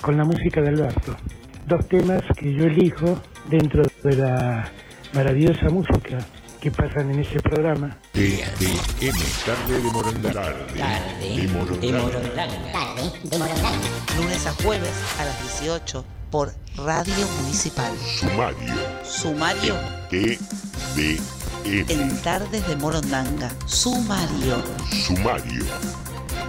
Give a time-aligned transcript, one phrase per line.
[0.00, 1.16] con la música de Alberto.
[1.66, 4.70] Dos temas que yo elijo dentro de la
[5.12, 6.18] maravillosa música
[6.60, 7.96] que pasan en ese programa.
[8.12, 10.32] TDM, tarde de Morondanga.
[10.32, 12.56] Tarde de Morondanga.
[14.16, 17.92] Lunes a jueves a las 18 por Radio Municipal.
[17.96, 18.74] Sumario.
[19.04, 19.74] Sumario
[20.10, 21.18] TDM.
[21.88, 23.50] en Tardes de Morondanga.
[23.66, 24.62] Sumario.
[24.90, 25.64] Sumario.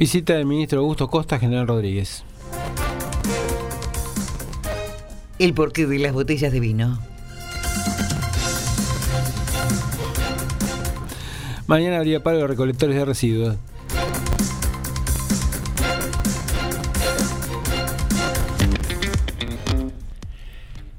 [0.00, 2.24] Visita del ministro Augusto Costa, General Rodríguez.
[5.38, 6.98] El porqué de las botellas de vino.
[11.66, 13.56] Mañana habría paro de recolectores de residuos.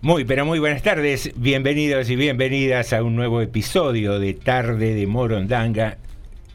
[0.01, 1.31] Muy, pero muy buenas tardes.
[1.35, 5.97] Bienvenidos y bienvenidas a un nuevo episodio de Tarde de Morondanga.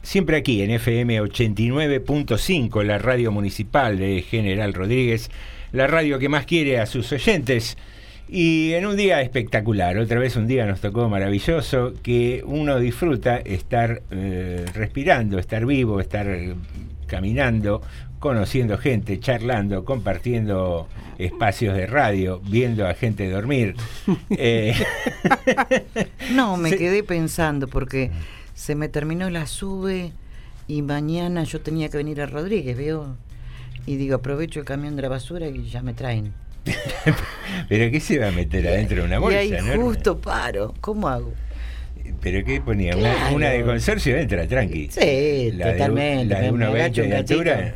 [0.06, 5.33] Siempre aquí en FM 89.5, la radio municipal de General Rodríguez,
[5.72, 7.77] la radio que más quiere a sus oyentes.
[8.28, 13.39] Y en un día espectacular, otra vez un día nos tocó maravilloso, que uno disfruta
[13.39, 16.55] estar eh, respirando, estar vivo, estar eh,
[17.09, 17.83] caminando,
[18.21, 20.87] conociendo gente, charlando, compartiendo
[21.19, 23.75] espacios de radio, viendo a gente dormir.
[24.31, 24.72] Eh,
[26.31, 28.12] No, me quedé pensando porque
[28.56, 30.11] se me terminó la sube
[30.67, 33.17] y mañana yo tenía que venir a Rodríguez, veo.
[33.87, 36.33] Y digo, aprovecho el camión de la basura y ya me traen.
[37.69, 39.43] ¿Pero qué se va a meter adentro de una bolsa?
[39.45, 39.81] y ahí no?
[39.83, 40.75] justo paro.
[40.81, 41.33] ¿Cómo hago?
[42.21, 42.97] ¿Pero qué ponía?
[42.97, 43.36] Una, Claro.
[43.36, 44.89] una de consorcio entra, tranqui.
[44.91, 46.34] Sí, La de- totalmente.
[46.34, 47.75] la de me- me 1,20 agacho un de altura.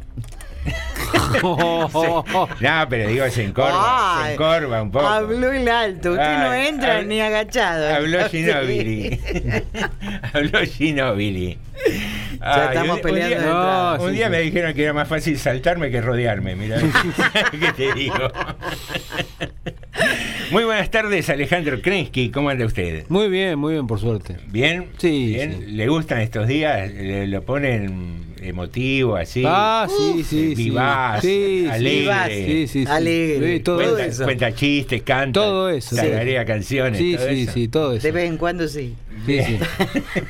[1.42, 5.06] No, pero digo, se encorva, se Ay, encorva un poco.
[5.06, 7.94] Habló el alto, usted no Ay, entra hab- ni agachado.
[7.94, 9.20] Habló Ginobili.
[10.32, 11.58] Habló Ginobili.
[12.40, 14.30] Ya estamos un- peleando Un de día, un Sí, día sí.
[14.32, 16.78] me dijeron que era más fácil saltarme que rodearme, mira.
[17.50, 18.30] ¿Qué te digo?
[20.50, 22.30] Muy buenas tardes, Alejandro Krensky.
[22.30, 23.04] ¿Cómo anda usted?
[23.08, 24.36] Muy bien, muy bien, por suerte.
[24.48, 24.88] ¿Bien?
[24.98, 25.56] Sí, ¿Bien?
[25.60, 25.66] sí.
[25.72, 26.90] ¿Le gustan estos días?
[26.92, 29.44] ¿Le- ¿Lo ponen emotivo, así.
[29.46, 30.54] Ah, sí, sí.
[30.54, 32.46] Vivaz, Sí, sí, alegre.
[32.46, 32.90] Sí, sí, sí.
[32.90, 33.56] Alegre.
[33.56, 34.24] Sí, todo cuenta, eso.
[34.24, 35.40] cuenta chistes, canta.
[35.40, 35.96] Todo eso, sí.
[35.96, 36.98] tararea canciones.
[36.98, 37.52] Sí, todo sí, eso.
[37.52, 38.06] sí, todo eso.
[38.06, 38.94] De vez en cuando sí.
[39.26, 39.58] Sí, sí.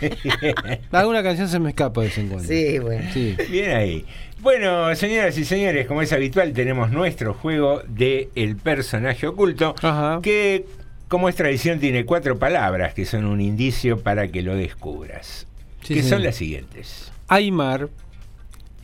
[0.91, 2.49] Alguna canción se me escapa de vez en cuando.
[2.49, 3.09] Sí, bueno.
[3.13, 3.37] Sí.
[3.51, 4.05] Bien ahí.
[4.41, 9.75] Bueno, señoras y señores, como es habitual, tenemos nuestro juego de El personaje oculto,
[10.23, 10.65] que
[11.09, 15.47] como es tradición tiene cuatro palabras que son un indicio para que lo descubras.
[15.83, 17.10] Sí, que son las siguientes.
[17.31, 17.89] Aymar,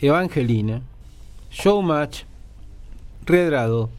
[0.00, 0.80] Evangelina,
[1.50, 2.22] Showmatch,
[3.24, 3.90] Redrado.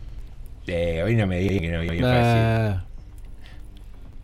[0.68, 2.04] Eh, hoy no me digan que no había fácil.
[2.06, 2.84] Ah,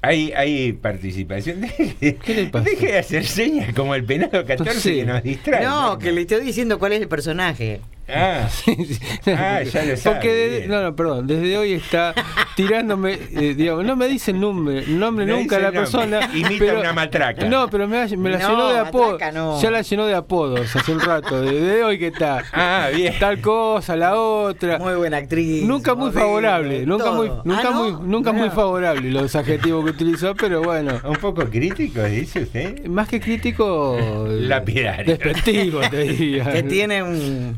[0.02, 1.60] Hay, hay participación.
[1.62, 1.96] Deje,
[2.64, 4.96] deje de hacer señas como el penado 14 Sí.
[4.96, 5.66] que nos distrae.
[5.66, 7.82] No, que le estoy diciendo cuál es el personaje.
[8.08, 8.50] Ah,
[9.28, 10.16] ah, ya lo sabe.
[10.16, 12.14] Porque desde- no, no, perdón, desde hoy está
[12.56, 15.80] tirándome, eh, digamos, no me dice el nombre, nombre No nunca la nombre.
[15.82, 16.30] persona.
[16.36, 17.46] Imita una matraca.
[17.46, 19.62] No, pero me, la- me la No, llenó de apodos.
[19.62, 22.44] Ya la llenó de apodos hace un rato, desde hoy que está.
[22.52, 23.14] Ah, bien.
[23.20, 24.80] Tal cosa, la otra.
[24.80, 25.64] Muy buena actriz.
[25.64, 27.16] Nunca muy favorable, nunca todo.
[27.16, 28.00] muy, nunca Ah, muy, ¿no?
[28.02, 31.00] nunca muy favorable los adjetivos que utilizó, pero bueno.
[31.06, 32.86] Un poco crítico, dice usted.
[32.86, 33.98] Más que crítico,
[34.28, 35.06] Lapidario.
[35.18, 36.52] despectivo, te diría.
[36.52, 37.58] Que tiene un.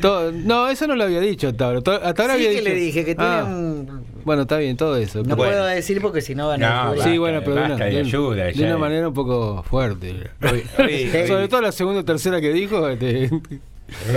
[0.00, 1.80] Todo- no, eso no lo había dicho hasta ahora.
[1.82, 2.68] To- Hasta ahora Sí había que dicho.
[2.68, 4.04] le dije que tiene Ah, un.
[4.24, 5.18] Bueno, está bien, todo eso.
[5.18, 7.76] No pero- puedo decir porque si no van a No, Sí, bueno, pero de una,
[7.76, 10.30] de ayuda, de una manera un poco fuerte.
[10.42, 12.88] Hoy, hoy- Sobre hoy- todo la segunda o tercera que dijo.
[12.88, 13.30] este,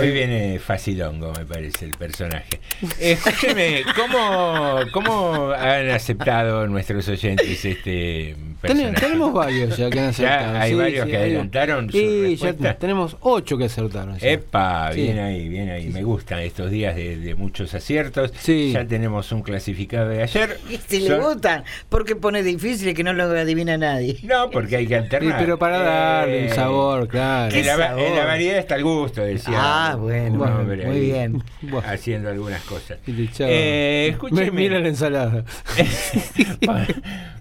[0.00, 2.58] hoy viene facilongo, me parece, el personaje.
[2.98, 10.58] Escúcheme, ¿cómo, ¿cómo han aceptado nuestros oyentes este Ten- tenemos varios ya que han acertado.
[10.58, 14.18] hay sí, varios sí, que adelantaron su Sí, ya tenemos ocho que acertaron.
[14.18, 14.28] ya.
[14.28, 15.02] Epa, Sí.
[15.02, 15.88] bien ahí, bien ahí.
[15.88, 18.32] Me gustan estos días de, de muchos aciertos.
[18.38, 18.72] Sí.
[18.72, 20.58] Ya tenemos un clasificado de ayer.
[20.70, 24.18] Y si le Son- gustan, porque pone difícil que no lo adivina nadie.
[24.22, 25.38] No, porque hay que Sí, alternar.
[25.38, 27.54] pero para darle Eh, un sabor, claro.
[27.54, 28.02] En la, va- sabor?
[28.02, 29.54] en la variedad está el gusto, decía.
[29.56, 31.42] Ah, bueno, un bueno, hombre muy ahí, bien.
[31.84, 32.98] Haciendo algunas cosas.
[33.06, 34.50] Y le Eh, Me- escúcheme.
[34.50, 35.44] Mira la ensalada.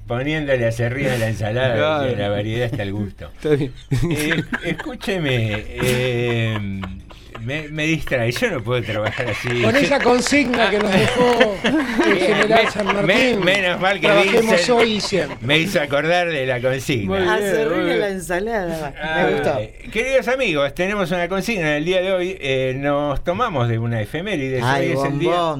[0.10, 2.16] Pon- Poniéndole hacia arriba la ensalada, Claro.
[2.18, 3.30] la variedad está el gusto.
[3.42, 3.72] Está bien.
[4.12, 6.82] Eh, escúcheme, eh,
[7.42, 9.62] me, me distrae, yo no puedo trabajar así.
[9.62, 13.46] Con esa consigna que nos dejó el Bien, general San me- Martín.
[13.46, 15.38] menos mal que trabajemos Vincent hoy y siempre.
[15.42, 17.06] me hizo acordar de la consigna.
[17.08, 18.00] Muy bien, Hace muy ruido bien.
[18.02, 18.94] la ensalada.
[19.02, 19.92] Ah, Me gustó.
[19.92, 22.36] Queridos amigos, tenemos una consigna en el día de hoy.
[22.42, 24.60] eh, nos tomamos de una efeméride.
[24.62, 25.56] Ay, Hoy es el día-.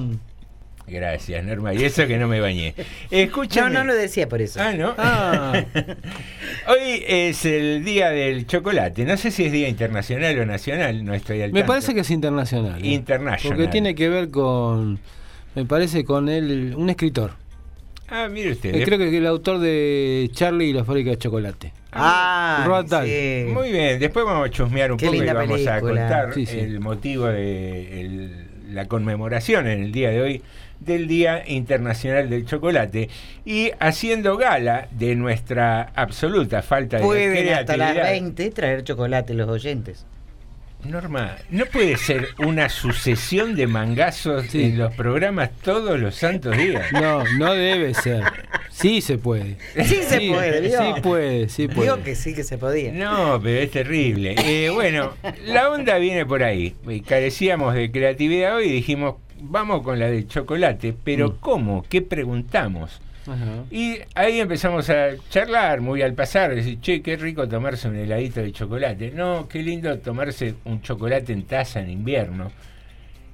[0.90, 1.72] Gracias, Norma.
[1.74, 2.74] Y eso que no me bañé.
[3.10, 3.70] Escúchame.
[3.70, 4.60] No, no lo decía por eso.
[4.60, 4.94] Ah, ¿no?
[4.98, 5.64] Ah.
[6.68, 9.04] Hoy es el día del chocolate.
[9.04, 11.72] No sé si es día internacional o nacional, no estoy al Me tanto.
[11.72, 12.82] parece que es internacional.
[12.84, 12.88] ¿eh?
[12.88, 13.56] International.
[13.56, 14.98] Porque tiene que ver con.
[15.54, 17.32] Me parece con él, un escritor.
[18.08, 18.74] Ah, mire usted.
[18.74, 21.72] Eh, creo que el autor de Charlie y la fábrica de chocolate.
[21.92, 23.06] Ah, Roald Dahl.
[23.06, 23.44] sí.
[23.52, 26.58] Muy bien, después vamos a chusmear un Qué poco y vamos a contar Sí, sí.
[26.58, 30.42] el motivo de el- la conmemoración en el día de hoy
[30.80, 33.08] del Día Internacional del Chocolate
[33.44, 38.10] y haciendo gala de nuestra absoluta falta de Pueden hasta las creatividad.
[38.12, 40.06] 20 traer chocolate los oyentes.
[40.82, 44.62] Norma, ¿no puede ser una sucesión de mangazos Sí.
[44.64, 46.90] en los programas todos los santos días?
[46.92, 48.22] No, no debe ser.
[48.70, 49.58] Sí se puede.
[49.84, 50.80] Sí se puede, ¿vio?
[50.94, 51.82] Sí puede, sí puede.
[51.90, 52.92] Digo que sí que se podía.
[52.92, 54.34] No, pero es terrible.
[54.38, 55.12] Eh, bueno,
[55.44, 56.74] la onda viene por ahí.
[57.06, 61.36] Carecíamos de creatividad hoy y dijimos, vamos con la del chocolate, pero Mm.
[61.40, 61.84] ¿cómo?
[61.88, 63.00] ¿Qué preguntamos?
[63.26, 63.64] Ajá.
[63.70, 68.40] Y ahí empezamos a charlar muy al pasar, decir, che, qué rico tomarse un heladito
[68.40, 69.10] de chocolate.
[69.14, 72.50] No, qué lindo tomarse un chocolate en taza en invierno.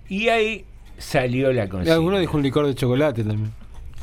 [0.08, 0.64] Y ahí
[0.98, 1.94] salió la Y consigna.
[1.94, 3.52] Alguno dijo un licor de chocolate también.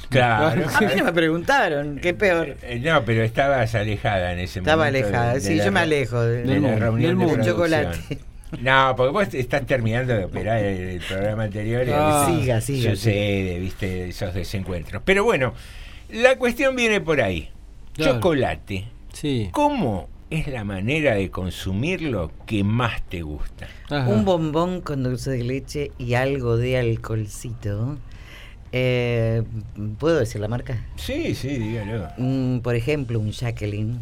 [0.09, 0.63] Claro.
[0.75, 2.55] A mí no me preguntaron, qué peor.
[2.61, 4.99] Eh, No, pero estabas alejada en ese Estaba momento.
[4.99, 7.19] de- alejada, de sí, la yo me alejo de, de Del la mundo, reunión del
[7.19, 7.45] de mundo.
[7.45, 7.99] chocolate.
[8.61, 12.89] No, porque vos estás terminando de operar el, el programa anterior y veces Siga, siga,
[12.91, 15.01] sucede, viste, esos desencuentros.
[15.05, 15.53] Pero bueno,
[16.09, 17.49] la cuestión viene por ahí.
[17.93, 18.13] Claro.
[18.15, 18.85] Chocolate.
[19.13, 19.49] Sí.
[19.51, 23.67] ¿Cómo es la manera de consumirlo que más te gusta?
[23.89, 24.07] Ajá.
[24.09, 27.97] Un bombón con dulce de leche y algo de alcoholcito.
[28.71, 29.43] Eh,
[29.99, 30.83] ¿Puedo decir la marca?
[30.95, 32.09] Sí, sí, dígalo.
[32.17, 33.99] Mm, por ejemplo, un Jacqueline.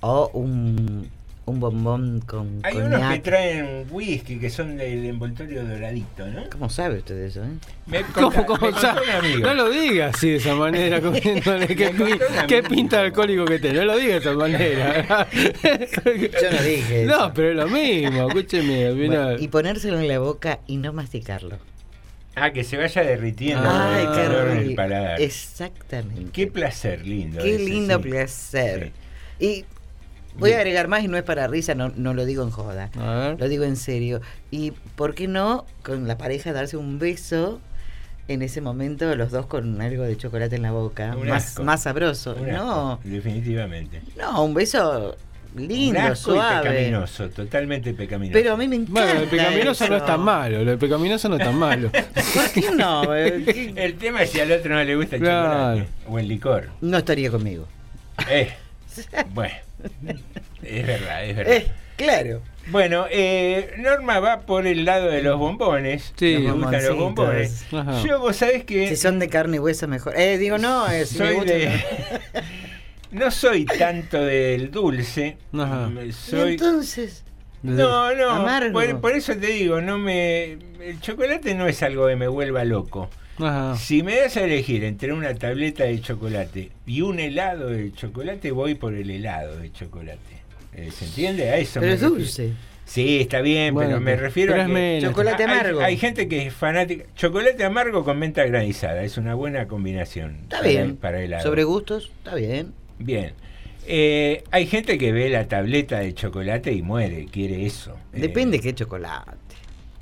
[0.00, 1.08] O un,
[1.46, 6.42] un bombón con Hay unos que traen whisky que son del envoltorio doradito, ¿no?
[6.50, 7.44] ¿Cómo sabe usted eso?
[7.44, 7.48] Eh?
[7.86, 9.00] Me ¿Cómo, conta- cómo me contó sabe?
[9.02, 9.40] un amigo.
[9.46, 11.68] No lo digas así de esa manera, comiéndole.
[11.68, 13.78] ¿Qué, pinta alcohólico que tenés?
[13.78, 15.28] No lo digas de esa manera.
[15.32, 17.16] Yo no dije eso.
[17.18, 18.92] No, pero es lo mismo, escúcheme.
[18.92, 21.58] Bueno, y ponérselo en la boca y no masticarlo.
[22.34, 24.76] Ah, que se vaya derritiendo Ah, con el Ay, qué calor en el rico.
[24.76, 25.20] Paladar.
[25.22, 26.30] Exactamente.
[26.32, 27.40] Qué placer lindo.
[27.42, 28.02] Qué ese, lindo sí.
[28.10, 28.92] placer.
[29.38, 29.64] Y
[30.38, 32.90] Voy a agregar más y no es para risa, no, no lo digo en joda.
[32.98, 33.40] A ver.
[33.40, 34.20] Lo digo en serio.
[34.50, 37.60] ¿Y por qué no con la pareja darse un beso
[38.28, 41.14] en ese momento, los dos con algo de chocolate en la boca?
[41.16, 41.62] Un Más, asco.
[41.64, 42.36] más sabroso.
[42.40, 44.02] Un No, asco, definitivamente.
[44.18, 45.16] no, un beso
[45.56, 46.68] lindo, Un asco y suave.
[46.68, 48.38] pecaminoso, totalmente pecaminoso.
[48.38, 49.04] Pero a mí me encanta.
[49.04, 51.90] Bueno, el pecaminoso no es tan malo, lo de pecaminoso no es tan malo.
[51.92, 53.14] ¿Por qué no?
[53.16, 55.78] Eh, ¿qué- El tema es si al otro no le gusta el Claro.
[55.78, 56.68] chocolate o el licor.
[56.82, 57.66] No estaría conmigo.
[58.28, 58.50] Eh,
[59.34, 59.54] bueno,
[60.62, 61.52] es verdad, es verdad.
[61.54, 61.66] Eh,
[61.96, 62.42] claro.
[62.68, 66.12] Bueno, eh, Norma va por el lado de los bombones.
[66.16, 66.38] Sí.
[66.38, 67.64] le gustan los bombones.
[67.72, 68.02] Ajá.
[68.04, 70.14] Yo, vos sabés que Si son de carne y hueso, mejor.
[70.18, 71.82] Eh, digo, no, eh, si me soy gusta- de.
[73.12, 75.36] no soy tanto del dulce.
[75.52, 75.88] Ajá.
[75.88, 76.52] me- Y Soy.
[76.54, 77.22] entonces,
[77.62, 78.72] No, no, Amargo.
[78.72, 80.58] por, por eso te digo, no me.
[80.80, 83.08] El chocolate no es algo que me vuelva loco.
[83.38, 83.76] Ajá.
[83.76, 88.50] Si me das a elegir entre una tableta de chocolate y un helado de chocolate,
[88.50, 90.18] voy por el helado de chocolate.
[90.74, 91.50] Eh, ¿Se entiende?
[91.50, 92.52] A eso pero me es dulce.
[92.84, 94.98] Sí, está bien, Bueno, pero me refiero pero a que.
[95.02, 95.80] Chocolate hay- amargo.
[95.80, 97.04] Hay, gente que es fanática.
[97.16, 100.38] Chocolate amargo con menta granizada, es una buena combinación.
[100.42, 100.96] Está para- bien.
[100.96, 101.42] Para helado.
[101.42, 102.72] Sobre gustos, está bien.
[102.98, 103.32] Bien.
[103.88, 107.96] Eh, hay gente que ve la tableta de chocolate y muere, quiere eso.
[108.12, 109.32] Eh, Depende qué chocolate.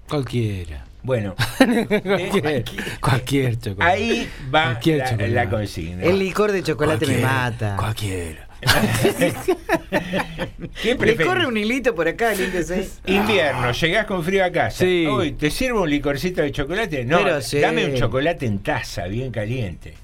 [0.09, 0.85] Cualquiera.
[1.05, 2.65] Bueno, Cualquier,
[3.01, 3.93] cualquier chocolate.
[3.93, 5.31] ahí va Cualquier la, chocolate.
[5.33, 6.03] la consigna.
[6.03, 7.77] El licor de chocolate me mata.
[7.79, 8.49] Cualquiera.
[10.83, 12.89] ¿Qué Le corre un hilito por acá, límpiese.
[13.07, 14.79] Invierno, llegás con frío a casa.
[14.79, 15.07] Sí.
[15.07, 17.05] Uy, ¿te sirvo un licorcito de chocolate?
[17.05, 17.61] No, Pero sí.
[17.61, 19.95] dame un chocolate en taza, bien caliente.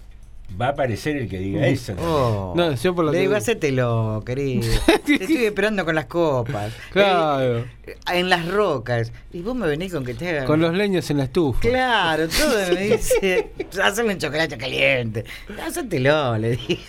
[0.61, 1.95] Va a aparecer el que diga eso.
[1.99, 2.52] Oh.
[2.57, 4.62] No, yo por lo Le que- digo, hacételo, querido.
[5.07, 6.73] Te estoy esperando con las copas.
[6.92, 7.59] Claro.
[7.87, 9.12] Eh, en las rocas.
[9.33, 10.47] Y vos me venís con que te hagan.
[10.47, 11.61] Con los leños en la estufa.
[11.61, 13.50] Claro, todo me dice.
[13.83, 15.25] Haceme un chocolate caliente.
[15.64, 16.80] Hacételo, le digo.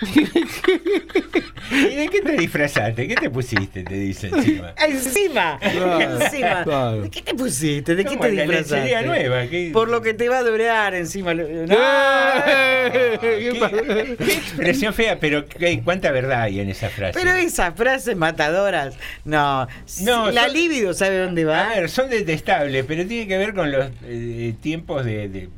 [1.70, 3.08] ¿Y de qué te disfrazaste?
[3.08, 3.82] ¿Qué te pusiste?
[3.84, 4.74] Te dice encima.
[4.86, 6.62] Encima, Claro, encima.
[6.64, 7.02] claro.
[7.02, 7.94] ¿De qué te pusiste?
[7.94, 8.76] ¿De qué ¿Cómo te la disfrazaste?
[8.76, 9.46] lechería nueva?
[9.46, 11.32] ¿Qué- Por lo que te va a durar encima.
[11.34, 11.42] No.
[11.42, 13.18] ¡Eh!
[14.18, 17.18] ¿Qué expresión fea, pero qué- cuánta verdad hay en esa frase.
[17.18, 19.66] Pero esas frases matadoras, no.
[20.02, 21.70] No, la son- libido sabe dónde va.
[21.70, 25.48] A ver, son detestables, pero tiene que ver con los eh, tiempos de, de,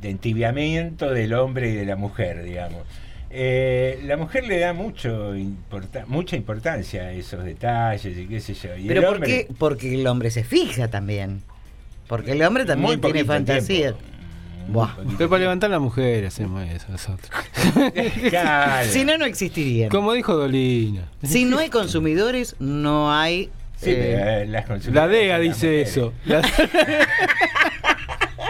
[0.00, 2.82] de entibiamiento del hombre y de la mujer, digamos.
[3.34, 5.32] Eh, la mujer le da mucho
[6.06, 8.76] mucha importancia a esos detalles y qué sé yo.
[8.76, 9.48] Y Pero el ¿por hombre- qué?
[9.58, 11.42] Porque el hombre se fija también.
[12.08, 13.92] Porque el hombre también tiene fantasía.
[13.92, 14.00] tiempo.
[14.68, 14.94] Buah.
[15.18, 17.30] Pero para levantar a la mujer hacemos eso nosotros.
[18.30, 18.88] Claro.
[18.90, 19.88] Si no, no existirían.
[19.88, 21.08] Como dijo Dolina.
[21.22, 23.50] Si no hay consumidores, no hay.
[23.78, 25.88] Sí, eh, eh, las La DEA dice mujeres.
[25.90, 26.12] eso.
[26.26, 26.42] La-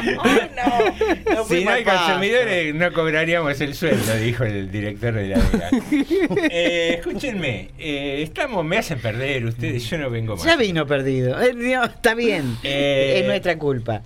[0.03, 5.71] no Si no hay consumidores, no cobraríamos el sueldo, dijo el director de la DEA.
[6.51, 10.45] Eh, escúchenme, eh, estamos, me hacen perder ustedes, yo no vengo más.
[10.45, 11.41] Ya vino perdido.
[11.41, 11.55] Eh,
[11.85, 12.57] está bien.
[12.63, 14.03] Eh, es nuestra culpa.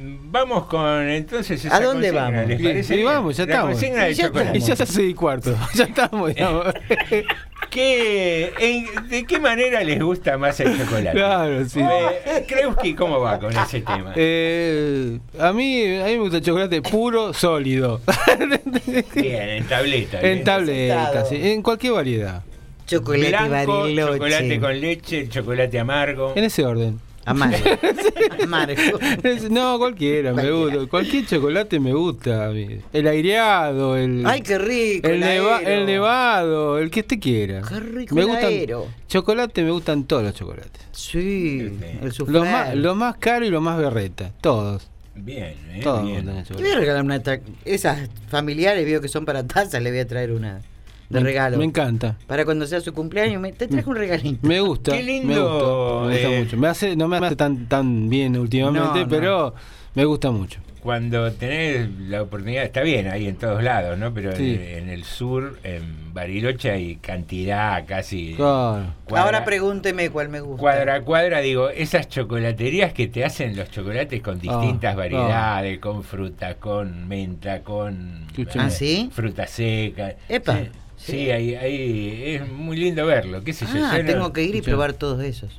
[0.00, 2.48] Vamos con entonces esa ¿A dónde consigna, vamos?
[2.48, 3.08] ¿les Y- parece y bien?
[3.08, 3.72] vamos, ya La estamos.
[3.72, 4.60] consigna del ya chocolate.
[4.60, 5.56] ya se hace y cuarto.
[5.74, 6.34] Ya estamos.
[6.34, 6.66] digamos.
[7.70, 11.10] ¿Qué, en- ¿De qué manera les gusta más el chocolate?
[11.16, 11.80] Claro, sí.
[11.80, 14.12] Eh, ¿cómo va con ese tema?
[14.16, 18.00] Eh, a mí a mí me gusta el chocolate puro, sólido.
[19.14, 20.20] Bien, en tableta.
[20.20, 20.38] bien.
[20.38, 22.42] en tableta, sí, en cualquier variedad.
[22.86, 26.32] Chocolate Blanco, chocolate con leche, el chocolate amargo.
[26.36, 26.98] En ese orden.
[27.30, 28.98] Amargo.
[29.50, 30.86] No, cualquiera, me gusta.
[30.86, 32.50] Cualquier chocolate me gusta.
[32.50, 34.24] El aireado, el.
[34.26, 35.08] Ay, qué rico.
[35.08, 35.70] el, neva- aero.
[35.70, 37.62] el nevado, el que usted quiera.
[37.68, 38.86] Qué rico me gustan, aero.
[39.08, 40.82] Chocolate, me gustan todos los chocolates.
[40.92, 41.70] Sí,
[42.02, 42.32] el soufflé.
[42.38, 44.32] Lo más, lo más caro y lo más berreta.
[44.40, 44.88] Todos.
[45.14, 46.24] Bien, eh, Todos me bien.
[46.26, 47.22] gustan el Te voy a regalar una
[47.64, 50.60] Esas familiares, veo que son para tazas, le voy a traer una
[51.08, 51.56] de Me- regalo.
[51.58, 52.16] Me encanta.
[52.26, 54.46] Para cuando sea su cumpleaños, me, te traje un regalito.
[54.46, 54.92] Me gusta.
[54.92, 56.38] Qué lindo, Me gusta, me gusta eh.
[56.44, 56.56] mucho.
[56.56, 59.08] Me hace, no me hace tan, tan bien últimamente, No, no.
[59.08, 59.54] pero
[59.94, 60.60] me gusta mucho.
[60.82, 64.14] Cuando tenés la oportunidad, está bien ahí en todos lados, ¿no?
[64.14, 64.54] Pero Sí.
[64.54, 68.34] en, en el sur, en Bariloche, hay cantidad casi.
[68.36, 68.94] Claro.
[69.04, 70.60] cuadra- Ahora pregúnteme cuál me gusta.
[70.60, 74.96] Cuadra a cuadra, digo, esas chocolaterías que te hacen los chocolates con distintas ah.
[74.96, 78.26] variedades, con fruta, con menta, con.
[78.56, 79.10] ¿Ah, sí?
[79.12, 80.14] fruta seca.
[80.28, 80.58] Epa.
[80.58, 83.72] Sí, sí, ahí, ahí es muy lindo verlo, qué sé yo.
[83.86, 85.50] Ah, yo no- tengo que ir y probar todos esos.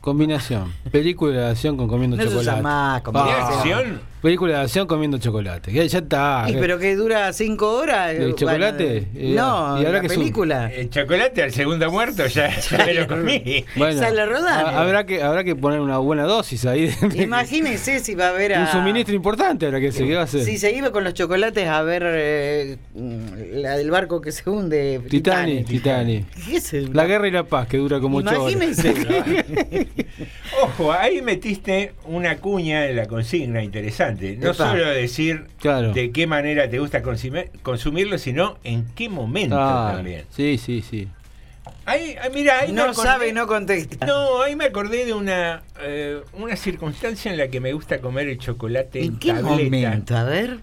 [0.00, 0.72] Combinación.
[0.90, 2.62] Película de acción con comiendo No chocolate.
[2.62, 4.00] más, ¿De combinación.
[4.22, 5.72] Película de acción comiendo chocolate.
[5.72, 6.44] Ya, ya está.
[6.48, 8.10] Y pero que dura cinco horas.
[8.12, 8.96] ¿El bueno, chocolate?
[9.14, 10.70] Eh, no, y ahora la que película.
[10.72, 13.64] El chocolate al segundo muerto ya, ya me lo comí.
[13.76, 14.66] Bueno, Sale rodando.
[14.68, 16.88] ha- habrá que habrá que poner una buena dosis ahí.
[16.88, 18.60] de- Imagínese si va a ver a.
[18.60, 20.42] un suministro importante ahora que se qué va a hacer.
[20.44, 23.20] Si se iba con los chocolates a ver eh, mm,
[23.62, 25.00] la del barco que se hunde.
[25.08, 26.26] Titanic, Titanic.
[26.46, 28.52] ¿Qué es el- La guerra y la paz que dura como ocho horas.
[28.52, 28.94] Imagínense.
[30.62, 34.09] Ojo, ahí metiste una cuña en la consigna interesante.
[34.12, 34.54] No Epa.
[34.70, 35.92] solo decir Claro.
[35.92, 40.24] de qué manera te gusta consumir- consumirlo, sino en qué momento Ah, también.
[40.30, 41.08] Sí, sí, sí.
[41.86, 44.06] Ahí, ahí, mira, ahí no acordé- sabe y no contesta.
[44.06, 48.28] No, ahí me acordé de una, eh, una circunstancia en la que me gusta comer
[48.28, 49.52] el chocolate en, ¿En qué tableta.
[49.52, 50.16] momento?
[50.16, 50.58] A ver.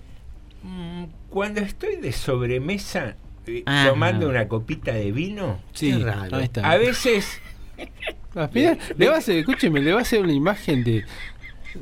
[0.64, 3.90] Mm, Cuando estoy de sobremesa eh, Ajá.
[3.90, 6.38] tomando una copita de vino, Sí, Qué raro.
[6.38, 6.70] ahí está.
[6.70, 7.40] a veces
[8.36, 11.06] Ah, le va a hacer, escúcheme, le va a hacer una imagen de.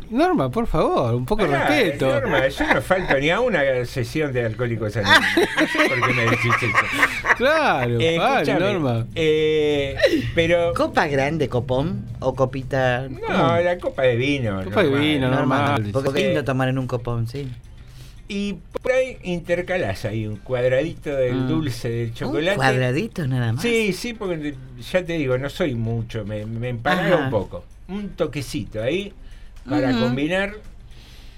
[0.10, 2.08] Norma, por favor, un poco de respeto.
[2.08, 5.26] Norma, yo no falto ni a una sesión de alcohólicos anónimos.
[5.60, 7.36] No sé por qué me decís eso.
[7.38, 9.06] Claro, Eh, vale, Norma.
[9.16, 9.96] eh,
[10.36, 10.74] pero.
[10.74, 12.06] ¿Copa grande, copón?
[12.20, 13.08] ¿O copita.?
[13.10, 14.64] No, la copa de vino.
[14.64, 15.90] Copa de vino, normal.
[15.92, 17.48] Porque es lindo tomar en un copón, sí.
[18.28, 21.48] Y por ahí intercalás ahí un cuadradito del Mm.
[21.48, 22.50] dulce del chocolate.
[22.52, 23.62] Un cuadradito nada más.
[23.62, 24.56] Sí, sí, porque
[24.92, 27.64] ya te digo, no soy mucho, me, me un poco.
[27.88, 29.14] Un toquecito ahí
[29.68, 30.56] para combinar.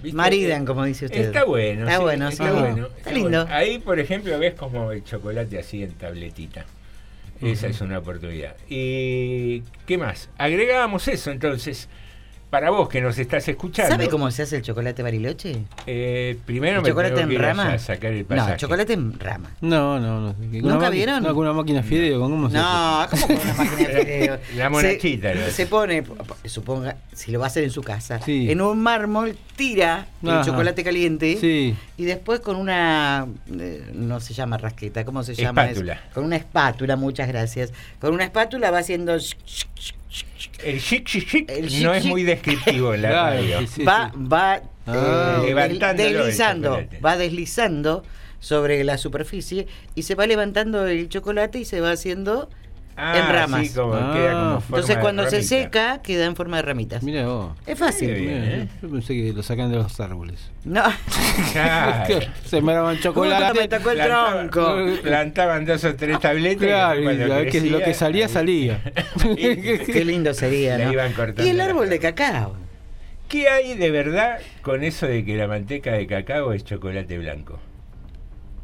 [0.01, 0.15] ¿viste?
[0.15, 1.25] Maridan, como dice usted.
[1.25, 1.81] Está bueno.
[1.81, 2.59] Está sí, bueno, está sí.
[2.59, 2.87] bueno.
[2.97, 3.29] Está lindo.
[3.43, 3.55] bueno.
[3.55, 6.65] Ahí, por ejemplo, ves como el chocolate así en tabletita.
[7.41, 8.55] Esa es una oportunidad.
[8.67, 10.29] ¿Y qué más?
[10.37, 11.87] Agregábamos eso entonces.
[12.49, 13.91] Para vos que nos estás escuchando.
[13.91, 15.63] ¿Sabe cómo se hace el chocolate bariloche?
[15.85, 17.63] Eh, primero ¿El me chocolate tengo que en rama?
[17.65, 18.51] allá a sacar el pasaje.
[18.51, 19.51] No, chocolate en rama.
[19.59, 20.33] No, no, no.
[20.33, 21.23] ¿Con ¿Nunca vieron?
[21.23, 24.39] No, con una máquina fideo, ¿con cómo se No, ¿cómo con una máquina de fideo?
[24.55, 26.03] La monachita, Se, se pone,
[26.45, 28.49] suponga, si lo va a hacer en su casa, Sí.
[28.49, 31.75] en un mármol tira el chocolate caliente Sí.
[31.97, 33.27] y después con una,
[33.59, 35.65] eh, no se llama rasqueta, ¿cómo se llama?
[35.65, 36.01] Espátula.
[36.13, 37.73] Con una espátula, muchas gracias.
[37.99, 39.17] Con una espátula va haciendo...
[40.63, 43.59] El chic chic chic El no chic, es muy descriptivo en la radio.
[43.61, 43.83] sí, sí.
[43.83, 45.43] va, va Ah.
[45.45, 48.03] eh, deslizando, va deslizando
[48.39, 52.49] sobre la superficie y se va levantando el chocolate y se va haciendo
[52.99, 53.67] Ah, en ramas.
[53.67, 54.11] sí, como Ah.
[54.15, 57.03] queda como forma Entonces de cuando se seca queda en forma de ramitas.
[57.03, 57.51] Mira vos.
[57.67, 58.11] Es fácil.
[58.13, 58.67] Bien, Mira, ¿eh?
[58.81, 60.49] Yo pensé que lo sacan de los árboles.
[60.65, 60.83] No,
[61.53, 62.19] Claro.
[62.45, 63.59] Se me daban chocolate.
[63.61, 65.01] me tocó el Plantaban- tronco.
[65.03, 66.67] Plantaban dos o tres tabletas.
[66.67, 68.81] Claro, y y cuando a ver que lo que crecía, salía, ahí- salía.
[69.85, 70.91] Qué lindo sería, ¿no?
[70.91, 72.55] iban cortando Y el árbol de cacao.
[73.29, 77.59] ¿Qué hay de verdad con eso de que la manteca de cacao es chocolate blanco?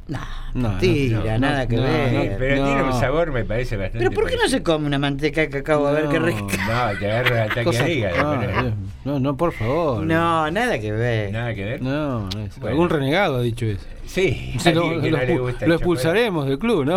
[0.05, 0.19] No,
[0.53, 2.35] No, mentira, no, no, nada que no, ver.
[2.37, 2.65] Pero no.
[2.65, 3.99] tiene un sabor, me parece bastante.
[3.99, 4.63] Pero ¿por qué no se parecido.
[4.75, 5.87] come una manteca de cacao?
[5.87, 6.41] A ver qué rica.
[6.41, 8.35] No, te agarra ataque al hígado.
[8.35, 8.73] no,
[9.05, 10.05] no, no, por favor.
[10.05, 11.31] No, nada que ver.
[11.31, 11.81] Nada que ver.
[11.81, 12.67] No, no es- Bueno.
[12.73, 13.85] algún renegado ha dicho eso.
[14.13, 15.75] Sí, lo, alguien que lo no le expu- gusta el lo chocolate.
[15.75, 16.95] expulsaremos del club, ¿no?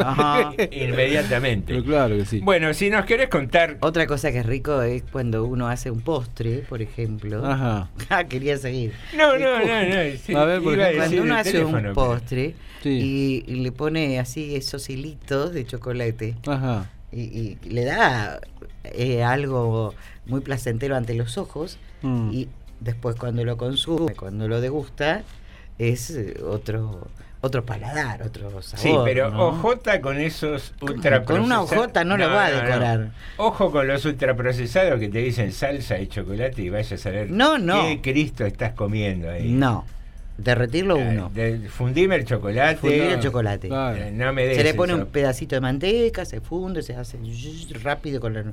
[0.00, 0.52] Ajá.
[0.70, 1.72] Inmediatamente.
[1.74, 2.40] Pero claro que sí.
[2.40, 3.76] Bueno, si nos querés contar.
[3.80, 7.44] Otra cosa que es rico es cuando uno hace un postre, por ejemplo.
[7.46, 7.88] Ajá.
[8.08, 8.92] Ah, quería seguir.
[9.16, 10.16] No, no, no, no.
[10.24, 11.02] sí, A ver, por iba ejemplo.
[11.02, 13.42] decir Cuando uno hace teléfono, un pero- postre Sí.
[13.46, 16.88] y, y le pone así esos hilitos de chocolate Ajá.
[17.10, 18.38] y, y le da
[18.84, 19.92] eh, algo
[20.26, 22.30] muy placentero ante los ojos Mm.
[22.32, 22.48] y
[22.80, 25.24] después cuando lo consume, cuando lo degusta,
[25.78, 27.08] es eh, otro
[27.42, 28.78] otro paladar, otro sabor.
[28.80, 29.48] Sí, pero ¿no?
[29.48, 33.10] ojota con esos ultra Con una hojota no lo va a decorar.
[33.36, 37.56] Ojo con los ultraprocesados que te dicen salsa de chocolate y vayas a saber No,
[37.58, 37.82] no.
[37.82, 39.52] qué Cristo estás comiendo ahí.
[39.52, 39.84] No,
[40.38, 41.30] derretirlo uno.
[41.32, 42.78] De- fundime el chocolate.
[42.78, 43.68] Fundir el chocolate.
[43.70, 45.02] Eh, No me des Se le pone eso.
[45.02, 47.18] un pedacito de manteca, se funde, se hace
[47.82, 48.44] rápido, con la-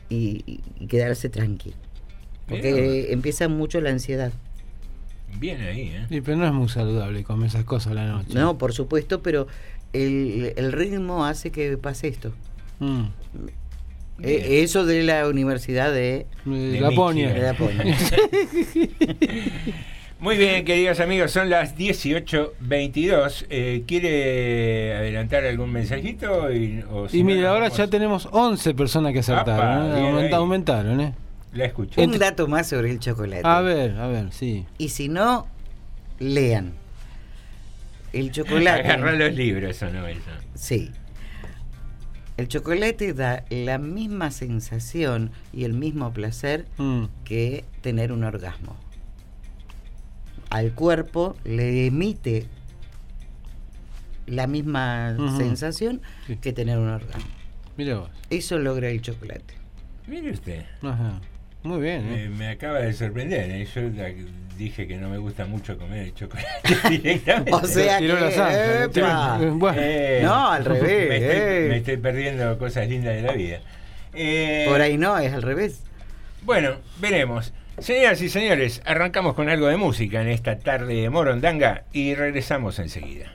[0.09, 1.77] y, y- y quedarse tranquilo.
[2.49, 3.07] Porque Bien.
[3.11, 4.33] empieza mucho la ansiedad.
[5.39, 6.07] Bien ahí, ¿eh?
[6.09, 8.35] Sí, pero no es muy saludable comer esas cosas a la noche.
[8.35, 9.47] No, por supuesto, pero
[9.93, 12.33] el, el ritmo hace que pase esto.
[12.81, 13.05] Mm.
[14.23, 17.33] Eh, eso de la Universidad de, De Laponia.
[17.33, 17.85] De Laponia.
[20.21, 23.47] Muy bien, queridos amigos, son las 18.22.
[23.49, 26.53] Eh, ¿Quiere adelantar algún mensajito?
[26.53, 27.79] Y, o si Y no, mira, ahora vamos?
[27.79, 29.91] ya tenemos 11 personas que acertaron.
[29.93, 30.03] Apa, ¿eh?
[30.11, 31.15] Aumenta- aumentaron, ¿eh?
[31.53, 32.01] La escucho.
[32.01, 33.43] Un dato más sobre el chocolate.
[33.47, 34.67] A ver, a ver, sí.
[34.79, 35.47] Y si no,
[36.19, 36.73] lean.
[38.13, 38.81] El chocolate.
[38.89, 40.21] Agarrá los libros, o no eso.
[40.55, 40.91] Sí.
[42.37, 47.05] El chocolate da la misma sensación y el mismo placer Mm.
[47.25, 48.77] que tener un orgasmo.
[50.49, 52.47] Al cuerpo le emite
[54.27, 56.37] la misma sensación Sí.
[56.37, 57.29] que tener un orgasmo.
[57.77, 58.11] Mira vos.
[58.31, 59.55] Eso logra el chocolate.
[60.07, 60.65] Mire usted.
[60.83, 61.21] Ajá.
[61.63, 62.29] Muy bien, ¿eh?
[62.31, 63.51] Me, me acaba de sorprender.
[63.51, 63.67] ¿eh?
[63.75, 64.11] Yo la-
[64.57, 66.49] dije que no me gusta mucho comer el chocolate
[66.91, 67.53] directamente.
[67.55, 69.39] O sea que, la sangre, epa.
[69.39, 69.79] tiró- bueno.
[69.83, 71.67] Eh, No, al revés, Me estoy, eh.
[71.71, 73.61] me estoy perdiendo cosas lindas de la vida.
[74.15, 75.81] Eh, Por ahí no, es al revés.
[76.43, 77.53] Bueno, veremos.
[77.79, 82.79] Señoras y señores, arrancamos con algo de música en esta tarde de Morondanga y regresamos
[82.79, 83.33] enseguida.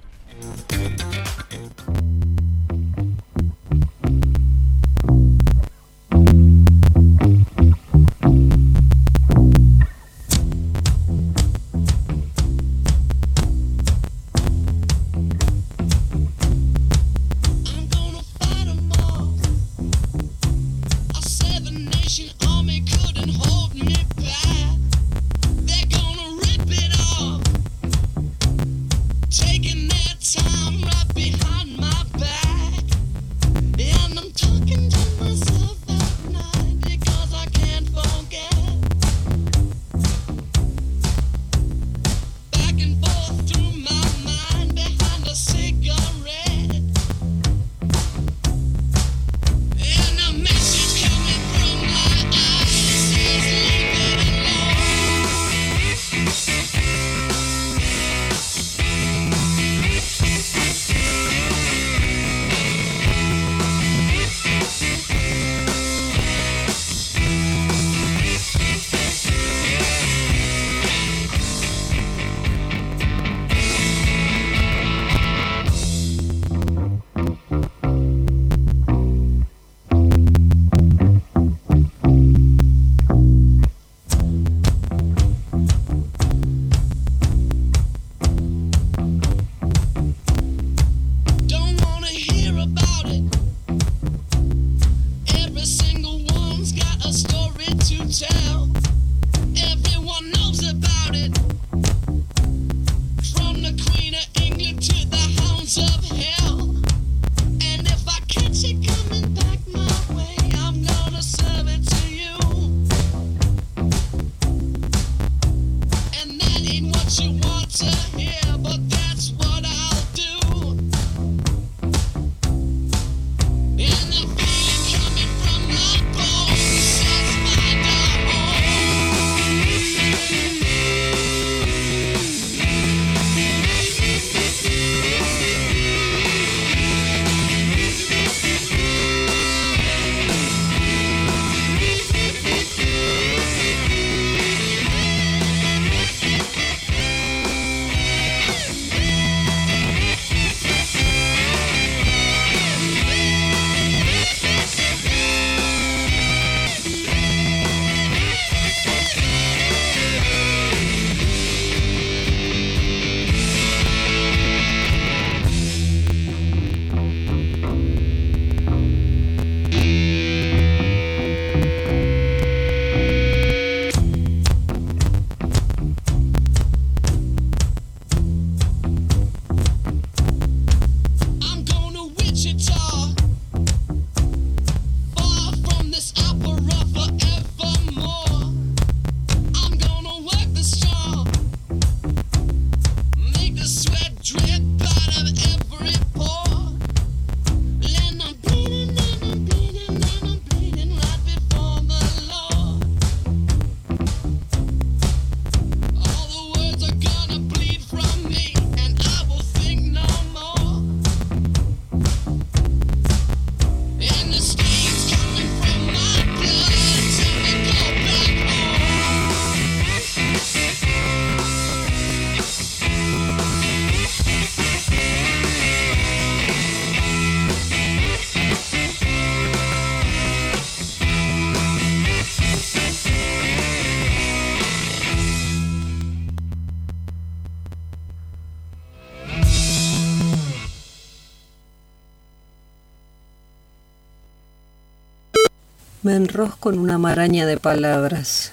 [246.05, 248.51] Me enrosco en una maraña de palabras.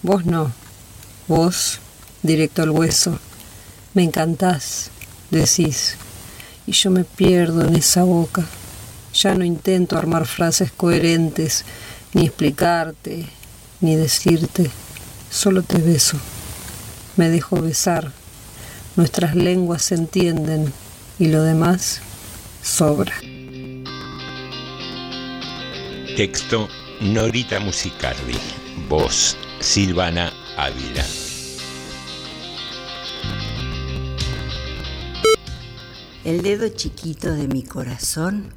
[0.00, 0.50] Vos no.
[1.28, 1.78] Vos,
[2.22, 3.18] directo al hueso.
[3.92, 4.88] Me encantás,
[5.30, 5.98] decís.
[6.66, 8.46] Y yo me pierdo en esa boca.
[9.12, 11.66] Ya no intento armar frases coherentes,
[12.14, 13.26] ni explicarte,
[13.82, 14.70] ni decirte.
[15.30, 16.16] Solo te beso.
[17.16, 18.10] Me dejo besar.
[18.96, 20.72] Nuestras lenguas se entienden
[21.18, 22.00] y lo demás
[22.62, 23.12] sobra.
[26.16, 28.38] Texto Norita Musicardi.
[28.88, 31.04] Voz Silvana Ávila.
[36.24, 38.54] El dedo chiquito de mi corazón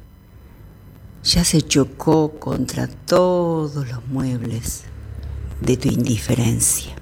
[1.22, 4.84] ya se chocó contra todos los muebles
[5.60, 6.94] de tu indiferencia.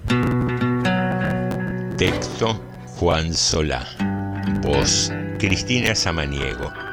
[1.97, 2.59] Texto
[2.97, 3.87] Juan Solá.
[4.61, 6.88] Voz Cristina Samaniego.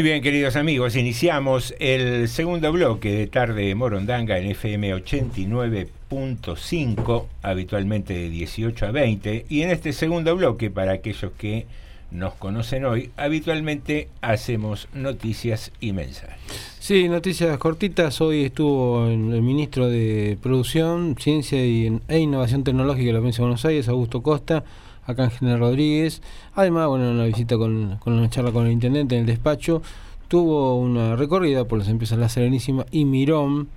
[0.00, 8.14] Muy bien, queridos amigos, iniciamos el segundo bloque de Tarde Morondanga en FM 89.5, habitualmente
[8.14, 9.44] de 18 a 20.
[9.50, 11.66] Y en este segundo bloque, para aquellos que
[12.10, 16.38] nos conocen hoy, habitualmente hacemos noticias y mensajes.
[16.78, 18.22] Sí, noticias cortitas.
[18.22, 23.66] Hoy estuvo el ministro de Producción, Ciencia e Innovación Tecnológica de la provincia de Buenos
[23.66, 24.64] Aires, Augusto Costa,
[25.10, 26.22] acá en Rodríguez.
[26.54, 29.82] Además, bueno, una visita con, una charla con el intendente en el despacho.
[30.28, 33.68] Tuvo una recorrida por las empresas La Serenísima y Mirón.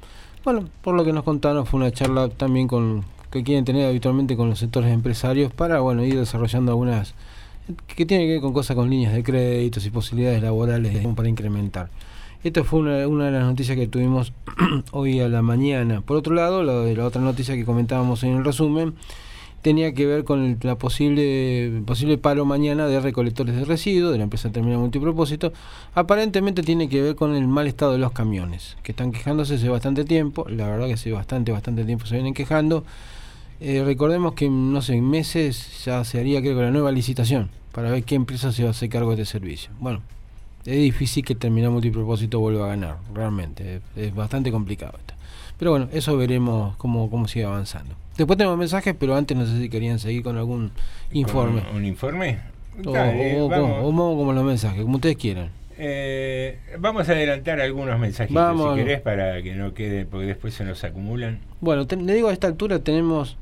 [0.44, 4.38] Bueno, por lo que nos contaron, fue una charla también con que quieren tener habitualmente
[4.38, 7.16] con los sectores empresarios para bueno ir desarrollando algunas
[7.88, 11.90] que tienen que ver con cosas con líneas de créditos y posibilidades laborales para incrementar.
[12.44, 14.34] Esto fue una, de las noticias que tuvimos
[14.92, 16.02] hoy a la mañana.
[16.02, 18.96] Por otro lado, la, la otra noticia que comentábamos en el resumen
[19.64, 24.18] tenía que ver con el la posible posible paro mañana de recolectores de residuos de
[24.20, 25.54] la empresa Terminal Multipropósito.
[25.96, 29.70] Aparentemente tiene que ver con el mal estado de los camiones, que están quejándose hace
[29.70, 30.46] bastante tiempo.
[30.50, 32.84] La verdad que hace bastante, bastante tiempo se vienen quejando.
[33.62, 37.90] Eh, recordemos que, no sé, en meses ya se haría creo la nueva licitación para
[37.90, 39.72] ver qué empresa se va a hacer cargo de este servicio.
[39.80, 40.02] Bueno,
[40.66, 43.78] es difícil que Terminal Multipropósito vuelva a ganar, realmente.
[43.78, 45.14] Es, es bastante complicado esto.
[45.58, 47.96] Pero bueno, eso veremos cómo, cómo sigue avanzando.
[48.18, 50.72] Después tenemos mensajes, pero antes no sé si querían seguir con algún
[51.12, 51.62] informe.
[51.72, 52.40] ¿Un, un informe?
[52.86, 53.50] O, Dale, o-
[53.92, 55.50] como los mensajes, como ustedes quieran.
[55.78, 58.76] Eh, vamos a adelantar algunos mensajitos Vamos.
[58.78, 61.40] si querés para que no queden, porque después se nos acumulan.
[61.62, 63.38] Bueno, te- le digo a esta altura tenemos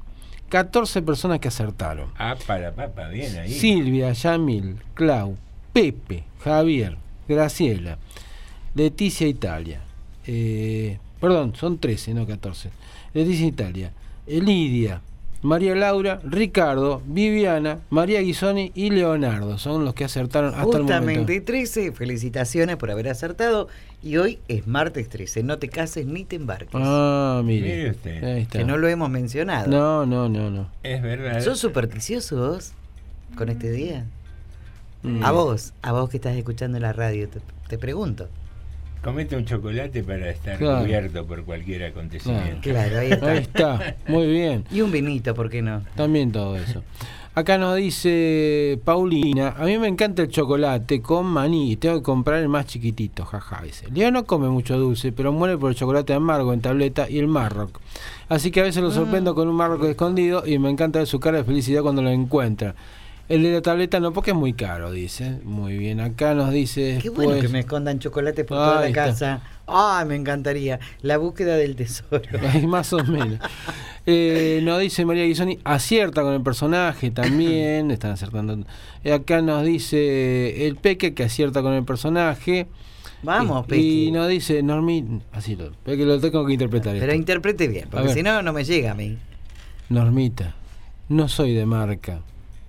[0.49, 2.09] 14 personas que acertaron.
[2.17, 3.51] Ah, para papa, bien ahí.
[3.51, 5.35] Silvia, Yamil, Clau,
[5.73, 7.97] Pepe, Javier, Graciela,
[8.75, 9.81] Leticia Italia.
[10.27, 12.69] eh, perdón, son 13, no 14.
[13.13, 13.91] Leticia Italia,
[14.37, 15.01] eh, Lidia,
[15.41, 19.57] María Laura, Ricardo, Viviana, María Guisoni y Leonardo.
[19.57, 20.93] Son los que acertaron hasta el momento.
[20.93, 23.67] Justamente 13, felicitaciones por haber acertado.
[24.03, 26.69] Y hoy es martes 13, no te cases ni te embarques.
[26.73, 27.75] Ah, mire.
[27.75, 28.23] Mire usted.
[28.23, 28.59] Ahí está.
[28.59, 29.67] Que no lo hemos mencionado.
[29.69, 30.69] No, no, no, no.
[30.83, 31.41] Es verdad.
[31.41, 32.73] ¿Sos supersticioso vos
[33.35, 34.05] con este día?
[35.03, 35.23] Mm.
[35.23, 38.27] A vos, a vos que estás escuchando la radio, te, te pregunto.
[39.03, 40.81] Comete un chocolate para estar Claro.
[40.83, 42.61] cubierto por cualquier acontecimiento.
[42.61, 43.31] Claro, ahí está.
[43.31, 44.63] Ahí está, muy bien.
[44.71, 45.81] Y un vinito, ¿por qué no?
[45.95, 46.83] También todo eso.
[47.33, 52.03] Acá nos dice Paulina, a mí me encanta el chocolate con maní y tengo que
[52.03, 53.87] comprar el más chiquitito, jaja, dice.
[53.89, 57.27] Leo no come mucho dulce, pero muere por el chocolate amargo en tableta y el
[57.27, 57.79] Marroc.
[58.27, 61.21] Así que a veces lo sorprendo con un Marroc escondido y me encanta ver su
[61.21, 62.75] cara de felicidad cuando lo encuentra.
[63.29, 65.39] El de la tableta no, porque es muy caro, dice.
[65.43, 69.41] Muy bien, acá nos dice Qué bueno que me escondan chocolates por toda la casa.
[69.67, 70.79] Ay, me encantaría.
[71.01, 72.21] La búsqueda del tesoro.
[72.67, 73.39] Más o menos.
[74.05, 78.65] Eh, nos dice María Guisoni, acierta con el personaje también, están acertando.
[79.03, 82.67] Eh, acá nos dice el Peque que acierta con el personaje.
[83.23, 83.81] Vamos, Peque.
[83.81, 86.93] Y nos dice Normi, así lo, Peque lo tengo que interpretar.
[86.93, 87.15] Pero esto.
[87.15, 89.17] interprete bien, porque si no, no me llega a mí.
[89.89, 90.55] Normita,
[91.07, 92.21] no soy de marca,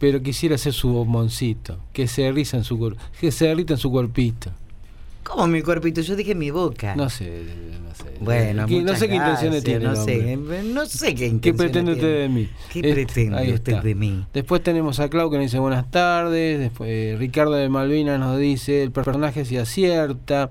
[0.02, 3.88] pero quisiera ser su bomboncito, que se derrita en su que se derrita en su
[3.88, 4.50] cuerpito.
[5.22, 6.00] ¿Cómo mi cuerpito?
[6.00, 6.96] Yo dije mi boca.
[6.96, 7.44] No sé,
[7.84, 8.16] no sé.
[8.18, 9.84] Bueno, ¿Qué- no sé qué intenciones tiene.
[9.84, 12.48] No sé, no sé qué ¿Qué intenciones pretende usted de mí?
[12.72, 13.84] ¿Qué Este, pretende usted está.
[13.86, 14.26] de mí?
[14.34, 16.58] Después tenemos a Clau que nos dice buenas tardes.
[16.58, 20.50] Después eh, Ricardo de Malvinas nos dice el personaje si acierta.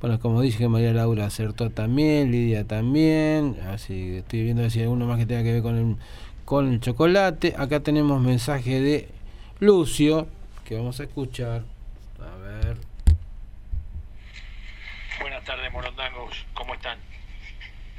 [0.00, 3.54] Bueno, como dije, María Laura acertó también, Lidia también.
[3.72, 5.96] Así estoy viendo si hay alguno más que tenga que ver con el,
[6.50, 7.54] con el chocolate.
[7.56, 9.08] Acá tenemos mensaje de
[9.60, 10.26] Lucio
[10.64, 11.62] que vamos a escuchar.
[12.18, 12.76] A ver.
[15.20, 16.44] Buenas tardes, morondangos.
[16.52, 16.98] ¿Cómo están?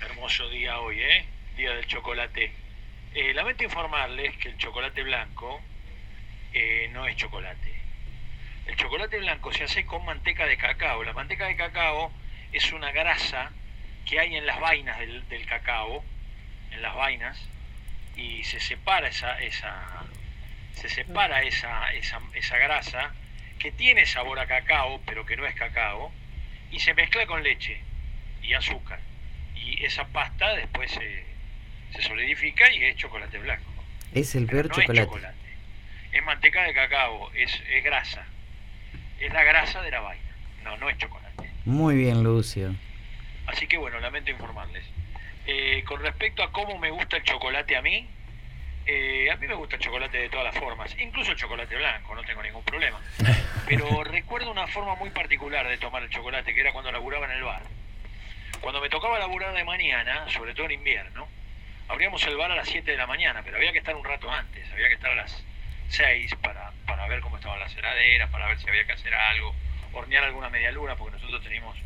[0.01, 1.25] Hermoso día hoy, ¿eh?
[1.55, 2.51] Día del chocolate.
[3.13, 5.61] Eh, lamento informarles que el chocolate blanco
[6.51, 7.73] eh, no es chocolate.
[8.65, 11.05] El chocolate blanco se hace con manteca de cacao.
[11.05, 12.11] La manteca de cacao
[12.51, 13.53] es una grasa
[14.05, 16.03] que hay en las vainas del, del cacao,
[16.71, 17.39] en las vainas,
[18.15, 20.03] y se separa esa, esa,
[20.73, 23.13] se separa esa, esa, esa grasa
[23.59, 26.11] que tiene sabor a cacao, pero que no es cacao,
[26.71, 27.79] y se mezcla con leche
[28.41, 28.99] y azúcar.
[29.55, 31.23] Y esa pasta después se,
[31.93, 33.71] se solidifica y es chocolate blanco.
[34.13, 34.99] Es el peor no chocolate.
[34.99, 35.37] es chocolate.
[36.11, 38.25] Es manteca de cacao, es, es grasa.
[39.19, 40.35] Es la grasa de la vaina.
[40.63, 41.49] No, no es chocolate.
[41.65, 42.75] Muy bien, Lucio.
[43.47, 44.83] Así que bueno, lamento informarles.
[45.45, 48.07] Eh, con respecto a cómo me gusta el chocolate a mí,
[48.85, 52.15] eh, a mí me gusta el chocolate de todas las formas, incluso el chocolate blanco,
[52.15, 52.99] no tengo ningún problema.
[53.67, 57.31] Pero recuerdo una forma muy particular de tomar el chocolate, que era cuando laburaba en
[57.31, 57.63] el bar.
[58.59, 61.27] Cuando me tocaba laburar de mañana, sobre todo en invierno,
[61.87, 64.31] abríamos el bar a las 7 de la mañana, pero había que estar un rato
[64.31, 65.43] antes, había que estar a las
[65.89, 69.55] 6 para, para ver cómo estaban las heladeras, para ver si había que hacer algo,
[69.93, 71.77] hornear alguna media luna, porque nosotros teníamos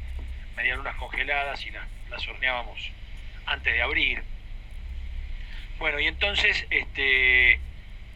[0.55, 2.91] media lunas congeladas y las, las horneábamos
[3.45, 4.23] antes de abrir.
[5.77, 7.59] Bueno, y entonces este,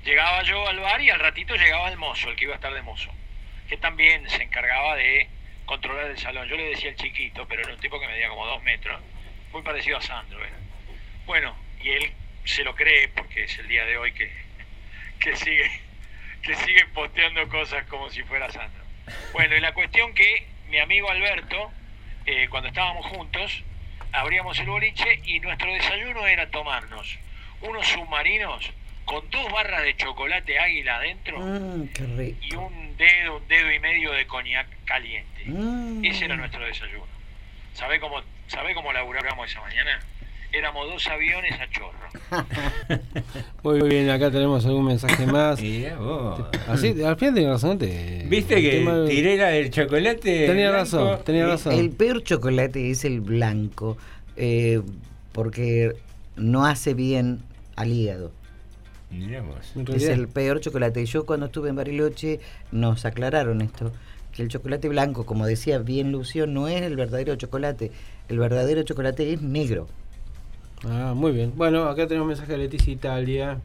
[0.05, 2.73] llegaba yo al bar y al ratito llegaba el mozo, el que iba a estar
[2.73, 3.11] de mozo,
[3.67, 5.27] que también se encargaba de
[5.65, 6.47] controlar el salón.
[6.47, 9.01] Yo le decía el chiquito, pero era un tipo que medía como dos metros,
[9.51, 10.39] muy parecido a Sandro.
[11.25, 12.13] Bueno, y él
[12.45, 14.31] se lo cree porque es el día de hoy que,
[15.19, 15.69] que sigue
[16.41, 18.83] que sigue posteando cosas como si fuera Sandro.
[19.33, 21.71] Bueno, y la cuestión que mi amigo Alberto,
[22.25, 23.63] eh, cuando estábamos juntos,
[24.11, 27.17] abríamos el boliche y nuestro desayuno era tomarnos
[27.61, 28.71] unos submarinos
[29.05, 32.37] con dos barras de chocolate águila adentro Mm, rico.
[32.41, 35.43] y un dedo, un dedo y medio de coñac caliente.
[35.45, 36.05] Mm.
[36.05, 37.07] Ese era nuestro desayuno.
[37.73, 39.99] ¿Sabe cómo, ¿Sabe cómo laburamos esa mañana?
[40.51, 41.93] Éramos dos aviones a chorro.
[43.63, 45.59] Muy bien, acá tenemos algún mensaje más.
[45.99, 46.41] Vos.
[46.67, 47.77] Así, al final tenía razón.
[47.77, 50.47] te- ¿Viste que tema- tiré la del chocolate?
[50.47, 50.77] Tenía blanco?
[50.97, 51.73] razón, tenía razón.
[51.73, 53.97] El peor chocolate es el blanco,
[54.37, 54.81] eh,
[55.33, 55.93] porque
[56.35, 57.39] no hace bien
[57.75, 58.31] al hígado.
[59.11, 59.33] En
[59.95, 61.03] Es el peor chocolate.
[61.05, 62.39] Yo cuando estuve en Bariloche
[62.71, 63.91] nos aclararon esto,
[64.31, 67.91] que el chocolate blanco, como decía bien Lucio, no es el verdadero chocolate.
[68.29, 69.87] El verdadero chocolate es negro.
[70.85, 71.51] Ah, muy bien.
[71.57, 73.59] Bueno, acá tenemos un mensaje de Leticia Italia.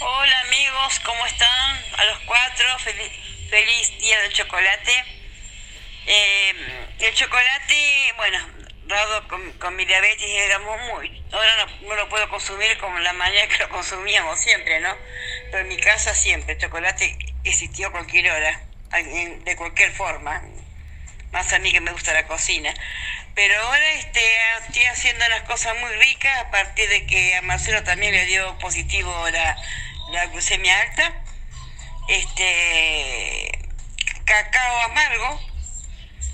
[0.00, 1.76] Hola amigos, ¿cómo están?
[1.96, 3.10] A los cuatro, feliz,
[3.48, 4.92] feliz día del chocolate.
[6.06, 6.52] Eh,
[6.98, 8.38] el chocolate, bueno,
[8.86, 11.22] dado con, con mi diabetes éramos muy...
[11.32, 14.94] Ahora no, no lo puedo consumir como la manera que lo consumíamos siempre, ¿no?
[15.50, 18.60] Pero en mi casa siempre, el chocolate existió a cualquier hora,
[18.92, 20.42] de cualquier forma.
[21.36, 22.72] Más a mí que me gusta la cocina.
[23.34, 24.22] Pero ahora este,
[24.66, 28.56] estoy haciendo unas cosas muy ricas a partir de que a Marcelo también le dio
[28.56, 29.54] positivo la,
[30.12, 31.12] la glucemia alta.
[32.08, 33.50] Este
[34.24, 35.38] cacao amargo.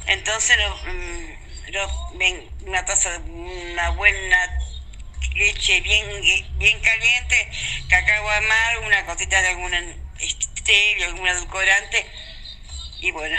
[0.07, 1.27] Entonces lo, mm,
[1.73, 2.11] lo-
[2.67, 4.39] una taza de una buena
[5.35, 6.07] leche bien
[6.59, 7.51] bien caliente,
[7.89, 9.83] cacao amargo, una cosita de alguna
[10.21, 12.07] stevia, algún edulcorante
[13.01, 13.37] y bueno,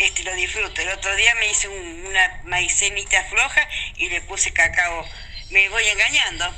[0.00, 0.80] este lo disfruto.
[0.80, 5.06] El otro día me hice un- una maicenita floja y le puse cacao.
[5.50, 6.54] Me voy engañando.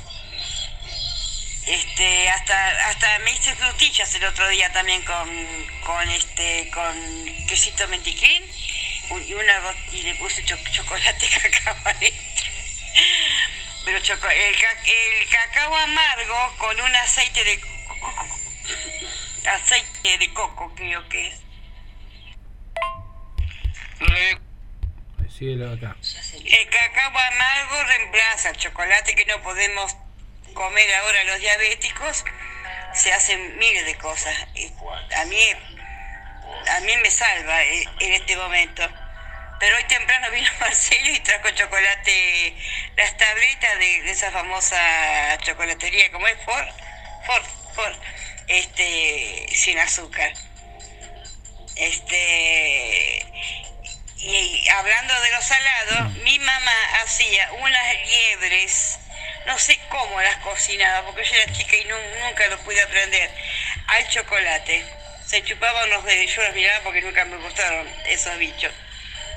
[1.65, 5.29] Este, hasta, hasta me hice frutillas el otro día también con,
[5.85, 6.93] con este, con
[7.47, 8.43] quesito menticlín
[9.25, 9.61] y una
[9.93, 12.43] y le puse cho- chocolate cacao adentro.
[13.85, 17.59] Pero choco- el, el cacao amargo con un aceite de
[19.49, 21.42] aceite de coco creo que es.
[25.29, 25.95] Síguelo acá.
[26.45, 29.95] El cacao amargo reemplaza el chocolate que no podemos
[30.53, 32.23] comer ahora los diabéticos.
[32.93, 34.35] Se hacen miles de cosas.
[35.17, 35.41] A mí,
[36.69, 38.87] a mí me salva eh, en este momento.
[39.59, 42.55] Pero hoy temprano vino Marcelo y trajo chocolate,
[42.95, 46.67] las tabletas de, de esa famosa chocolatería, como es Ford,
[47.25, 47.95] Ford, Ford,
[48.47, 50.33] este, sin azúcar.
[51.75, 53.25] Este,
[54.25, 58.99] y hablando de los salados, mi mamá hacía unas liebres,
[59.45, 63.29] no sé cómo las cocinaba, porque yo era chica y nu- nunca lo pude aprender,
[63.87, 64.85] al chocolate.
[65.25, 68.71] Se chupaban los dedos, yo los miraba porque nunca me gustaron esos bichos.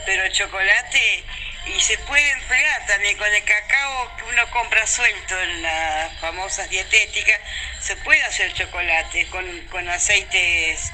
[0.05, 1.25] Pero chocolate,
[1.67, 6.69] y se puede emplear también con el cacao que uno compra suelto en las famosas
[6.71, 7.41] dietéticas,
[7.81, 10.93] se puede hacer chocolate con, con aceites,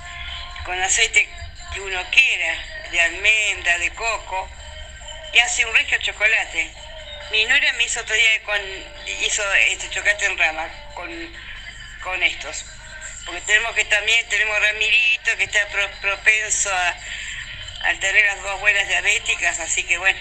[0.64, 1.28] con aceite
[1.74, 2.55] que uno quiera,
[2.93, 4.49] de almendra, de coco,
[5.32, 6.70] y hace un rico chocolate.
[7.30, 8.61] Mi nuera me hizo otro día con,
[9.22, 11.11] hizo este chocolate en rama con,
[12.03, 12.66] con estos.
[13.24, 16.95] Porque tenemos que también, tenemos Ramirito que está pro- propenso a,
[17.84, 20.18] al tener las dos abuelas diabéticas, así que bueno.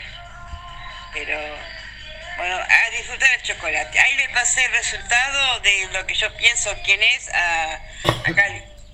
[1.13, 1.37] Pero
[2.37, 3.99] bueno, a disfrutar el chocolate.
[3.99, 7.73] Ahí le pasé el resultado de lo que yo pienso quién es a,
[8.25, 8.45] acá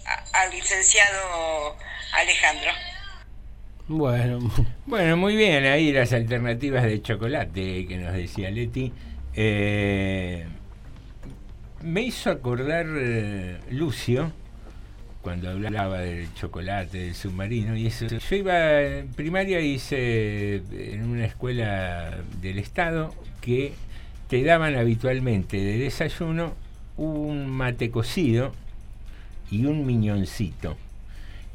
[0.06, 1.78] a- al licenciado
[2.14, 2.74] Alejandro.
[3.88, 4.40] Bueno,
[4.86, 8.92] Bueno, muy bien, ahí las alternativas de chocolate que nos decía Leti.
[9.34, 10.46] Eh,
[11.84, 14.32] me hizo acordar eh, Lucio
[15.22, 18.08] cuando hablaba del chocolate, del submarino y eso.
[18.08, 23.74] Yo iba en primaria hice en una escuela del estado que
[24.28, 26.54] te daban habitualmente de desayuno
[26.98, 28.52] un mate cocido
[29.50, 30.76] y un miñoncito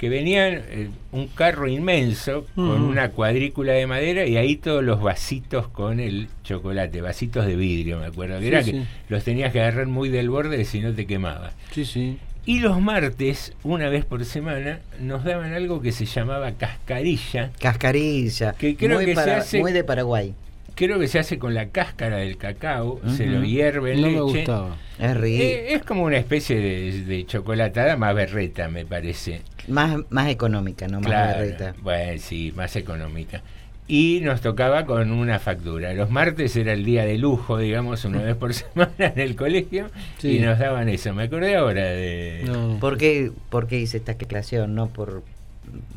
[0.02, 2.88] que venían eh, un carro inmenso con Mm.
[2.88, 8.00] una cuadrícula de madera y ahí todos los vasitos con el chocolate, vasitos de vidrio,
[8.00, 8.34] me acuerdo.
[8.40, 8.72] Que Sí, era sí.
[8.72, 11.52] que los tenías que agarrar muy del borde si no te quemaba.
[11.70, 12.18] Sí, sí.
[12.44, 17.52] Y los martes, una vez por semana, nos daban algo que se llamaba cascarilla.
[17.60, 18.54] Cascarilla.
[18.54, 20.34] Que creo muy, que se hace- muy de Paraguay.
[20.74, 24.20] Creo que se hace con la cáscara del cacao, se lo hierve en No me
[24.22, 24.76] gustaba.
[24.98, 25.42] Es rico.
[25.44, 29.42] Eh, es como una especie de, de chocolatada más berreta, me parece.
[29.68, 31.74] Más, más económica, no más Claro.
[31.82, 33.42] Bueno, sí, más económica.
[33.88, 35.92] Y nos tocaba con una factura.
[35.92, 39.90] Los martes era el día de lujo, digamos, una vez por semana en el colegio.
[40.18, 40.36] Sí.
[40.36, 41.12] Y nos daban eso.
[41.12, 42.44] Me acordé ahora de...
[42.46, 42.78] No.
[42.80, 44.74] ¿Por qué, por qué hice esta aclaración?
[44.74, 45.22] No por,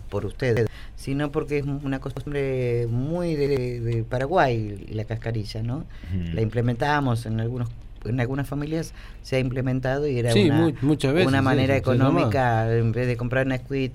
[0.10, 5.86] por ustedes, sino porque es una costumbre muy de, de Paraguay, la cascarilla, ¿no?
[6.34, 7.70] La implementábamos en algunos
[8.06, 11.76] en algunas familias se ha implementado y era Sí, una, mu- muchas veces, una manera
[11.78, 13.92] económica en vez de comprar Nesquik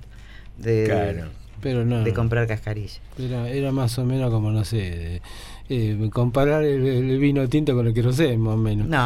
[0.59, 1.29] de, Claro.
[1.63, 2.03] Pero no.
[2.05, 3.01] de comprar cascarilla.
[3.19, 5.23] Era, era más o menos como, no sé, de-
[5.69, 8.89] eh, comparar el, el vino tinto con el querosén, más o menos.
[8.89, 8.99] No,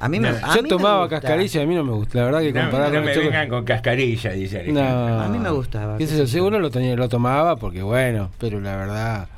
[0.00, 1.20] a mí me, No, a Yo mí me tomaba gusta.
[1.20, 2.18] cascarilla y a mí no me gusta.
[2.18, 4.82] La verdad que No, comparar no con me vengan con cascarilla, dice Alejandro.
[5.08, 5.20] No.
[5.20, 5.98] A mí me gustaba.
[6.00, 9.28] Seguro lo, tenía, lo tomaba porque, bueno, pero la verdad,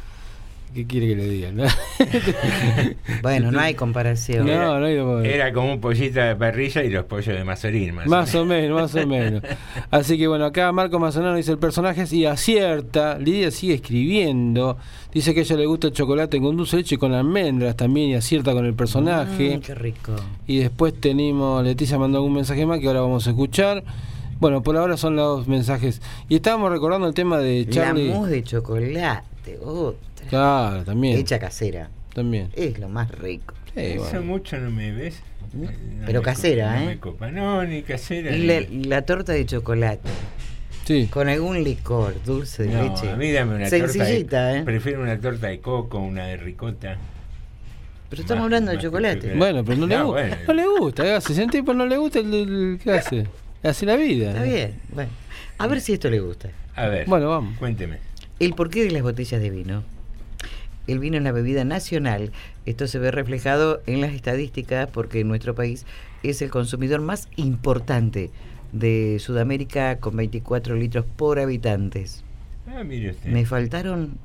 [0.75, 1.51] ¿qué quiere que le diga?
[1.53, 1.65] no?
[3.23, 4.47] Bueno, no hay comparación.
[4.47, 7.95] No, no hay como- Era como un pollito de parrilla y los pollos de Mazorín.
[7.95, 9.43] Más, Más o menos, más o menos.
[9.91, 13.19] Así que bueno, acá Marco Mazonano dice el personaje y acierta.
[13.19, 14.77] Lidia sigue escribiendo.
[15.13, 17.77] Dice que a ella le gusta el chocolate con dulce de leche y con almendras
[17.77, 19.59] también y acierta con el personaje.
[19.59, 20.13] Mm, qué rico.
[20.47, 23.85] Y después tenemos, Leticia mandó algún mensaje más que ahora vamos a escuchar.
[24.41, 26.03] Bueno, por ahora son los mensajes.
[26.29, 28.09] Y estábamos recordando el tema de Charlie.
[28.09, 29.99] La mousse de chocolate, otra.
[30.29, 31.19] Claro, también.
[31.19, 31.91] Hecha casera.
[32.15, 32.51] También.
[32.55, 33.55] Es lo más rico.
[33.75, 34.23] Sí, Eso bueno.
[34.23, 35.21] mucho no me ves.
[35.53, 35.69] No
[36.07, 36.81] Pero me casera, ¿eh?
[36.81, 37.31] No me copa.
[37.31, 38.35] No, ni casera.
[38.37, 40.09] Y ni- la, la torta de chocolate.
[40.85, 41.09] Sí.
[41.11, 43.11] Con algún licor, dulce de No, leche.
[43.11, 43.89] a mí dame una torta.
[43.89, 44.63] Sencillita, de- ¿eh?
[44.65, 46.97] Prefiero una torta de coco, una de ricota.
[48.11, 49.35] Pero estamos Más- hablando de más chocolate.
[49.35, 50.37] Bueno, pero no, le, No, gu- bueno.
[50.47, 51.03] no le gusta.
[51.05, 51.35] ¿qué hace?
[51.35, 53.27] Si a un tipo no le gusta, el, el- ¿qué hace?
[53.63, 54.29] Hace la vida.
[54.29, 54.47] Está ¿no?
[54.47, 54.75] bien.
[54.93, 55.11] Bueno,
[55.59, 56.51] a ver si esto le gusta.
[56.77, 57.59] A ver, Bueno, vamos.
[57.59, 57.99] cuénteme.
[58.39, 59.83] El porqué de las botellas de vino.
[60.87, 62.31] El vino es la bebida nacional.
[62.67, 65.87] Esto se ve reflejado en las estadísticas porque en nuestro país
[66.23, 68.31] es el consumidor más importante
[68.73, 72.25] de Sudamérica con 24 litros por habitantes.
[72.67, 73.31] Ah, mire usted.
[73.31, 74.19] Me faltaron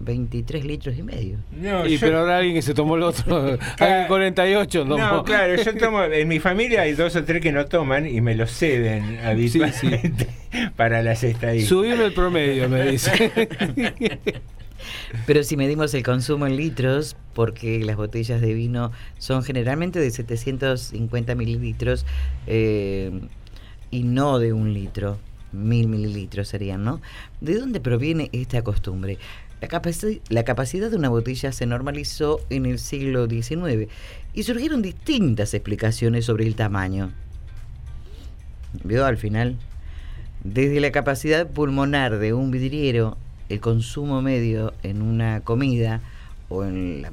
[0.00, 1.38] 23 litros y medio.
[1.56, 3.56] No, Y yo- pero ahora alguien que se tomó el otro.
[3.78, 4.98] alguien 48 tomó.
[4.98, 8.20] No, claro, yo tomo, en mi familia hay dos o tres que no toman y
[8.20, 10.28] me lo ceden habitualmente
[10.76, 11.68] para las estadísticas.
[11.68, 13.30] Subime el promedio, me dice.
[15.26, 20.10] Pero si medimos el consumo en litros, porque las botellas de vino son generalmente de
[20.10, 22.06] 750 mililitros
[22.46, 23.10] eh,
[23.90, 25.18] y no de un litro,
[25.52, 27.00] mil mililitros serían, ¿no?
[27.40, 29.18] ¿De dónde proviene esta costumbre?
[29.60, 33.88] La, capaci- la capacidad de una botella se normalizó en el siglo XIX
[34.34, 37.12] y surgieron distintas explicaciones sobre el tamaño.
[38.82, 39.56] ¿Vio al final?
[40.42, 43.16] Desde la capacidad pulmonar de un vidriero,
[43.48, 46.00] el consumo medio en una comida
[46.48, 47.12] o en la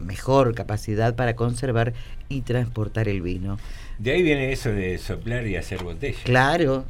[0.00, 1.92] mejor capacidad para conservar
[2.28, 3.58] y transportar el vino.
[3.98, 6.18] De ahí viene eso de soplar y hacer botella.
[6.24, 6.84] Claro,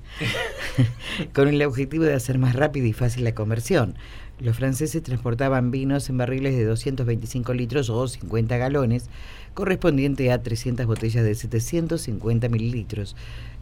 [1.32, 3.94] Con el objetivo de hacer más rápida y fácil la conversión.
[4.40, 9.08] Los franceses transportaban vinos en barriles de 225 litros o 50 galones,
[9.54, 13.14] correspondiente a 300 botellas de 750 mililitros.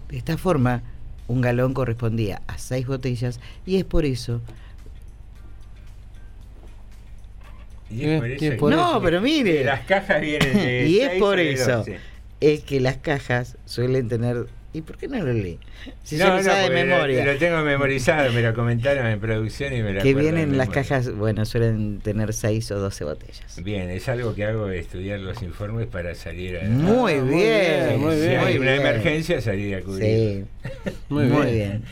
[0.09, 0.83] De esta forma,
[1.29, 4.41] un galón correspondía a 6 botellas y es por eso...
[7.91, 9.03] Y es por eso por no, eso.
[9.03, 9.65] pero mire.
[9.65, 11.79] Las cajas vienen de y es por eso.
[11.79, 11.99] 12.
[12.41, 15.59] Es que las cajas suelen tener ¿Y por qué no lo lee?
[16.05, 17.25] Si No, se lo no, sabe de porque lo- memoria.
[17.25, 20.83] Lo, tengo memorizado, me lo comentaron en producción y me lo que vienen las memoria.
[20.89, 23.61] cajas, bueno, suelen tener 6 o 12 botellas.
[23.65, 26.69] Bien, es algo que hago, estudiar los informes para salir a...
[26.69, 30.45] Muy Ah, bien, muy Si bien, hay muy una emergencia, salir a cubrir.
[30.63, 30.71] Sí.
[31.09, 31.55] Muy Muy bien.
[31.57, 31.83] bien.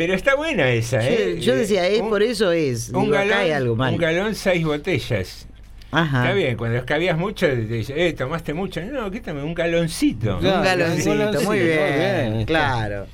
[0.00, 1.38] Pero está buena esa, ¿eh?
[1.40, 2.88] yo decía, es Un- por eso es.
[2.88, 3.92] Un Digo, acá galón, hay algo mal.
[3.92, 5.46] un galón, seis botellas.
[5.90, 6.22] Ajá.
[6.22, 8.80] Está bien, cuando escabías mucho, te dicen, eh, tomaste mucho.
[8.80, 10.38] No, quítame un galoncito.
[10.38, 13.08] Un galoncito, galoncito, muy muy bien, claro.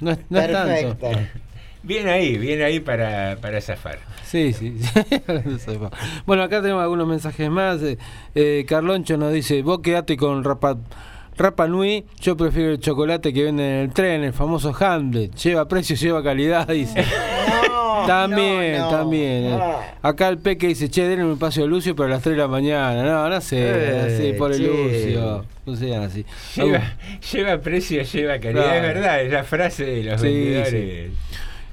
[0.00, 0.94] No es, no es Perfecto.
[1.10, 1.18] tanto.
[1.82, 3.98] Bien ahí, bien ahí para, para zafar.
[4.24, 4.78] Sí, sí.
[6.24, 7.82] bueno, acá tenemos algunos mensajes más.
[7.82, 7.98] Eh,
[8.34, 10.78] eh, Carloncho nos dice, vos quedate con Rapa,
[11.36, 15.34] Rapa Nui, yo prefiero el chocolate que venden en el tren, el famoso Hamlet.
[15.36, 17.02] Lleva precio, lleva calidad, dice.
[18.06, 18.96] también, no, no.
[18.96, 19.44] también.
[19.46, 19.58] eh.
[19.60, 19.94] Ah.
[20.02, 22.48] Acá el Peque dice, che, denle un espacio a Lucio para las 3 de la
[22.48, 23.02] mañana.
[23.02, 24.66] No, no sé, Eh, así, por el.
[24.66, 25.44] Lucio.
[25.66, 26.24] No sean así.
[26.56, 26.94] Lleva,
[27.32, 28.62] lleva precio, lleva calidad.
[28.64, 28.74] Claro.
[28.76, 31.10] Es verdad, es la frase de los Sí, vendedores.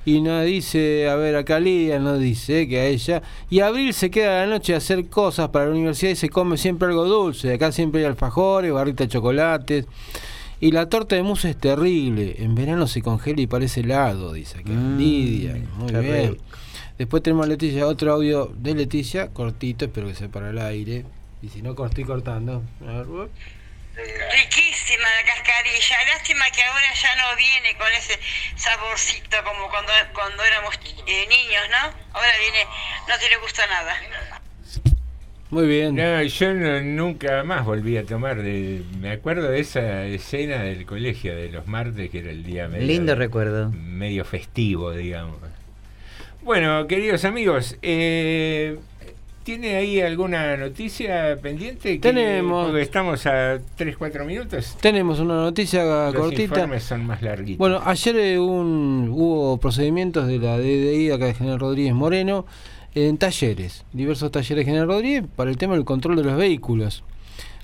[0.08, 3.22] Y nos dice, a ver, acá Lidia nos dice que a ella.
[3.50, 6.30] Y Abril se queda a la noche a hacer cosas para la universidad y se
[6.30, 7.52] come siempre algo dulce.
[7.52, 9.86] Acá siempre hay alfajores, barritas de chocolates.
[10.62, 12.38] Y la torta de mousse es terrible.
[12.40, 14.72] En verano se congela y parece helado, dice acá.
[14.72, 16.32] Mm, Lidia, muy bien.
[16.32, 16.44] rico.
[16.98, 21.04] Después tenemos a Leticia, otro audio de Leticia, cortito, espero que sea para el aire.
[21.42, 22.64] Y si no, estoy cortando.
[22.88, 23.30] A ver, uop.
[24.88, 25.96] Riquísima la cascarilla.
[26.14, 28.18] Lástima que ahora ya no viene con ese
[28.56, 30.76] saborcito como cuando, cuando éramos
[31.06, 31.92] eh, niños, ¿no?
[32.14, 32.64] Ahora viene,
[33.08, 33.96] no te le gusta nada.
[35.50, 35.96] Muy bien.
[35.96, 38.42] No, yo no- nunca más volví a tomar.
[38.42, 42.68] de- me acuerdo de esa escena del colegio de los martes, que era el día
[42.70, 43.70] medio, Lindo recuerdo.
[43.72, 45.38] medio festivo, digamos.
[46.44, 48.78] Bueno, queridos amigos, eh,
[49.48, 51.94] ¿tiene ahí alguna noticia pendiente?
[51.94, 52.76] Que- Tenemos.
[52.76, 54.76] estamos a 3-4 minutos.
[54.82, 56.42] Tenemos una noticia Los cortita.
[56.44, 57.58] informes son más larguitos.
[57.58, 62.46] Bueno, ayer eh, un- hubo procedimientos de la DDI acá de General Rodríguez Moreno
[62.94, 67.06] en talleres, diversos talleres de General Rodríguez para el tema del control de los vehículos.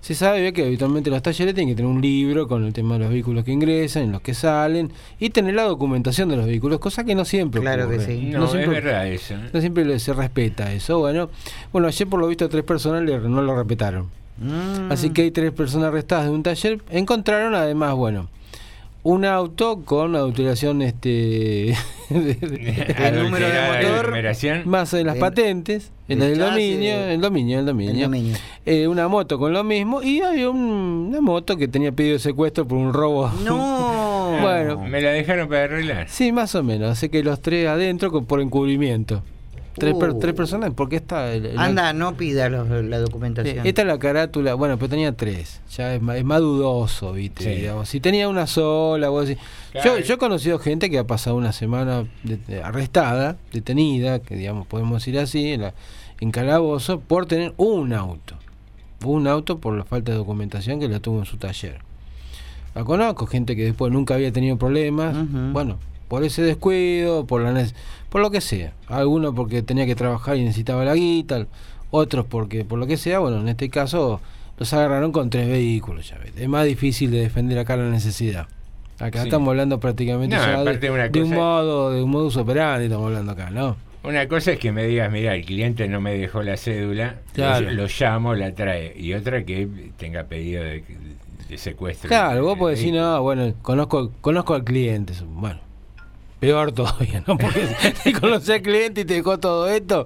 [0.03, 2.99] Se sabe que habitualmente los talleres tienen que tener un libro con el tema de
[2.99, 6.79] los vehículos que ingresan, en los que salen y tener la documentación de los vehículos,
[6.79, 8.31] cosa que no siempre Claro que sí.
[8.33, 9.35] no, siempre- es verdad eso.
[9.35, 9.49] ¿eh?
[9.53, 10.99] No siempre se respeta eso.
[10.99, 11.29] Bueno,
[11.71, 14.07] bueno, ayer por lo visto tres personas le- no lo respetaron.
[14.39, 14.91] Mm.
[14.91, 16.81] Así que hay tres personas arrestadas de un taller.
[16.89, 18.27] Encontraron además, bueno,
[19.03, 21.09] un auto con adulteración este
[22.09, 24.65] de- de- El número de motor.
[24.65, 27.93] más de las El- patentes, el, el del chasis, dominio, el dominio, el dominio.
[27.93, 28.37] el dominio.
[28.65, 32.19] Eh, una moto con lo mismo y había un- una moto que tenía pedido de
[32.19, 33.29] secuestro por un robo.
[33.43, 34.03] No.
[34.41, 34.79] Bueno.
[34.81, 36.09] Me la dejaron para arreglar.
[36.09, 36.89] Sí, más o menos.
[36.89, 39.21] Así que los tres adentro con- por encubrimiento.
[39.75, 40.19] Tres, per- Uh.
[40.19, 43.65] tres personas, porque está el, el- Anda, no pida los- la documentación.
[43.65, 45.61] Esta es la carátula, bueno, pero tenía tres.
[45.75, 47.43] Ya es más, es más dudoso, ¿viste?
[47.43, 47.61] Sí.
[47.61, 47.89] Digamos.
[47.89, 49.97] Si tenía una sola, vos decís- Claro.
[49.97, 54.35] Yo, yo he conocido gente que ha pasado una semana de- de- arrestada, detenida, que
[54.35, 55.73] digamos, podemos decir así, en, la-
[56.19, 58.35] en calabozo, por tener un auto.
[59.03, 61.79] Un auto por la falta de documentación que la tuvo en su taller.
[62.75, 65.15] La conozco, gente que después nunca había tenido problemas.
[65.51, 67.73] Bueno, por ese descuido, por la nece-
[68.13, 68.73] por lo que sea.
[68.89, 71.47] Algunos porque tenía que trabajar y necesitaba la guita,
[71.89, 74.21] otros porque por lo que sea, bueno, en este caso
[74.59, 76.31] los agarraron con tres vehículos, ya ves.
[76.37, 78.45] Es más difícil de defender acá la necesidad.
[78.99, 79.27] Acá Sí.
[79.29, 83.31] estamos hablando prácticamente No, ya de, de un modo, de un modus operandi estamos hablando
[83.31, 83.77] acá, ¿no?
[84.03, 87.71] Una cosa es que me digas, mira, el cliente no me dejó la cédula, Claro.
[87.71, 88.93] lo, llamo, la trae.
[88.95, 90.83] Y otra que tenga pedido de,
[91.49, 92.09] de secuestro.
[92.09, 95.13] Claro, vos podés decir, no, bueno, conozco, conozco al cliente.
[95.25, 95.59] Bueno,
[96.43, 97.37] peor todavía, ¿no?
[97.37, 97.67] Porque
[98.03, 100.05] si conoces cliente y te dejó todo esto,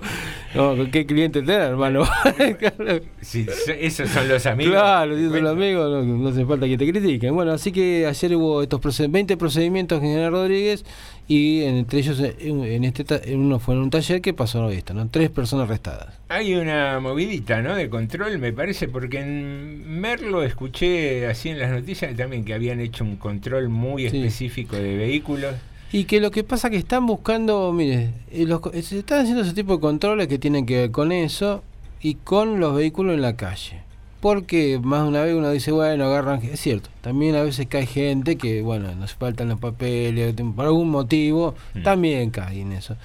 [0.55, 2.03] no, ¿qué cliente tenés, hermano?
[2.59, 3.01] Claro.
[3.21, 4.73] Si so- esos son los amigos.
[4.73, 7.33] Claro, si son los amigos, no, no hace falta que te critiquen.
[7.35, 10.85] Bueno, así que ayer hubo estos proced- 20 procedimientos en General Rodríguez
[11.27, 15.07] y entre ellos, en, en este uno fue en un taller que pasó esto, ¿no?
[15.09, 16.17] Tres personas arrestadas.
[16.29, 17.75] Hay una movidita, ¿no?
[17.75, 22.79] De control, me parece, porque en Merlo escuché así en las noticias también que habían
[22.79, 24.17] hecho un control muy Sí.
[24.17, 25.53] específico de vehículos.
[25.91, 29.43] Y que lo que pasa que están buscando, mire, eh, los co- se están haciendo
[29.43, 31.63] ese tipo de controles que tienen que ver con eso
[32.01, 33.81] y con los vehículos en la calle.
[34.19, 37.85] Porque más de una vez uno dice, bueno, agarran, es cierto, también a veces cae
[37.85, 41.83] gente que, bueno, nos faltan los papeles, por algún motivo, Mm.
[41.83, 42.95] también cae en eso.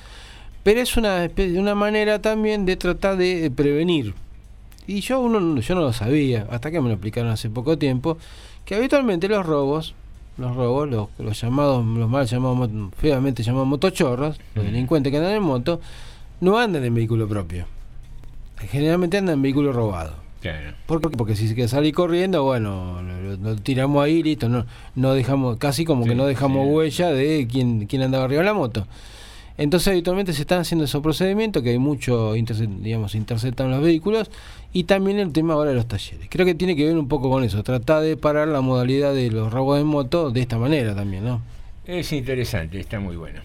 [0.65, 4.15] Pero es una, una manera también de tratar de prevenir.
[4.87, 8.17] Y yo, uno, yo no lo sabía, hasta que me lo explicaron hace poco tiempo,
[8.65, 9.95] que habitualmente los robos,
[10.39, 15.35] los robos, los, los llamados, los mal llamados, feamente llamados motochorros, los delincuentes que andan
[15.35, 15.81] en moto,
[16.41, 17.67] no andan en vehículo propio.
[18.59, 20.15] Generalmente andan en vehículo robado.
[20.41, 20.75] Claro.
[20.87, 21.17] ¿Por qué?
[21.17, 24.67] Porque si se quiere salir corriendo, bueno, lo, lo tiramos ahí, listo, no,
[24.97, 26.73] no dejamos, casi como que no dejamos sí.
[26.73, 28.87] huella de quién, quién andaba arriba de la moto.
[29.63, 34.29] Entonces habitualmente se están haciendo esos procedimientos, que hay mucho, digamos, interceptan los vehículos,
[34.73, 36.27] y también el tema ahora de los talleres.
[36.29, 39.31] Creo que tiene que ver un poco con eso, tratar de parar la modalidad de
[39.31, 41.43] los robos de moto de esta manera también, ¿no?
[41.87, 43.41] Es interesante, está muy bueno.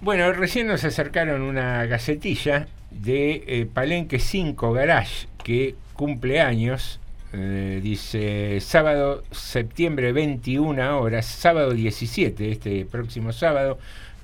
[0.00, 6.98] Bueno, recién nos acercaron una gacetilla de eh, Palenque 5 Garage que cumple años.
[7.34, 13.78] eh, dice sábado, septiembre 21 horas, sábado 17, este próximo sábado,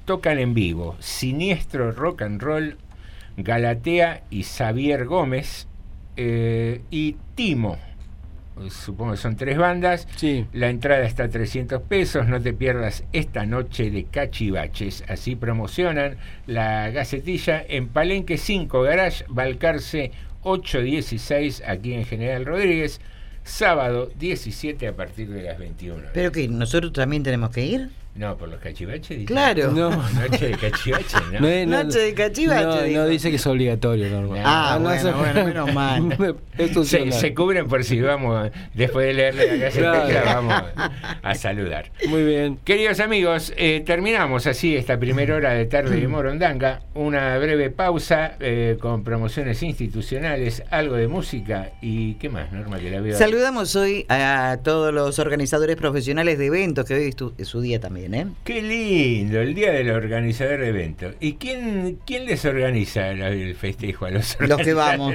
[0.04, 2.76] tocan en vivo Siniestro Rock and Roll,
[3.36, 5.66] Galatea y Xavier Gómez
[6.16, 7.78] eh, y Timo.
[8.70, 10.06] Supongo que son tres bandas.
[10.52, 12.28] La entrada está a 300 pesos.
[12.28, 15.02] No te pierdas esta noche de cachivaches.
[15.08, 23.00] Así promocionan la gacetilla en Palenque 5 Garage, Balcarce 816, aquí en General Rodríguez.
[23.42, 26.04] Sábado 17 a partir de las 21.
[26.14, 27.90] Pero que nosotros también tenemos que ir.
[28.16, 29.08] No, por los cachivaches.
[29.18, 29.24] dice.
[29.24, 29.72] Claro.
[29.72, 31.40] No, noche de cachivaches, ¿no?
[31.40, 34.40] No es- no- Noche de cachivache, No, no dice que es obligatorio, normal.
[34.44, 36.36] Ah, No, no bueno, bueno, menos mal.
[36.84, 40.24] Se, se cubren por si vamos, después de leerle la Claro.
[40.24, 40.62] vamos
[41.22, 41.90] a saludar.
[42.08, 42.58] Muy bien.
[42.64, 46.82] Queridos amigos, eh, terminamos así esta primera hora de tarde de Morondanga.
[46.94, 52.90] Una breve pausa eh, con promociones institucionales, algo de música y qué más, Norma, que
[52.90, 53.18] la veo.
[53.18, 57.60] Saludamos hoy a todos los organizadores profesionales de eventos, que hoy es, tu- es su
[57.60, 58.26] día también, ¿eh?
[58.44, 61.14] Qué lindo, el día del organizador de eventos.
[61.20, 65.14] ¿Y quién, quién les organiza el festejo a los Los que vamos.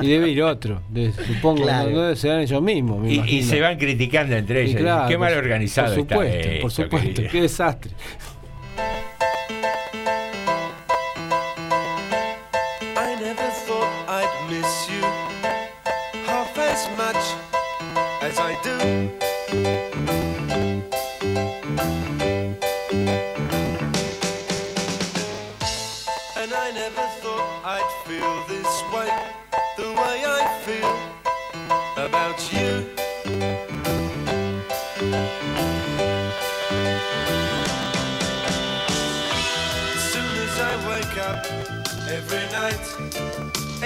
[0.00, 1.90] Y debe ir otro, de- supongo, Claro.
[1.90, 3.00] no, no serán ellos mismos.
[3.00, 4.80] me Y, se van criticando entre ellos.
[4.80, 6.60] claro, qué mal organizado por supuesto, está.
[6.60, 7.92] por esto, supuesto, qué desastre.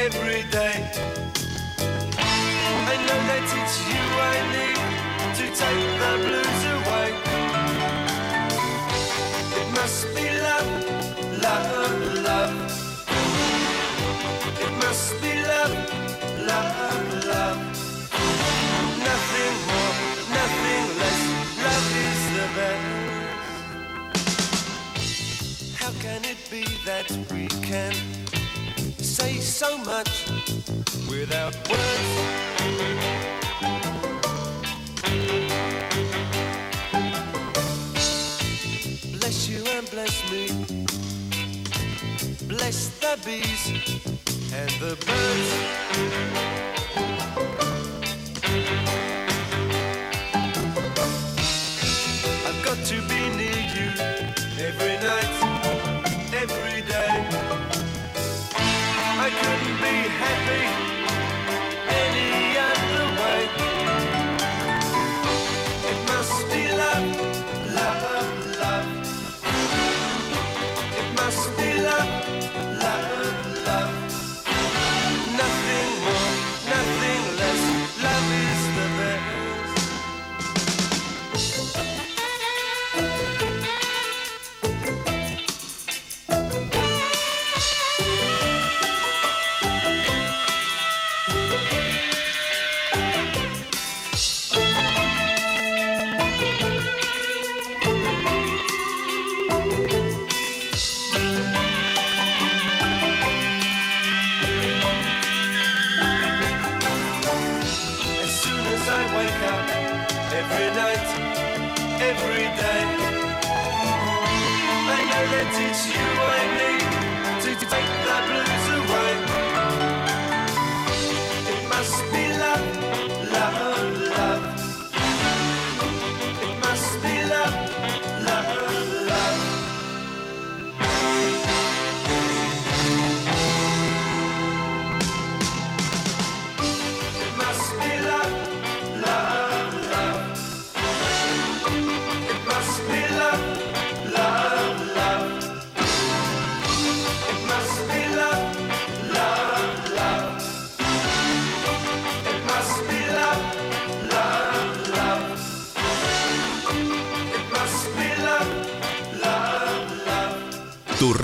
[0.07, 0.77] Every day.
[2.17, 4.81] I know that it's you I need
[5.39, 7.09] to take the blues away.
[9.61, 10.71] It must be love,
[11.45, 12.57] love, love.
[14.65, 15.75] It must be love,
[16.51, 17.61] love, love.
[19.09, 19.95] Nothing more,
[20.39, 21.21] nothing less.
[21.67, 22.87] Love is the best.
[25.81, 27.95] How can it be that we can
[29.61, 30.27] so much
[31.07, 32.11] without words?
[39.19, 40.47] Bless you and bless me.
[42.49, 43.67] Bless the bees
[44.55, 46.70] and the birds.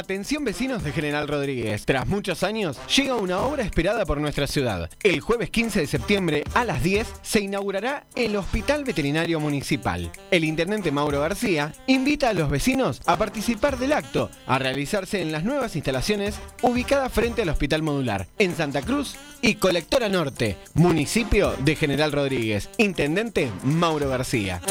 [0.00, 1.84] Atención vecinos de General Rodríguez.
[1.84, 4.88] Tras muchos años, llega una obra esperada por nuestra ciudad.
[5.02, 10.10] El jueves 15 de septiembre a las 10 se inaugurará el Hospital Veterinario Municipal.
[10.30, 15.32] El intendente Mauro García invita a los vecinos a participar del acto, a realizarse en
[15.32, 21.54] las nuevas instalaciones ubicadas frente al Hospital Modular, en Santa Cruz y Colectora Norte, municipio
[21.58, 22.70] de General Rodríguez.
[22.78, 24.62] Intendente Mauro García.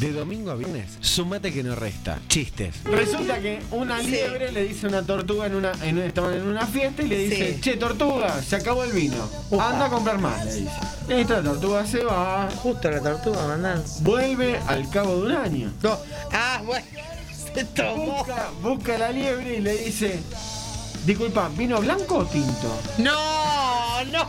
[0.00, 2.18] De domingo a viernes, sumate que no resta.
[2.28, 2.74] Chistes.
[2.84, 6.66] Resulta que una liebre le dice a una tortuga en una, en, estaban en una
[6.66, 7.60] fiesta y le dice, Sí.
[7.60, 9.28] che, tortuga, se acabó el vino.
[9.52, 10.70] Anda a comprar más, le dice.
[11.08, 12.48] Esta tortuga se va.
[12.56, 13.84] Justo la tortuga mandando.
[14.00, 15.72] Vuelve al cabo de un año.
[15.82, 15.96] No.
[16.32, 16.84] Ah, bueno.
[17.54, 18.16] Se tomó.
[18.16, 20.18] Busca, busca a la liebre y le dice,
[21.06, 22.80] disculpa, ¿vino blanco o tinto?
[22.98, 24.28] No, no.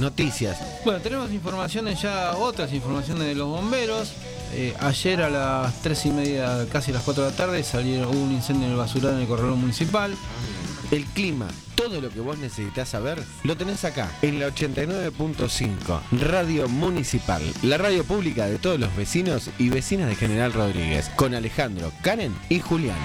[0.00, 0.58] Noticias.
[0.84, 4.12] Bueno, tenemos informaciones ya, otras informaciones de los bomberos.
[4.52, 8.24] Eh, ayer a las 3 y media, casi las 4 de la tarde, salieron, hubo
[8.24, 10.16] un incendio en el basural en el corredor municipal.
[10.90, 11.46] El clima,
[11.76, 17.78] todo lo que vos necesitas saber, lo tenés acá, en la 89.5, Radio Municipal, la
[17.78, 22.58] radio pública de todos los vecinos y vecinas de General Rodríguez, con Alejandro, Karen y
[22.58, 22.98] Julián.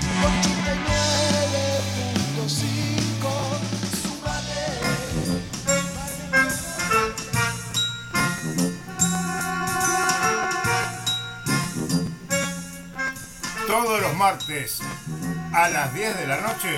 [14.25, 14.81] Martes
[15.53, 16.73] a las 10 de la noche,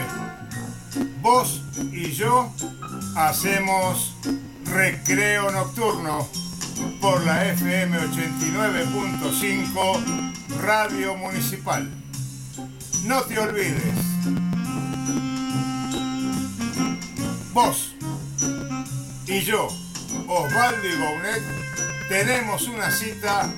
[1.22, 1.62] vos
[1.94, 2.52] y yo
[3.16, 4.14] hacemos
[4.66, 6.28] recreo nocturno
[7.00, 11.90] por la FM 89.5 Radio Municipal.
[13.06, 13.96] No te olvides.
[17.54, 17.96] Vos
[19.26, 19.70] y yo,
[20.28, 21.44] Osvaldo y Bounet,
[22.10, 23.50] tenemos una cita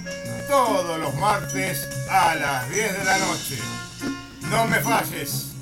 [0.47, 3.57] todos los martes a las 10 de la noche.
[4.49, 5.55] No me falles.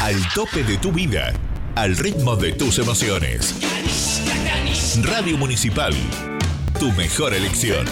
[0.00, 1.32] Al tope de tu vida.
[1.74, 3.54] Al ritmo de tus emociones.
[5.02, 5.92] Radio Municipal.
[6.78, 7.86] Tu mejor elección.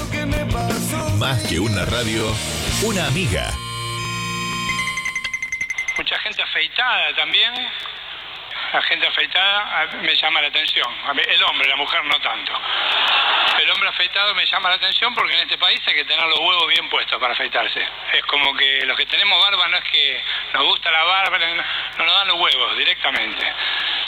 [1.19, 2.25] Más que una radio,
[2.85, 3.53] una amiga.
[5.97, 7.53] Mucha gente afeitada también.
[8.73, 10.87] La gente afeitada me llama la atención.
[11.17, 12.53] El hombre, la mujer no tanto.
[13.63, 16.39] El hombre afeitado me llama la atención porque en este país hay que tener los
[16.39, 17.83] huevos bien puestos para afeitarse.
[18.13, 21.47] Es como que los que tenemos barba no es que nos gusta la barba, no
[21.57, 23.53] no nos dan los huevos directamente.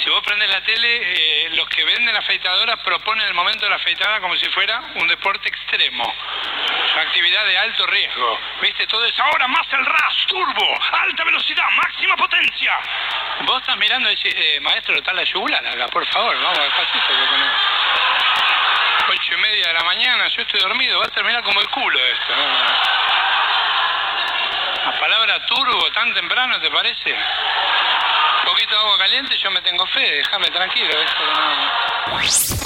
[0.03, 3.77] Si vos prendes la tele, eh, los que venden afeitadoras proponen el momento de la
[3.77, 6.05] afeitada como si fuera un deporte extremo.
[6.93, 8.39] Una actividad de alto riesgo.
[8.63, 8.87] ¿Viste?
[8.87, 12.73] Todo es ahora más el RAS, turbo, alta velocidad, máxima potencia.
[13.43, 14.17] Vos estás mirando y
[14.61, 17.41] maestro, está la yugular acá, por favor, vamos despacito que con
[19.11, 21.99] Ocho y media de la mañana, yo estoy dormido, va a terminar como el culo
[21.99, 22.37] esto.
[22.37, 22.43] ¿no?
[24.85, 27.13] La palabra turbo tan temprano, ¿te parece?
[27.13, 30.91] Un poquito de agua caliente, yo me tengo fe, déjame tranquilo.
[31.03, 32.61] Esto no...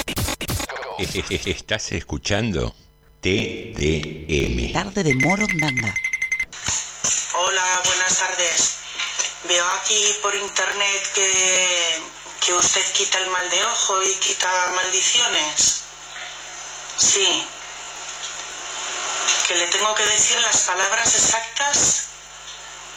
[1.49, 2.73] Estás escuchando
[3.21, 4.71] TDM.
[4.71, 5.93] Tarde de Morondanga.
[7.33, 8.84] Hola, buenas tardes.
[9.47, 12.01] Veo aquí por internet que,
[12.41, 15.81] que usted quita el mal de ojo y quita maldiciones.
[16.97, 17.47] Sí.
[19.47, 22.05] Que le tengo que decir las palabras exactas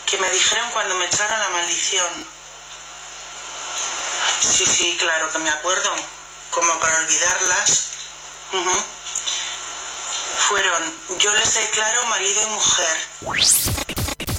[0.07, 2.27] que me dijeron cuando me echaron la maldición.
[4.41, 5.91] Sí, sí, claro que me acuerdo.
[6.51, 7.83] Como para olvidarlas.
[10.49, 13.07] Fueron, yo les declaro marido y mujer.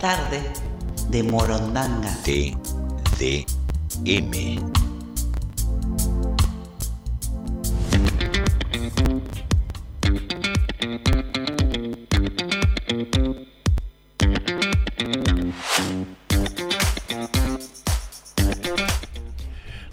[0.00, 0.42] Tarde
[1.08, 2.14] de Morondanga.
[2.24, 3.46] TDM.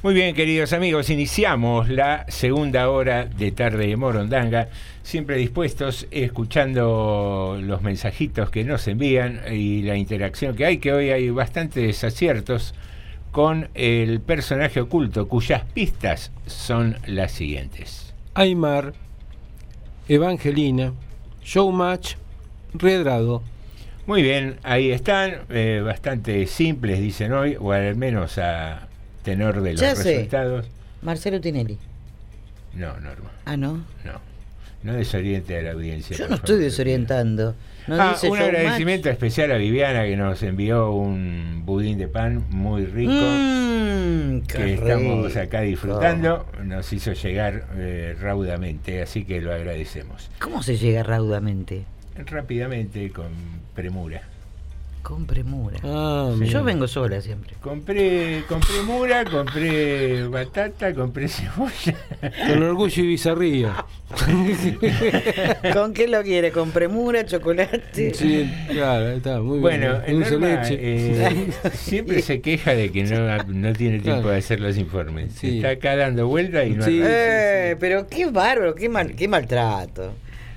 [0.01, 4.67] Muy bien, queridos amigos, iniciamos la segunda hora de tarde de Morondanga,
[5.13, 11.11] siempre dispuestos, escuchando los mensajitos que nos envían y la interacción que hay, que hoy
[11.11, 12.73] hay bastantes aciertos
[13.31, 18.15] con el personaje oculto, cuyas pistas son las siguientes.
[18.33, 18.95] Aymar,
[20.09, 20.93] Evangelina,
[21.43, 22.15] Showmatch,
[22.73, 23.43] Redrado.
[24.07, 28.87] Muy bien, ahí están, eh, bastante simples, dicen hoy, o al menos a
[29.21, 30.15] tenor de los Ya sé.
[30.15, 30.65] resultados.
[31.03, 31.77] Marcelo Tinelli.
[32.73, 33.29] No, Norma.
[33.45, 33.73] Ah, ¿no?
[34.03, 34.32] No.
[34.83, 36.15] No desoriente a la audiencia.
[36.17, 37.55] Yo no estoy desorientando.
[37.87, 42.85] Ah, dice un agradecimiento especial a Viviana que nos envió un budín de pan muy
[42.85, 45.39] rico Mm, que estamos rico.
[45.39, 46.45] acá disfrutando.
[46.63, 50.29] Nos hizo llegar eh, raudamente, así que lo agradecemos.
[50.39, 51.83] ¿Cómo se llega raudamente?
[52.25, 53.27] Rápidamente, con
[53.73, 54.21] premura.
[55.03, 55.77] Con premura.
[55.83, 56.45] Ah, Sí.
[56.45, 57.55] Yo vengo sola siempre.
[57.61, 61.95] Compré, compré mura, compré batata, compré cebolla.
[62.47, 63.85] Con orgullo y bizarría.
[65.73, 66.51] ¿Con qué lo quiere?
[66.51, 68.13] ¿Con premura, chocolate?
[68.13, 70.19] Sí, claro, está, muy Bueno, bien.
[70.21, 70.77] Norma, leche.
[70.79, 74.29] eh, siempre se queja de que no, no tiene tiempo Claro.
[74.29, 75.33] de hacer los informes.
[75.33, 75.57] Sí.
[75.57, 77.01] Está acá dando vueltas y no Sí.
[77.03, 80.13] Eh, pero qué bárbaro, qué, mal, qué maltrato.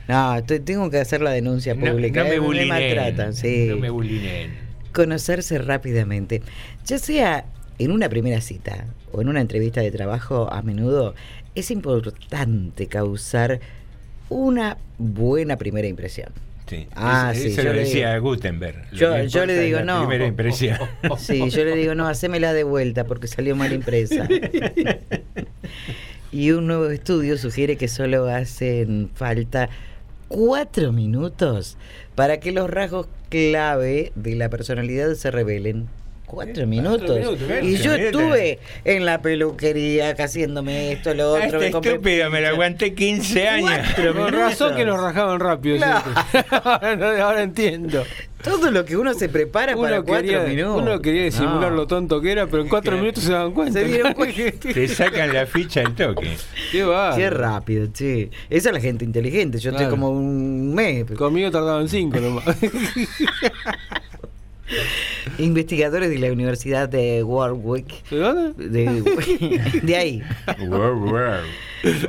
[0.09, 2.23] No, tengo que hacer la denuncia pública.
[2.23, 3.67] no me eh, bulineen, maltratan, sí.
[3.69, 4.53] No me bulineen.
[4.93, 6.43] Conocerse rápidamente.
[6.87, 7.45] Ya sea
[7.79, 11.15] en una primera cita o en una entrevista de trabajo, a menudo
[11.55, 13.61] es importante causar
[14.29, 16.31] una buena primera impresión.
[16.67, 16.89] Sí.
[16.97, 18.91] Ah, sí, eso yo lo decía digo- Gutenberg.
[18.93, 20.01] Yo, yo le digo, no.
[20.01, 20.79] Primera impresión.
[21.19, 24.27] Sí, yo le digo, no, hacémela de vuelta porque salió mal impresa.
[26.33, 29.69] y un nuevo estudio sugiere que solo hacen falta
[30.29, 31.77] cuatro minutos
[32.15, 35.89] para que los rasgos clave de la personalidad se revelen.
[36.27, 37.09] Cuatro minutos.
[37.09, 41.61] minutos, claro, y yo estuve en la peluquería haciéndome esto, lo A otro.
[41.61, 43.71] me este compré- estúpido me lo aguanté 15 años.
[43.95, 45.85] Cuatro Con razón que nos rajaban rápido.
[45.85, 48.03] Ahora, ahora entiendo.
[48.43, 50.83] Todo lo que uno se prepara para cuatro quería, minutos.
[50.83, 51.77] uno quería disimular No.
[51.79, 53.81] lo tonto que era, pero en cuatro minutos se daban cuenta.
[53.81, 54.37] Se dieron cuenta.
[54.75, 56.37] Te sacan la ficha al toque.
[56.71, 57.17] Qué va.
[57.17, 58.31] Qué rápido, che.
[58.51, 59.59] Esa es la gente inteligente.
[59.59, 59.91] Yo estoy Claro.
[59.97, 61.05] como un mes.
[61.17, 62.45] Conmigo tardaban cinco nomás.
[65.39, 68.69] Investigadores de la Universidad de Warwick, ¿De dónde?
[68.69, 70.23] de, de ahí,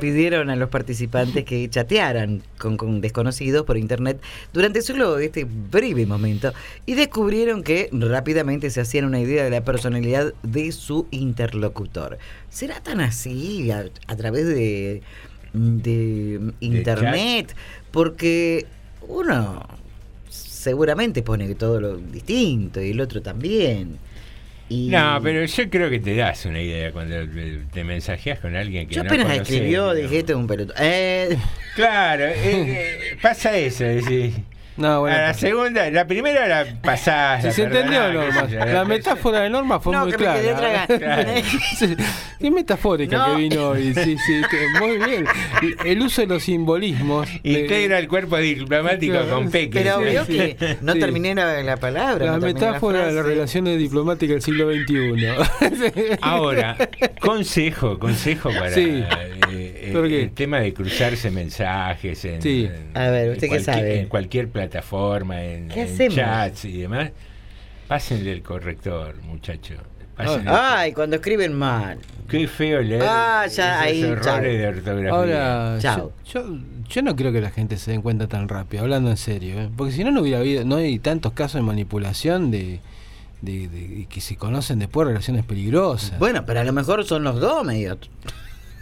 [0.00, 4.20] pidieron a los participantes que chatearan con, con desconocidos por internet
[4.52, 6.52] durante solo este breve momento
[6.86, 12.18] y descubrieron que rápidamente se hacían una idea de la personalidad de su interlocutor.
[12.50, 15.02] ¿Será tan así a, a través de,
[15.52, 17.54] de internet?
[17.90, 18.66] Porque
[19.06, 19.66] uno
[20.58, 23.96] seguramente pone todo lo distinto y el otro también.
[24.68, 27.16] Y No, pero yo creo que te das una idea cuando
[27.72, 29.94] te- mensajeas con alguien que yo no apenas conoces, escribió, ¿no?
[29.94, 30.74] dije, este es un pelotudo.
[30.78, 31.38] Eh,
[31.74, 33.84] Claro, eh, eh, pasa eso.
[33.86, 34.32] es decir,
[34.78, 35.16] No, bueno.
[35.16, 37.40] a la segunda, la primera la pasás.
[37.42, 38.42] Si la se entendió, Norma.
[38.64, 40.86] La metáfora de Norma fue No, muy que me quedé clara.
[41.78, 41.96] Sí,
[42.38, 43.34] Qué metafórica No.
[43.34, 43.92] que vino hoy.
[43.94, 45.24] Sí, sí, que- muy bien.
[45.84, 47.28] El uso de los simbolismos.
[47.42, 49.30] de- Integra el cuerpo diplomático Claro.
[49.30, 49.80] con peque.
[49.80, 50.32] pero vio sí.
[50.54, 51.00] que no Sí.
[51.00, 52.26] terminé la, la palabra.
[52.26, 56.16] La no metáfora de las relaciones diplomáticas del siglo XXI.
[56.20, 56.76] Ahora,
[57.20, 59.02] consejo, consejo para Sí.
[59.50, 60.22] eh, ¿Por el, qué?
[60.22, 62.68] el tema de cruzarse mensajes en, Sí.
[62.70, 64.00] en- A ver, ¿usted qué cualquier, sabe?
[64.00, 67.10] en cualquier plataforma, en, ¿Qué en chats y demás.
[67.86, 69.74] Pásenle el corrector, muchacho.
[70.16, 71.98] Pásenle- Ay, cuando escriben mal.
[72.28, 74.40] Qué feo leer Ah, ya, esos ahí, errores chao.
[74.42, 75.10] de ortografía.
[75.10, 76.12] Ahora, Chao.
[76.30, 76.58] yo, yo,
[76.88, 79.58] yo no creo que la gente se den cuenta tan rápido, hablando en serio.
[79.60, 79.70] ¿eh?
[79.76, 82.80] Porque si no, no hubiera habido, no hay tantos casos de manipulación de,
[83.40, 86.18] de, de- que se conocen después relaciones peligrosas.
[86.18, 87.96] Bueno, pero a lo mejor son los dos medio.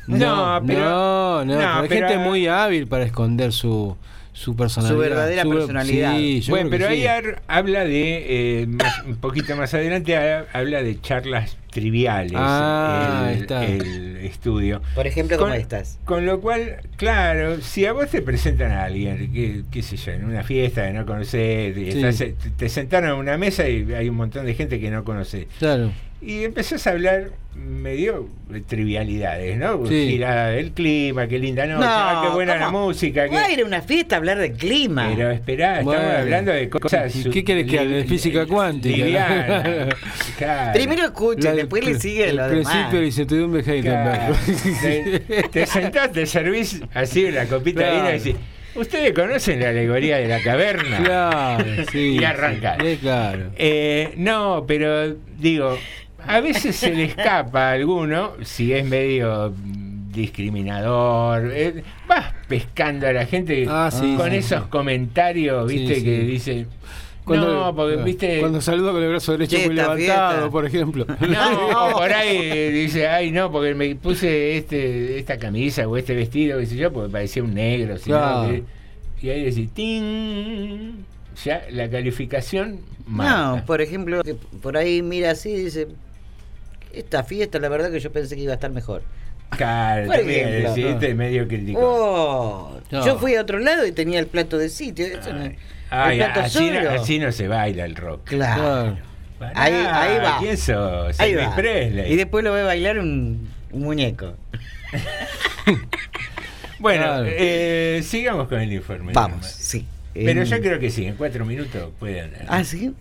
[0.09, 3.97] No, pero- no, no, no, pero hay pero- gente muy hábil para esconder su,
[4.37, 4.95] su personalidad.
[4.95, 6.17] Su verdadera personalidad.
[6.19, 7.07] Sí, yo Bueno, pero ahí sí.
[7.49, 13.41] habla de, eh, más- un poquito más adelante, ha- habla de charlas triviales, Ah, el,
[13.43, 13.65] está.
[13.65, 14.83] el estudio.
[14.95, 15.99] Por ejemplo, como Con- estas.
[16.05, 20.13] Con lo cual, claro, si a vos te presentan a alguien, que, qué sé yo,
[20.13, 21.99] en una fiesta que no conocés, y Sí.
[21.99, 25.03] estás- te, te sentaron a una mesa y hay un montón de gente que no
[25.05, 25.93] conoces, Claro.
[26.23, 29.87] Y empezás a hablar medio de trivialidades, ¿no?
[29.87, 30.09] Sí.
[30.11, 33.29] Girada del clima, qué linda noche, No, ah, qué buena la música.
[33.29, 35.11] Qué- ir a una fiesta a hablar del clima.
[35.15, 37.15] Pero esperá, estamos hablando de cosas.
[37.17, 37.97] ¿Y qué querés que hable?
[37.97, 39.87] De física cuántica.
[40.39, 40.73] Claro.
[40.75, 42.93] Primero escuche, La- después le sigue el lo principio demás.
[42.93, 44.35] de incertidumbre de Claro.
[44.83, 45.21] Te,
[45.51, 48.37] te sentás, te servís así una copita de vino y decís,
[48.75, 50.99] ¿ustedes conocen la alegoría de la caverna?
[51.03, 52.19] Claro, sí.
[52.21, 52.83] y arrancar.
[52.83, 53.51] sí, claro.
[53.57, 55.79] Eh, no, pero digo,
[56.25, 59.53] a veces se le escapa a alguno, si es medio
[60.11, 64.69] discriminador, eh, vas pescando a la gente Ah, sí, con sí, esos sí.
[64.71, 66.05] comentarios, viste, sí.
[66.05, 66.67] que dicen,
[67.25, 68.41] Cuando, no, porque ah, viste...
[68.41, 70.51] Cuando saluda con el brazo derecho muy levantado, fiesta.
[70.51, 71.07] por ejemplo.
[71.29, 76.15] No, por ahí eh, dice, ay no, porque me puse este esta camisa o este
[76.15, 77.95] vestido, qué sé yo, porque parecía un negro.
[77.97, 78.61] no, Claro.
[79.21, 80.93] y ahí decís, ¡ting!
[81.45, 83.65] Ya la calificación No, marca.
[83.67, 84.23] por ejemplo,
[84.63, 85.89] por ahí mira así y dice,
[86.97, 89.03] esta fiesta la verdad que yo pensé que iba a estar mejor.
[89.51, 91.15] Claro, Por ejemplo, no.
[91.15, 91.79] medio crítico.
[91.81, 93.05] Oh, No.
[93.07, 95.07] Yo fui a otro lado y tenía el plato de sitio.
[95.07, 95.53] eso no-
[95.91, 96.91] Ay, el plato así, no, solo.
[97.01, 98.25] así no se baila el rock.
[98.25, 98.99] Claro.
[99.39, 100.39] Pará, Ahí, ahí va.
[100.41, 101.21] ¿Quién sos?
[101.21, 101.55] Ahí Elvis va.
[101.57, 102.13] Presley.
[102.13, 104.35] Y después lo ve bailar un, un muñeco.
[106.79, 107.27] Bueno, Claro.
[107.31, 109.13] eh, sigamos con el informe.
[109.15, 109.87] Vamos, sí.
[110.13, 112.33] Pero yo creo que sí, en cuatro minutos pueden.
[112.49, 112.95] ¿Ah, sí?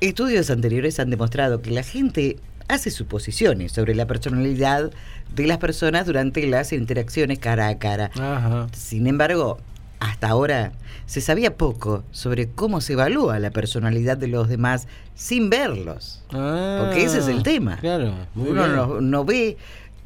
[0.00, 2.36] Estudios anteriores han demostrado que la gente
[2.72, 4.90] hace suposiciones sobre la personalidad
[5.34, 8.10] de las personas durante las interacciones cara a cara.
[8.14, 8.66] Ajá.
[8.72, 9.58] Sin embargo,
[10.00, 10.72] hasta ahora
[11.06, 16.22] se sabía poco sobre cómo se evalúa la personalidad de los demás sin verlos.
[16.32, 17.76] Ah, Porque ese es el tema.
[17.78, 18.14] Claro.
[18.34, 19.56] muy Uno no, no ve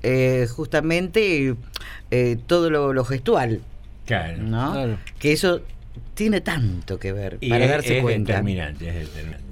[0.02, 1.54] eh, justamente
[2.10, 3.60] eh, todo lo, lo gestual,
[4.06, 4.42] Claro.
[4.42, 4.72] ¿no?
[4.72, 4.98] Claro.
[5.18, 5.60] Que eso
[6.14, 8.32] tiene tanto que ver Y para es, darse es cuenta.
[8.32, 9.43] determinante, es determinante.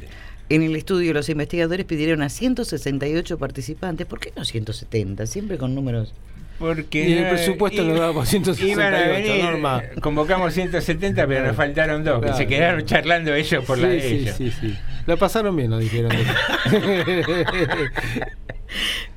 [0.54, 4.06] En el estudio los investigadores pidieron a 168 participantes.
[4.06, 5.26] ¿Por qué no 170?
[5.26, 6.12] Siempre con números.
[6.58, 9.82] Porque Y el presupuesto nos daba por 168, Iban a venir, Norma.
[10.00, 12.36] convocamos 170, pero nos faltaron dos, Claro.
[12.36, 14.36] que se quedaron charlando ellos por la sí, de sí, ellos.
[14.36, 14.78] sí, sí.
[15.06, 16.12] La pasaron bien, nos dijeron.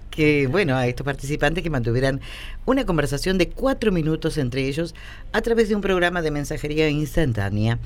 [0.09, 2.21] Que, bueno, a estos participantes que mantuvieran
[2.65, 4.95] una conversación de cuatro minutos entre ellos
[5.33, 7.79] a través de un programa de mensajería instantánea.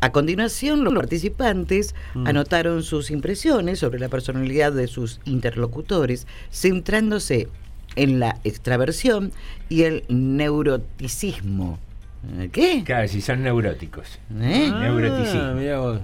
[0.00, 2.26] A continuación, los participantes Mm.
[2.28, 7.48] anotaron sus impresiones sobre la personalidad de sus interlocutores, centrándose
[7.96, 9.32] en la extraversión
[9.68, 11.78] y el neuroticismo.
[12.38, 12.82] ¿Eh, ¿Qué?
[12.84, 14.18] Claro, si son neuróticos.
[14.40, 14.70] ¿Eh?
[14.70, 15.40] Neuroticismo.
[15.42, 16.00] Ah, mirá vos.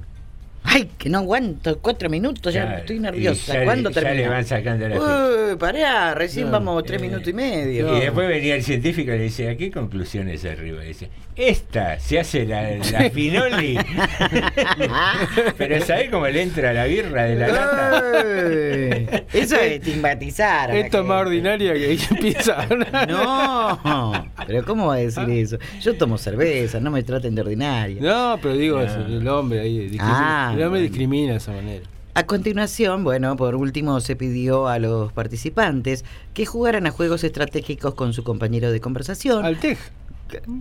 [0.67, 3.53] Ay, que no aguanto cuatro minutos, ya estoy nerviosa.
[3.53, 4.23] ya ¿Cuándo ya termina?
[4.23, 4.97] le van sacando la.
[4.99, 7.97] Uy, pará, recién vamos tres eh, minutos y medio.
[7.99, 10.83] Y después venía el científico y le decía, ¿a qué conclusiones arriba?
[10.83, 13.79] Y dice, esta se hace la, la finoli.
[15.59, 18.03] Pero ¿sabés cómo le entra la birra de la lata?
[18.21, 20.75] Ay, Eso es estigmatizar.
[20.75, 22.67] Esto es más ordinaria que ella empieza.
[23.09, 25.59] No, pero ¿cómo va a decir eso?
[25.81, 28.01] Yo tomo cerveza, no me traten de ordinaria.
[28.01, 28.83] No, pero digo, No.
[28.85, 29.97] es el hombre ahí.
[30.01, 30.83] Ah, el hombre bueno.
[30.89, 31.85] discrimina de esa manera.
[32.15, 37.95] A continuación, bueno, por último se pidió a los participantes que jugaran a juegos estratégicos
[37.95, 39.45] con su compañero de conversación.
[39.45, 39.77] Al tej.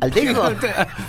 [0.02, 0.12] ¿Al?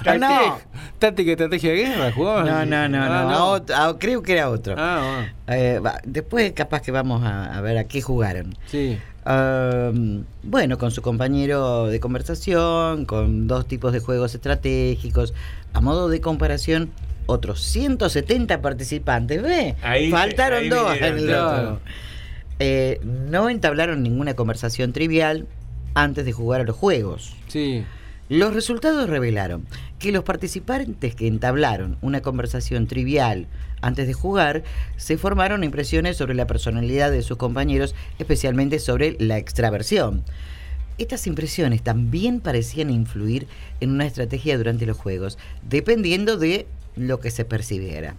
[0.06, 0.58] Al no.
[0.98, 2.46] Táctica estrategia de guerra, jugaban.
[2.46, 3.30] No, no, no, Ah, no.
[3.54, 4.74] a ot- a- creo que era otro.
[4.78, 8.56] Ah, Eh, va, después capaz que vamos a, a ver a qué jugaron.
[8.66, 8.98] Sí.
[9.26, 15.34] Um, bueno, con su compañero de conversación, con dos tipos de juegos estratégicos.
[15.72, 16.90] A modo de comparación,
[17.26, 19.42] otros 170 participantes.
[19.42, 19.76] ¿Ve?
[19.82, 21.80] Ahí- Faltaron ahí dos vinieron.
[22.60, 25.46] Eh, no entablaron ninguna conversación trivial
[25.94, 27.34] antes de jugar a los juegos.
[27.48, 27.84] Sí.
[28.34, 29.64] Los resultados revelaron
[30.00, 33.46] que los participantes que entablaron una conversación trivial
[33.80, 34.64] antes de jugar
[34.96, 40.24] se formaron impresiones sobre la personalidad de sus compañeros, especialmente sobre la extraversión.
[40.98, 43.46] Estas impresiones también parecían influir
[43.78, 46.66] en una estrategia durante los juegos, dependiendo de
[46.96, 48.16] lo que se percibiera.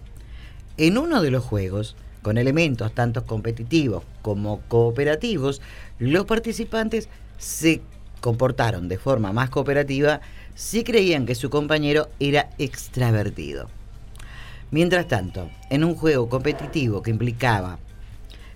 [0.78, 5.60] En uno de los juegos, con elementos tanto competitivos como cooperativos,
[5.98, 7.82] los participantes se
[8.20, 10.20] comportaron de forma más cooperativa
[10.54, 13.68] si creían que su compañero era extravertido.
[14.70, 17.78] Mientras tanto, en un juego competitivo que implicaba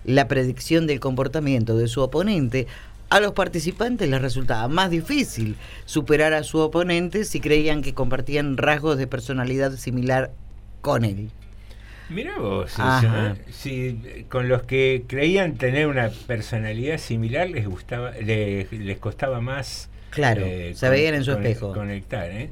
[0.03, 2.67] la predicción del comportamiento de su oponente,
[3.09, 8.57] a los participantes les resultaba más difícil superar a su oponente si creían que compartían
[8.57, 10.31] rasgos de personalidad similar
[10.81, 11.29] con él.
[12.11, 12.83] Mirá vos, eso.
[12.83, 13.35] ¿eh?
[13.51, 19.89] si con los que creían tener una personalidad similar les gustaba, les, les costaba más
[20.09, 21.73] Claro, eh, se veían en su con- espejo.
[21.73, 22.49] Conectar, ¿eh?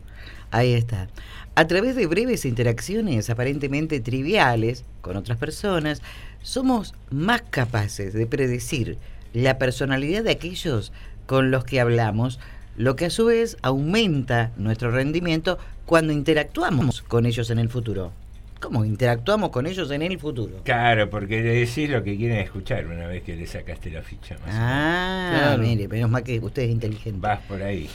[0.52, 1.10] Ahí está.
[1.56, 6.02] A través de breves interacciones aparentemente triviales con otras personas,
[6.42, 8.98] somos más capaces de predecir
[9.34, 10.94] la personalidad de aquellos
[11.26, 12.40] con los que hablamos,
[12.78, 18.14] lo que a su vez aumenta nuestro rendimiento cuando interactuamos con ellos en el futuro.
[18.60, 20.62] ¿Cómo interactuamos con ellos en el futuro?
[20.64, 24.36] Claro, porque le decís lo que quieren escuchar una vez que le sacaste la ficha.
[24.40, 24.60] Más o menos.
[24.62, 25.62] Ah, Claro.
[25.64, 27.20] mire, menos mal que usted es inteligente.
[27.22, 27.90] Vas por ahí.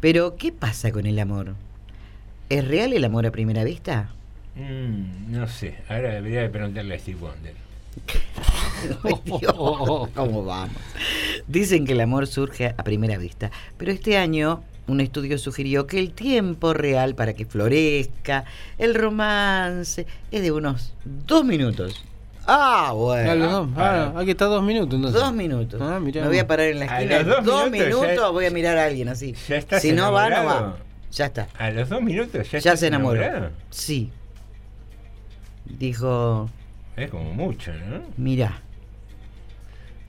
[0.00, 1.54] Pero, ¿qué pasa con el amor?
[2.48, 4.10] ¿Es real el amor a primera vista?
[4.56, 7.54] Mm, no sé, ahora debería de preguntarle a Steve Wonder.
[10.14, 10.76] ¿Cómo vamos?
[11.46, 15.98] Dicen que el amor surge a primera vista, pero este año un estudio sugirió que
[16.00, 18.44] el tiempo real para que florezca
[18.78, 22.04] el romance es de unos dos minutos.
[22.46, 23.30] Ah, bueno.
[23.30, 23.68] Ah, los dos.
[23.76, 25.20] Ah, aquí está dos minutos entonces.
[25.20, 25.80] Dos minutos.
[25.82, 26.22] Ah, mirá.
[26.22, 27.22] Me voy a parar en la A esquina.
[27.22, 29.34] los dos dos minutos minutos, voy a mirar a alguien así.
[29.48, 30.76] ¿Ya estás si no va, no va.
[31.12, 31.48] Ya está.
[31.58, 33.20] A los dos minutos ya, Ya, se enamoró.
[33.22, 33.52] enamorado.
[33.70, 34.10] Sí.
[35.66, 36.48] Dijo,
[36.96, 38.02] Es como mucho, ¿no?
[38.16, 38.62] mira.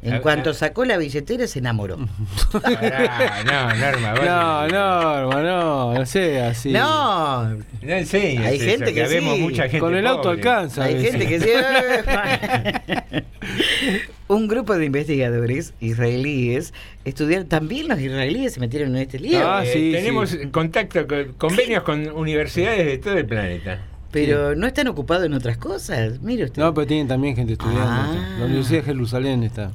[0.02, 0.54] En Ah, cuanto ah.
[0.54, 1.98] sacó la billetera se enamoró.
[2.54, 6.72] Pará, no, Norma, No, no, no, no sea así.
[6.72, 7.50] No.
[7.50, 9.42] No enseñes Hay eso, gente que vemos sí.
[9.42, 10.86] mucha gente Con el auto alcanza.
[10.86, 11.50] Hay gente que sí.
[14.28, 16.74] Un grupo de investigadores israelíes
[17.04, 19.40] estudiaron, también los israelíes se metieron en este lío.
[19.44, 20.48] Ah, Eh, sí, tenemos sí.
[20.52, 23.82] contacto, con, convenios con universidades de todo el planeta.
[24.12, 26.20] Pero no están ocupados en otras cosas.
[26.22, 26.62] Mire usted.
[26.62, 27.84] No, pero tienen también gente estudiando.
[27.86, 28.36] Ah.
[28.40, 29.72] La Universidad de Jerusalén está.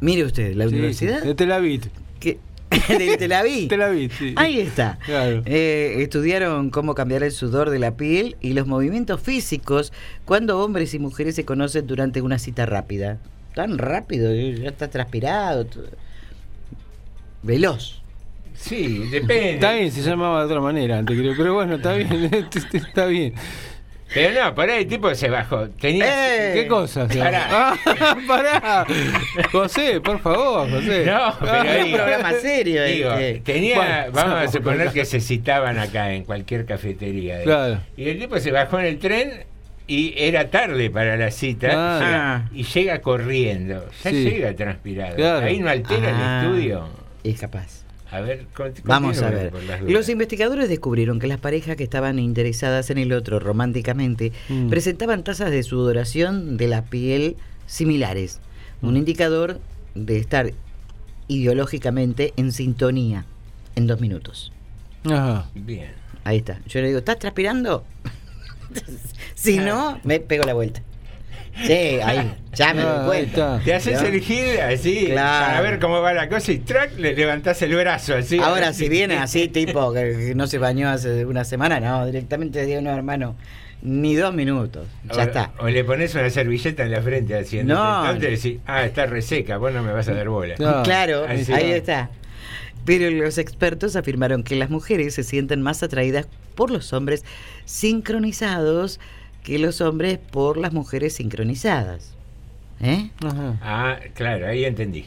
[0.00, 1.82] Mire usted, la Sí, universidad de Tel Aviv.
[2.20, 2.38] que
[2.88, 3.68] de Tel Aviv.
[3.68, 4.34] Tel Aviv, sí.
[4.36, 4.98] Ahí está.
[5.04, 5.42] Claro.
[5.46, 9.92] Eh, estudiaron cómo cambiar el sudor de la piel y los movimientos físicos
[10.24, 13.18] cuando hombres y mujeres se conocen durante una cita rápida.
[13.54, 15.66] Tan rápido, ya está transpirado.
[17.42, 18.00] Veloz.
[18.56, 19.54] Sí, depende.
[19.54, 21.34] Está bien, se llamaba de otra manera antes, creo.
[21.36, 22.30] Pero bueno, está bien.
[22.72, 23.34] está bien.
[24.12, 25.68] Pero no, por ahí el tipo se bajó.
[25.80, 26.50] Tenía.
[26.50, 26.54] Eh.
[26.54, 27.08] ¿Qué cosa?
[27.08, 27.46] Pará.
[27.50, 28.86] Ah, pará.
[29.50, 31.04] José, por favor, José.
[31.06, 33.40] No, pero Es un digo, programa serio digo, este.
[33.52, 37.42] tenía, Bueno, vamos a suponer que se citaban acá en cualquier cafetería.
[37.42, 37.80] Claro.
[37.96, 39.44] Y el tipo se bajó en el tren
[39.86, 42.48] y era tarde para la cita Ah.
[42.52, 43.84] y llega corriendo.
[44.04, 44.24] Ya Sí.
[44.30, 45.16] llega transpirado.
[45.16, 45.46] Claro.
[45.46, 46.40] Ahí no altera Ah.
[46.44, 46.88] el estudio.
[47.24, 47.83] Es capaz.
[48.14, 49.52] A ver, con- Vamos a ver.
[49.88, 54.68] Los investigadores descubrieron que las parejas que estaban interesadas en el otro románticamente Mm.
[54.68, 57.36] presentaban tasas de sudoración de la piel
[57.66, 58.40] similares,
[58.82, 59.58] un indicador
[59.96, 60.52] de estar
[61.28, 63.24] ideológicamente en sintonía
[63.74, 64.52] en dos minutos.
[65.04, 65.48] Ajá.
[65.54, 65.90] Bien.
[66.22, 66.60] Ahí está.
[66.66, 67.84] Yo le digo, ¿estás transpirando?
[69.34, 70.82] si no, me pego la vuelta.
[71.62, 73.60] Sí, ahí, ya me Ah, doy cuenta.
[73.64, 74.08] Te haces ¿Ya?
[74.08, 75.46] elegir así Claro.
[75.46, 78.38] para ver cómo va la cosa y track le levantás el brazo así.
[78.38, 82.80] Ahora, si viene así, tipo que no se bañó hace una semana, no, directamente digo,
[82.80, 83.36] no, hermano,
[83.82, 85.52] ni dos minutos, ya o, está.
[85.58, 88.04] o le pones una servilleta en la frente haciendo No.
[88.10, 90.54] entonces decís, ah, está reseca, vos no me vas a dar bola.
[90.56, 90.82] Claro.
[90.82, 91.76] Claro, Así ahí va.
[91.76, 92.10] está.
[92.84, 97.24] Pero los expertos afirmaron que las mujeres se sienten más atraídas por los hombres
[97.64, 99.00] sincronizados
[99.44, 102.14] que los hombres por las mujeres sincronizadas.
[102.80, 103.10] ¿Eh?
[103.24, 103.58] Ajá.
[103.62, 105.04] Ah, claro, ahí entendí.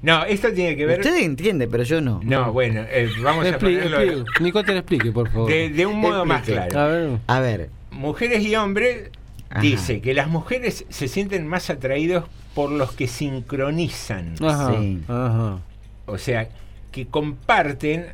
[0.00, 1.00] No, esto tiene que ver.
[1.00, 2.20] Usted entiende, pero yo no.
[2.22, 4.30] No, bueno, eh, vamos a ponerlo explique.
[4.40, 5.50] Nicote le explique, por favor.
[5.50, 6.78] de, de un modo más claro.
[6.78, 7.18] A ver.
[7.26, 9.10] A ver, Mujeres y hombres
[9.50, 9.60] Ajá.
[9.60, 14.34] dice que las mujeres se sienten más atraídos por los que sincronizan.
[14.40, 14.74] Ajá.
[14.78, 15.00] Sí.
[15.08, 15.58] Ajá.
[16.06, 16.48] O sea,
[16.92, 18.06] que comparten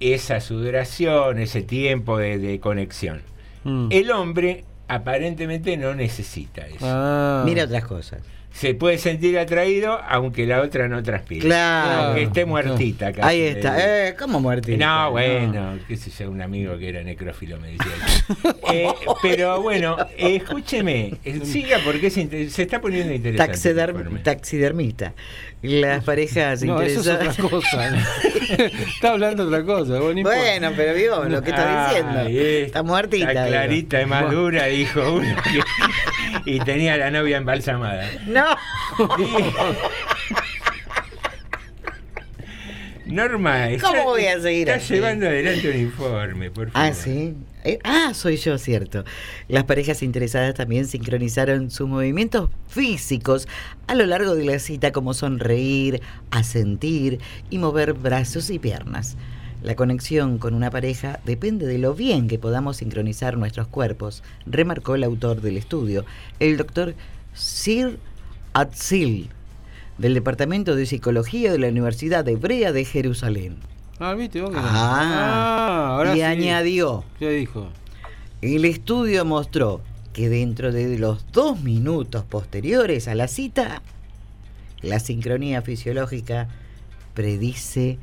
[0.00, 3.20] esa sudoración, ese tiempo de, de conexión.
[3.64, 3.88] Mm.
[3.90, 6.78] El hombre aparentemente no necesita eso.
[6.82, 7.42] Ah.
[7.44, 8.20] mira otras cosas.
[8.52, 11.42] Se puede sentir atraído aunque la otra no transpire.
[11.42, 12.02] Claro.
[12.04, 13.12] Aunque esté muertita.
[13.12, 14.08] casi, Ahí está.
[14.08, 14.78] Eh, ¿Cómo muertito?
[14.82, 17.92] No, bueno, qué sé yo, un amigo que era necrófilo me decía.
[18.72, 18.88] Eh,
[19.22, 23.52] pero bueno, eh, escúcheme, eh, siga porque es inter- se está poniendo interesante.
[23.52, 24.20] Taxiderm- informe.
[24.20, 25.12] taxidermista.
[25.66, 27.38] Las parejas No, eso es interesadas.
[27.38, 27.88] otra cosa.
[28.94, 29.98] Está hablando otra cosa.
[29.98, 30.14] vos.
[30.14, 32.20] Bueno, pero vivo lo que está diciendo.
[32.26, 33.28] Ay, eh, Está muertita.
[33.32, 35.36] Está clarita y madura, dijo uno.
[35.42, 35.60] que-
[36.50, 38.08] y tenía la novia embalsamada.
[38.26, 38.44] No.
[43.06, 44.94] Norma, está, ¿Cómo voy a seguir está así?
[44.94, 46.88] llevando adelante un informe, por favor.
[46.90, 47.34] Ah, sí.
[47.66, 49.02] Eh, ah, soy yo, cierto.
[49.48, 53.48] Las parejas interesadas también sincronizaron sus movimientos físicos
[53.88, 57.18] a lo largo de la cita, como sonreír, asentir
[57.50, 59.16] y mover brazos y piernas.
[59.64, 64.94] La conexión con una pareja depende de lo bien que podamos sincronizar nuestros cuerpos, remarcó
[64.94, 66.04] el autor del estudio,
[66.38, 66.94] el doctor
[67.34, 67.98] Sir
[68.52, 69.28] Atzil,
[69.98, 73.56] del Departamento de Psicología de la Universidad Hebrea de Jerusalén.
[73.98, 74.62] Ah, viste vos que no.
[74.64, 76.22] Ah, ahora y sí.
[76.22, 77.04] añadió.
[77.18, 77.68] ¿Qué dijo?
[78.42, 79.80] El estudio mostró
[80.12, 83.82] que dentro de los dos minutos posteriores a la cita,
[84.82, 86.48] la sincronía fisiológica
[87.14, 87.98] predice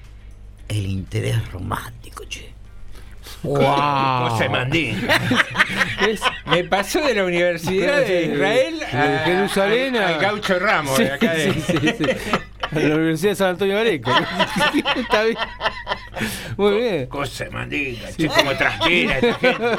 [0.68, 2.53] el interés romántico, che.
[3.44, 4.30] ¡Wow!
[4.30, 5.06] José Mandín.
[6.46, 11.12] Me pasó de la Universidad de Israel De a Jerusalén a- al Gaucho Ramos, de
[11.12, 11.54] acá de...
[11.54, 12.06] Sí, sí, sí.
[12.72, 14.12] A la Universidad de San Antonio Areco.
[14.96, 15.38] Está bien.
[16.58, 17.10] Muy bien.
[17.10, 19.78] José Mandín, che, cómo transpira esta gente.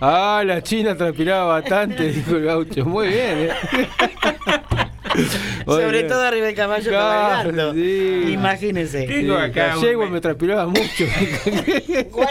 [0.00, 2.84] Ah, la China transpiraba bastante, dijo el gaucho.
[2.84, 3.50] Muy bien.
[3.50, 3.52] ¿eh?
[5.66, 7.74] Sobre todo arriba del caballo Claro, cabalgando.
[7.74, 8.24] sí.
[8.32, 9.06] Imagínense.
[9.06, 11.04] Tengo acá La yegua me transpiraba mucho.
[12.10, 12.28] ¿Cuál?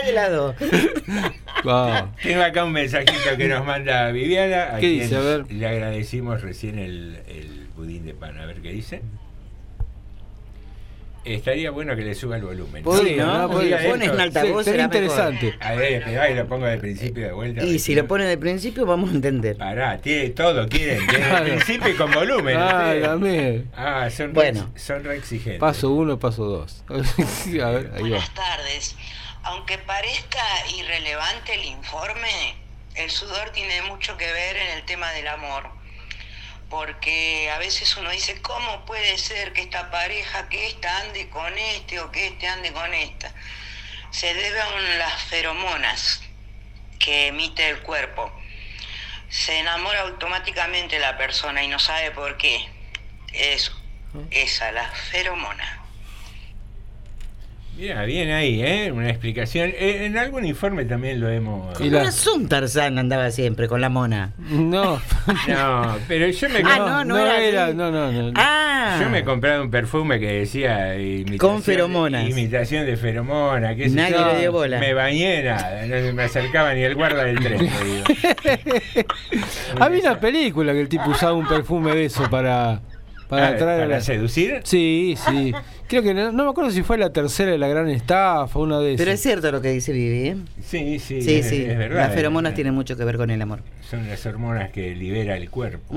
[1.63, 2.11] Wow.
[2.21, 4.75] Tengo acá un mensajito que nos manda Viviana.
[4.75, 5.15] a ¿Qué dice?
[5.15, 5.51] A ver.
[5.51, 8.37] Le agradecimos recién el, el budín de pan.
[8.39, 9.01] A ver qué dice.
[11.25, 12.83] Estaría bueno que le suba el volumen.
[12.83, 13.59] Podría, ¿no?
[13.61, 13.89] Esto.
[13.89, 14.95] Pones en altavoz, Sí, sería será mejor.
[15.03, 15.57] interesante.
[15.59, 17.63] A ver, espera, y lo pongo de principio de vuelta.
[17.63, 19.57] Y si lo pone de principio vamos a entender.
[19.57, 20.99] Pará, tiene todo, quieren.
[21.07, 21.45] Desde el Claro.
[21.45, 22.55] principio y con volumen.
[22.59, 23.69] Ah, también.
[23.75, 24.69] Ah, son, Bueno.
[24.73, 25.59] re, son re exigentes.
[25.59, 26.83] Paso uno, paso dos.
[26.89, 28.07] A ver, ahí va.
[28.09, 28.95] Buenas tardes.
[29.43, 30.39] Aunque parezca
[30.77, 32.55] irrelevante el informe,
[32.95, 35.63] el sudor tiene mucho que ver en el tema del amor.
[36.69, 41.55] Porque a veces uno dice, ¿cómo puede ser que esta pareja, que esta ande con
[41.57, 43.31] este o que este ande con esta?
[44.11, 46.21] Se debe a un- las feromonas
[46.99, 48.33] que emite el cuerpo.
[49.29, 52.67] Se enamora automáticamente la persona y no sabe por qué.
[53.33, 53.71] Es
[54.31, 55.74] esa, la feromona.
[57.77, 58.91] Mira, bien ahí, ¿eh?
[58.91, 59.69] Una explicación.
[59.77, 61.77] Eh, en algún informe también lo hemos.
[61.77, 64.31] Con razón Tarzán andaba siempre con la mona.
[64.37, 65.01] No.
[65.47, 66.59] No, pero yo me.
[66.63, 67.75] Ah, no, no era así.
[67.75, 68.31] no, no, no.
[68.35, 68.99] Ah.
[69.01, 72.29] Yo me he comprado un perfume que decía imitación, Con feromonas.
[72.29, 73.75] Imitación de feromona.
[73.75, 74.79] qué Nadie le dio bola.
[74.79, 77.69] Me bañé, nada, no me acercaba ni el guarda del tren.
[79.79, 82.81] Había una película que el tipo usaba un perfume de eso para,
[83.27, 84.61] para Ah, ¿para la- seducir?
[84.63, 85.53] Sí, sí.
[85.87, 88.79] Creo que no, no me acuerdo si fue la tercera de la gran estafa, una
[88.79, 89.03] de esas.
[89.05, 90.37] Pero es cierto lo que dice Vivi, ¿eh?
[90.63, 91.63] Sí, sí, Sí, es, sí.
[91.63, 91.97] es verdad.
[92.07, 93.61] Las feromonas Eh, tienen mucho que ver con el amor.
[93.89, 95.93] Son las hormonas que libera el cuerpo.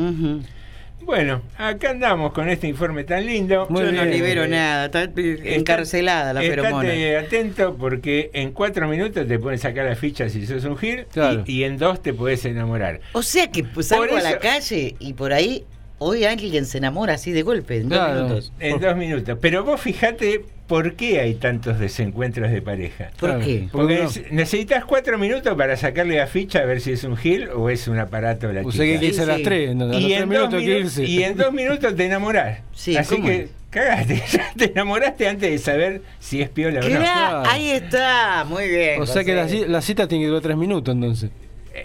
[1.01, 3.69] Bueno, acá andamos con este informe tan lindo.
[3.71, 6.93] Yo no Eh, libero nada, está encarcelada la feromona.
[6.93, 11.07] Estate atento porque en cuatro minutos te pueden sacar la ficha si sos un gil
[11.13, 11.45] Claro.
[11.47, 13.01] y, y en dos te puedes enamorar.
[13.13, 15.65] O sea que pues, salgo a la calle y por ahí
[15.99, 18.53] hoy alguien se enamora así de golpe, en dos minutos.
[18.61, 19.39] En dos minutos.
[19.41, 23.11] Pero vos fijate por qué hay tantos desencuentros de pareja.
[23.19, 23.45] ¿Por Claro.
[23.45, 23.69] qué?
[23.73, 24.37] ¿Por qué Porque no?
[24.37, 27.89] necesitas cuatro minutos para sacarle la ficha a ver si es un gil o es
[27.89, 28.85] un aparato de la O chica.
[28.85, 29.43] sea que irse a las sí.
[29.45, 29.85] tres, ¿no?
[29.85, 31.05] a los y, en dos minutos hay que minu- irse.
[31.05, 32.61] y en dos minutos te enamorás.
[32.75, 33.51] Sí, Así ¿cómo que es?
[33.71, 37.51] cagaste, ya te enamoraste antes de saber si es piola o no.
[37.51, 39.01] Ahí está, muy bien.
[39.01, 41.31] O sea que la, la cita tiene que durar tres minutos entonces.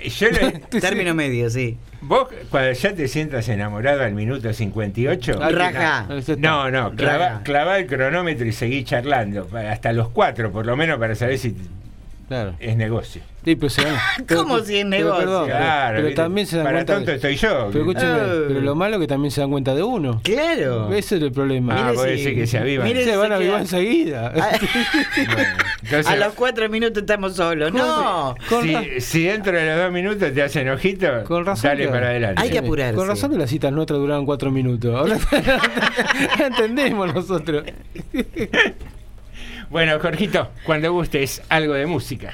[0.01, 0.51] Eh, Yo le-
[0.81, 1.77] Término medio, sí.
[2.01, 6.07] vos cuando ya te sientas enamorado al minuto 58, Ah, Raja.
[6.37, 7.43] No, no, clava, Raja.
[7.43, 11.55] clava el cronómetro y seguí charlando, hasta los cuatro por lo menos para saber si
[12.27, 12.55] Claro.
[12.59, 13.21] es negocio.
[13.45, 13.97] Sí, pero se dan-
[14.27, 15.17] ¿Cómo pero- si es pero negocio?
[15.19, 16.21] perdón, pero- Claro, pero ¿viste?
[16.21, 16.95] también se dan para cuenta.
[16.95, 17.69] tonto estoy yo.
[17.73, 18.45] Pero Eh.
[18.47, 20.21] pero lo malo es que también se dan cuenta de uno.
[20.23, 20.93] Claro.
[20.93, 21.89] Ese es el problema.
[21.89, 22.87] Ah, vos si- decís que se avivan.
[22.87, 24.31] mire se van a avivar enseguida.
[25.15, 25.47] Bueno,
[25.83, 27.71] entonces, A los cuatro minutos estamos solos.
[27.73, 28.35] No.
[28.49, 31.69] Con si, si dentro de los dos minutos te hacen ojito, Con razón.
[31.71, 32.41] dale que- para adelante.
[32.41, 32.95] Hay que apurarse.
[32.95, 34.95] Con razón que las citas nuestras duraron cuatro minutos.
[34.95, 35.17] Ahora
[36.45, 37.63] entendemos nosotros.
[39.69, 42.33] Bueno, Jorgito, cuando gustes algo de música.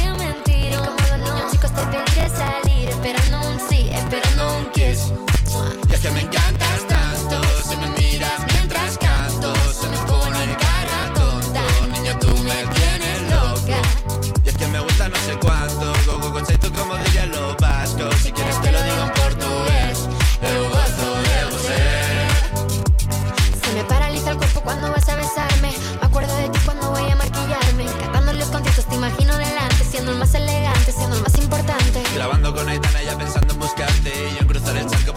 [6.01, 6.40] que me encantas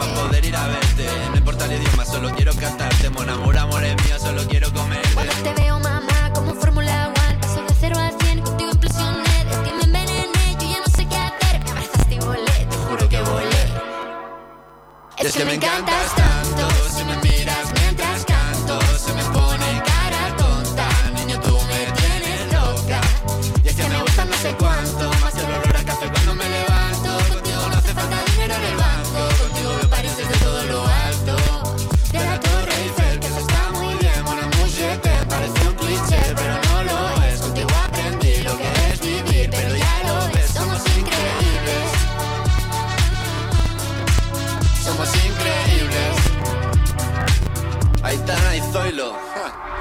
[0.05, 1.06] para poder ir a verte.
[1.31, 3.10] No importa el idioma, solo quiero cantarte.
[3.10, 5.09] Mon amor, amor es mío, solo quiero comerte.
[5.14, 9.44] Cuando te veo, mamá, como Fórmula One, paso de 0 a 100, contigo implosioné.
[9.44, 11.64] De ti me envenené, yo ya no sé qué hacer.
[11.64, 13.64] Me abrazaste y volé, te juro que volé.
[15.18, 17.43] Es, que, me encantas tanto, si me.
[48.15, 49.09] Ahí está, ahí Zoilo.
[49.09, 49.73] Son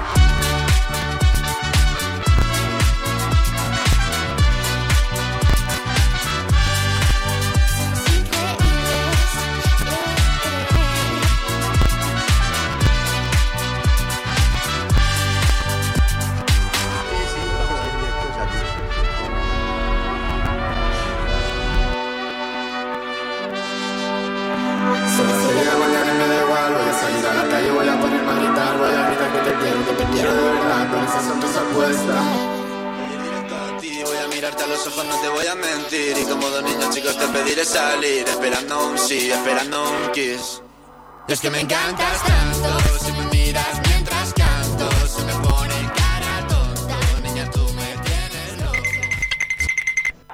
[41.34, 46.96] Es que me encantas tanto Si me miras mientras canto Se me pone cara tonta
[47.24, 48.78] Niña, tú me tienes loca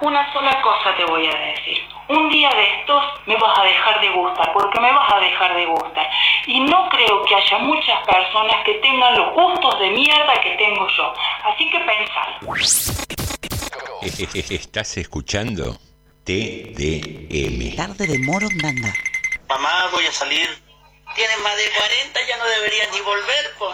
[0.03, 1.79] Una sola cosa te voy a decir.
[2.07, 5.55] Un día de estos me vas a dejar de gustar, porque me vas a dejar
[5.55, 6.07] de gustar.
[6.47, 10.87] Y no creo que haya muchas personas que tengan los gustos de mierda que tengo
[10.99, 11.15] yo.
[11.45, 12.55] Así que pensalo.
[14.51, 15.79] ¿Estás escuchando?
[16.25, 17.75] TDM.
[17.75, 18.93] Tarde de Morondanga.
[19.49, 20.70] Mamá, voy a salir.
[21.15, 23.73] Tienes más de 40, ya no deberías ni volver, po.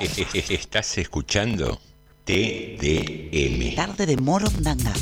[0.50, 1.80] ¿Estás escuchando?
[2.24, 3.74] TDM.
[3.74, 4.92] Tarde de Morondanga.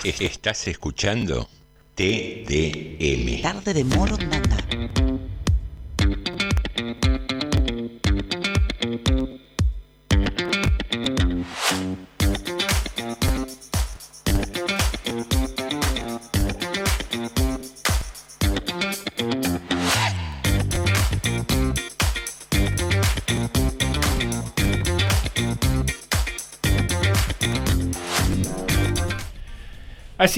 [0.04, 1.46] Estás escuchando
[1.94, 3.42] TDM.
[3.42, 4.59] Tarde de Morondanga.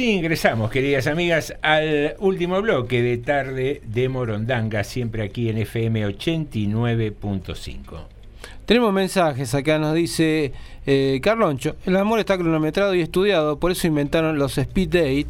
[0.02, 8.00] Ingresamos, queridas amigas, al último bloque de tarde de Morondanga, siempre aquí en FM 89.5.
[8.66, 10.52] Tenemos mensajes acá, nos dice
[10.86, 15.28] eh, Carloncho, el amor está cronometrado y estudiado, por eso inventaron los speed date,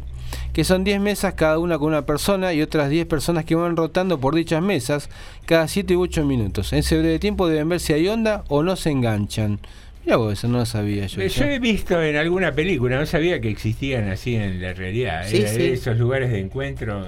[0.53, 3.77] que son 10 mesas cada una con una persona y otras 10 personas que van
[3.77, 5.07] rotando por dichas mesas
[5.45, 6.73] cada 7 u 8 minutos.
[6.73, 9.59] En ese breve tiempo deben ver si hay onda o no se enganchan.
[10.05, 11.21] Mira vos, eso no lo sabía yo.
[11.25, 15.23] Yo he visto en alguna película, no sabía que existían así en la realidad.
[15.27, 15.63] Sí, Era sí.
[15.63, 17.05] Esos lugares de encuentro.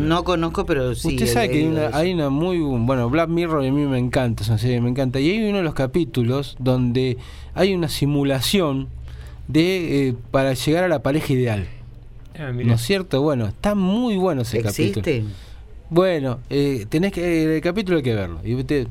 [0.00, 1.08] No conozco, pero sí.
[1.08, 3.98] Usted sabe que hay una, hay una muy bu- bueno Black Mirror a mí me
[3.98, 7.16] encanta, es una serie que me encanta y hay uno de los capítulos donde
[7.54, 8.88] hay una simulación
[9.46, 11.66] de eh, para llegar a la pareja ideal.
[12.38, 12.50] Ah.
[12.52, 13.22] ¿No es cierto?
[13.22, 15.00] Bueno, está muy bueno ese ¿Existe?
[15.00, 15.34] capítulo.
[15.90, 18.40] Bueno, eh, tenés que el capítulo hay que verlo.
[18.44, 18.88] Y usted,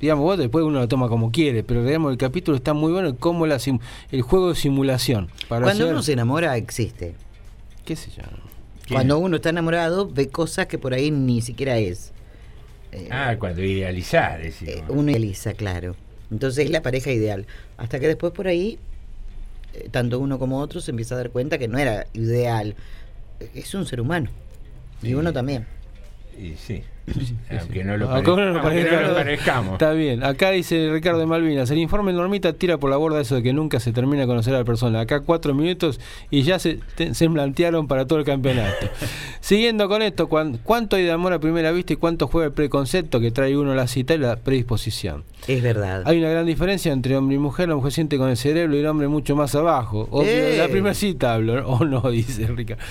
[0.00, 3.16] digamos, vos después uno lo toma como quiere, pero digamos el capítulo está muy bueno
[3.16, 3.80] como la sim-
[4.10, 5.28] el juego de simulación.
[5.48, 7.14] Para Cuando uno se enamora, existe.
[7.84, 8.22] qué sé yo.
[8.90, 12.12] Cuando uno está enamorado, ve cosas que por ahí ni siquiera es.
[13.10, 14.74] Ah, cuando decimos.
[14.76, 15.94] Eh, uno idealiza, claro.
[16.30, 17.46] Entonces es la pareja ideal.
[17.76, 18.78] Hasta que después por ahí,
[19.74, 22.76] eh, tanto uno como otro se empieza a dar cuenta que no era ideal.
[23.40, 24.30] Eh, Es un ser humano.
[25.02, 25.66] Y uno también.
[26.40, 26.82] Y sí.
[27.60, 29.72] Aunque no lo, no no parezcamos.
[29.74, 30.22] Está bien.
[30.24, 31.70] Acá dice Ricardo de Malvinas.
[31.70, 34.54] El informe Normita tira por la borda eso de que nunca se termina de conocer
[34.54, 35.00] a la persona.
[35.00, 38.86] Acá cuatro minutos y ya se, te- se plantearon para todo el campeonato.
[39.40, 42.52] Siguiendo con esto, cuan- ¿cuánto hay de amor a primera vista y cuánto juega el
[42.52, 45.24] preconcepto que trae uno a la cita y la predisposición?
[45.46, 46.02] Es verdad.
[46.04, 47.68] Hay una gran diferencia entre hombre y mujer.
[47.68, 50.08] La mujer siente con el cerebro y el hombre mucho más abajo.
[50.10, 50.56] Obvio, ¡Eh!
[50.58, 52.82] La primera cita hablo, o no, dice Ricardo.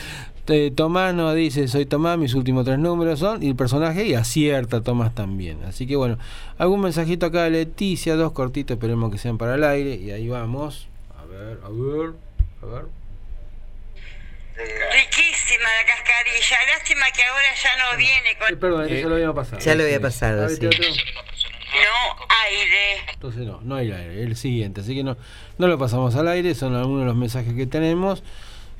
[0.50, 4.14] Eh, Tomás nos dice, soy Tomás, mis últimos tres números son, y el personaje, y
[4.14, 5.64] acierta Tomás también.
[5.66, 6.18] Así que bueno,
[6.58, 10.30] algún mensajito acá de Leticia, dos cortitos, esperemos que sean para el aire, y ahí
[10.30, 10.88] vamos.
[11.18, 12.14] A ver, a ver,
[12.62, 12.86] a ver.
[14.58, 16.58] Riquísima la cascarilla.
[16.74, 19.60] Lástima que ahora ya no viene con Perdón, eso lo había pasado.
[19.60, 20.66] Ya lo había pasado, A ver, sí.
[20.66, 23.12] no aire.
[23.14, 25.18] Entonces no, no hay aire, el siguiente, así que no,
[25.58, 28.24] no lo pasamos al aire, son algunos de los mensajes que tenemos.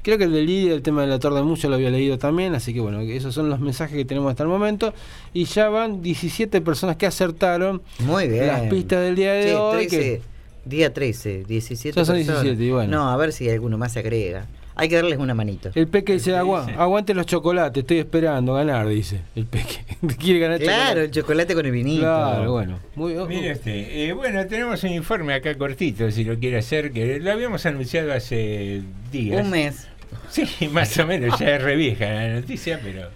[0.08, 2.56] Creo que el de Lidia, el tema del actor de mucho lo había leído también,
[2.56, 4.94] así que bueno, esos son los mensajes que tenemos hasta el momento.
[5.34, 8.48] Y ya van 17 personas que acertaron Muy bien.
[8.48, 9.88] las pistas del día de Sí, hoy.
[9.88, 10.22] 13, que-
[10.64, 11.94] Día 13, 17.
[12.00, 12.42] Ya son personas.
[12.44, 12.90] 17, y bueno.
[12.90, 14.46] No, a ver si alguno más se agrega.
[14.76, 15.72] Hay que darles una manito.
[15.76, 19.84] el Peque dice, "Agua- aguante los chocolates, estoy esperando ganar, dice el Peque.
[20.20, 21.04] Quiere ganar Claro, chocolate.
[21.04, 22.00] el chocolate con el vinito.
[22.04, 22.80] Claro, bueno.
[22.96, 27.20] Muy, Mire este, eh, bueno, tenemos un informe acá cortito, si lo quiere hacer, que
[27.20, 29.44] lo habíamos anunciado hace días.
[29.44, 29.86] Un mes.
[30.30, 33.12] Sí, más o menos, ya es re vieja la noticia, pero...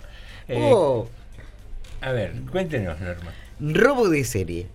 [0.47, 1.07] eh, Oh,
[2.01, 3.31] A ver, cuéntenos, Norma.
[3.59, 4.67] robo de serie.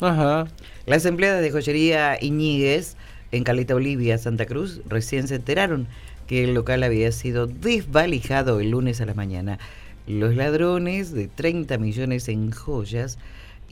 [0.00, 0.46] Ajá.
[0.86, 2.96] Las empleadas de joyería Iñiguez
[3.32, 5.88] en Caleta Olivia, Santa Cruz, recién se enteraron
[6.26, 9.58] que el local había sido desvalijado el lunes a la mañana.
[10.06, 13.18] Los ladrones de 30 millones en joyas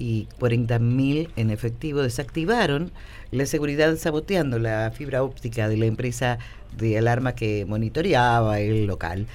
[0.02, 2.90] y 40 mil en efectivo desactivaron
[3.30, 6.40] la seguridad saboteando la fibra óptica de la empresa
[6.76, 9.28] de alarma que monitoreaba el local.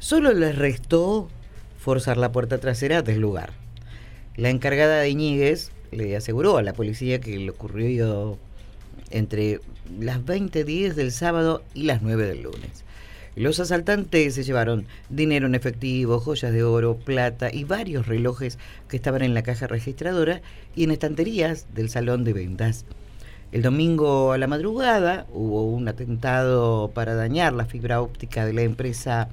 [0.00, 1.28] Solo les restó
[1.78, 3.52] forzar la puerta trasera del lugar.
[4.36, 8.38] La encargada de Iñiguez le aseguró a la policía que le ocurrió
[9.10, 9.60] entre
[10.00, 12.84] las 20.10 del sábado y las 9 del lunes.
[13.38, 18.58] Los asaltantes se llevaron dinero en efectivo, joyas de oro, plata y varios relojes
[18.88, 20.42] que estaban en la caja registradora
[20.74, 22.84] y en estanterías del salón de ventas.
[23.52, 28.62] El domingo a la madrugada hubo un atentado para dañar la fibra óptica de la
[28.62, 29.28] empresa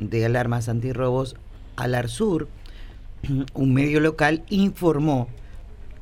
[0.00, 1.36] de alarmas antirrobos
[1.76, 2.48] Alarsur.
[3.54, 5.28] Un medio local informó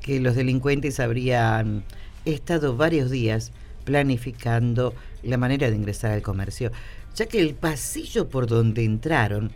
[0.00, 1.84] que los delincuentes habrían
[2.24, 3.52] estado varios días
[3.84, 6.72] planificando la manera de ingresar al comercio,
[7.14, 9.52] ya que el pasillo por donde entraron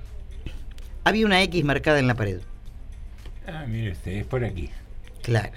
[1.04, 2.40] había una X marcada en la pared.
[3.46, 4.70] Ah, mire usted, es por aquí.
[5.22, 5.52] Claro.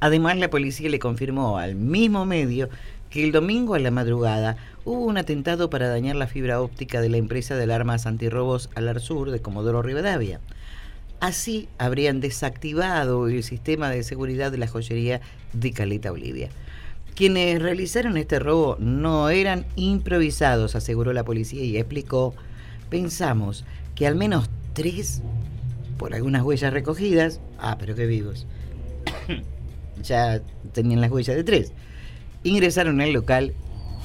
[0.00, 2.68] Además, la policía le confirmó al mismo medio
[3.10, 7.08] que el domingo a la madrugada hubo un atentado para dañar la fibra óptica de
[7.08, 10.40] la empresa de alarmas antirrobos Alarsur de Comodoro Rivadavia.
[11.20, 15.20] Así habrían desactivado el sistema de seguridad de la joyería
[15.52, 16.48] de Caleta Olivia.
[17.18, 22.32] Quienes realizaron este robo no eran improvisados, aseguró la policía y explicó.
[22.90, 23.64] Pensamos
[23.96, 25.20] que al menos tres,
[25.96, 28.46] por algunas huellas recogidas, ah, pero qué vivos,
[30.04, 30.40] ya
[30.72, 31.72] tenían las huellas de tres,
[32.44, 33.52] ingresaron al local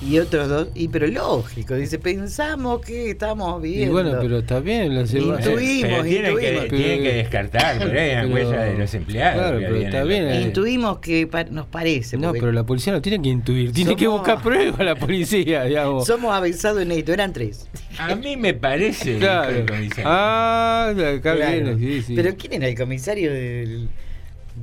[0.05, 3.85] y otros dos, y pero lógico, dice, pensamos que estamos viendo.
[3.85, 4.93] Y bueno, pero está bien.
[4.95, 6.67] La Intuimos, Pero tienen, que, intuimos.
[6.69, 9.41] tienen que descartar, pero hay una Pero- huella de los empleados.
[9.41, 10.41] Claro, pero está en bien, eh.
[10.41, 12.17] Intuimos que pa- nos parece.
[12.17, 16.05] No, pero la policía no tiene que intuir, tiene que buscar pruebas la policía, digamos.
[16.05, 17.67] Somos avisados en esto, eran tres.
[17.97, 19.17] A mí me parece.
[19.19, 19.49] Claro.
[19.55, 20.03] el comisario.
[20.07, 21.51] Ah, acá Claro.
[21.51, 22.13] viene, sí, sí.
[22.15, 23.89] Pero ¿quién era el comisario del,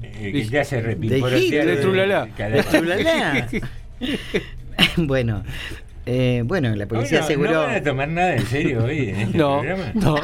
[0.03, 1.67] Eh, que te hace de repimporotear Hitler?
[1.67, 2.29] de Trulalá.
[2.37, 3.49] cada- De Trulalá.
[4.97, 5.43] bueno,
[6.07, 7.52] eh, bueno, la policía aseguró.
[7.52, 9.62] no van a tomar nada en serio hoy en este No,
[9.94, 10.16] no.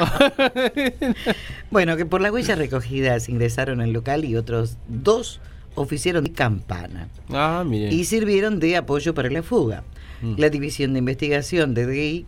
[1.70, 5.40] Bueno, que por las huellas recogidas ingresaron al local y otros dos
[5.74, 7.92] oficiaron de campana Ah, mire.
[7.92, 9.82] y sirvieron de apoyo para la fuga.
[10.22, 10.34] Mm.
[10.38, 12.26] La División de Investigación de DGI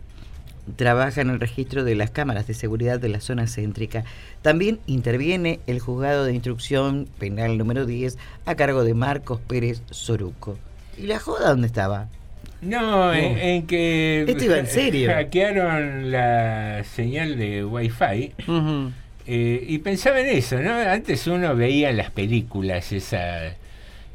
[0.75, 4.03] trabaja en el registro de las cámaras de seguridad de la zona céntrica.
[4.43, 10.59] También interviene el juzgado de instrucción penal número 10 a cargo de Marcos Pérez Soruco.
[10.95, 12.07] ¿Y la joda dónde estaba?
[12.61, 15.09] No, en, en que Esto iba en serio.
[15.11, 18.33] hackearon la señal de Wi-Fi
[19.27, 20.73] eh, y pensaba en eso, ¿no?
[20.73, 23.53] Antes uno veía en las películas esa,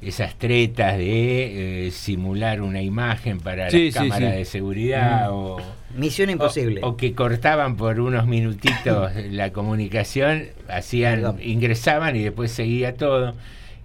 [0.02, 4.36] esas tretas de eh, simular una imagen para Sí, la sí, cámara sí.
[4.38, 5.58] de seguridad o,
[5.96, 6.80] Misión imposible.
[6.82, 11.38] o, o que cortaban por unos minutitos la comunicación, hacían, Perdón.
[11.42, 13.34] ingresaban y después seguía todo.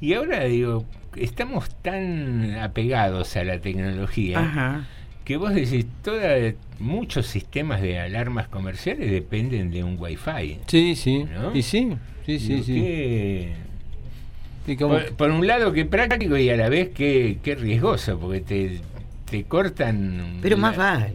[0.01, 0.83] Y ahora digo,
[1.15, 4.85] estamos tan apegados a la tecnología Ajá.
[5.25, 10.59] que vos decís, toda, muchos sistemas de alarmas comerciales dependen de un wifi.
[10.67, 11.25] Sí, sí.
[11.25, 11.55] ¿No?
[11.55, 11.89] Y sí,
[12.25, 12.73] sí, sí, Digo, sí.
[12.73, 13.53] qué-
[14.67, 18.19] Y como- Por, por un lado que práctico y a la vez que, que riesgoso,
[18.19, 18.79] porque te,
[19.29, 21.11] te cortan Pero la, más vale.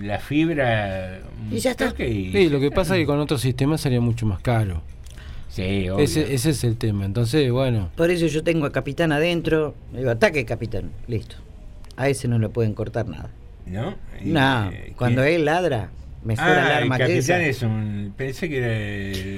[0.00, 1.20] la fibra
[1.50, 1.92] Y ya está.
[2.04, 4.82] y Sí, lo que pasa es que con otros sistemas sería mucho más caro.
[5.52, 5.98] Sí, obvio.
[6.02, 7.04] Ese, ese es el tema.
[7.04, 7.90] Entonces, bueno.
[7.94, 9.74] Por eso yo tengo a capitán adentro.
[9.92, 10.90] Le digo, ataque capitán.
[11.08, 11.36] Listo.
[11.96, 13.28] A ese no le pueden cortar nada.
[13.66, 13.94] ¿No?
[14.24, 15.34] Y, No, eh, cuando ¿quién?
[15.34, 15.90] él ladra,
[16.24, 17.34] mejor Ah, alarma el que esa.
[17.34, 18.14] capitán es un.
[18.16, 18.58] Pensé que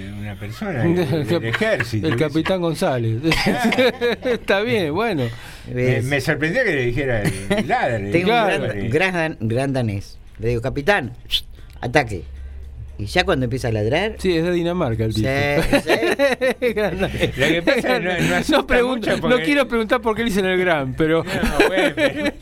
[0.06, 2.06] era una persona del, del ejército.
[2.06, 3.20] El capitán González.
[4.24, 5.24] Está bien, bueno.
[5.72, 8.10] Me, me sorprendió que le dijera el ladre.
[8.12, 8.72] Tengo Claro.
[8.72, 10.16] un gran, gran danés.
[10.38, 11.12] Le digo, capitán,
[11.80, 12.22] ataque.
[12.96, 14.14] Y ya cuando empieza a ladrar.
[14.18, 15.78] Sí, es de Dinamarca el Sí, tipo.
[15.80, 16.74] sí.
[17.36, 20.00] Lo que pasa es que no, no asusta No, pregunto- mucho porque- no quiero preguntar
[20.00, 21.24] por qué le dicen el gran, pero.
[21.24, 22.32] No, bueno, pero,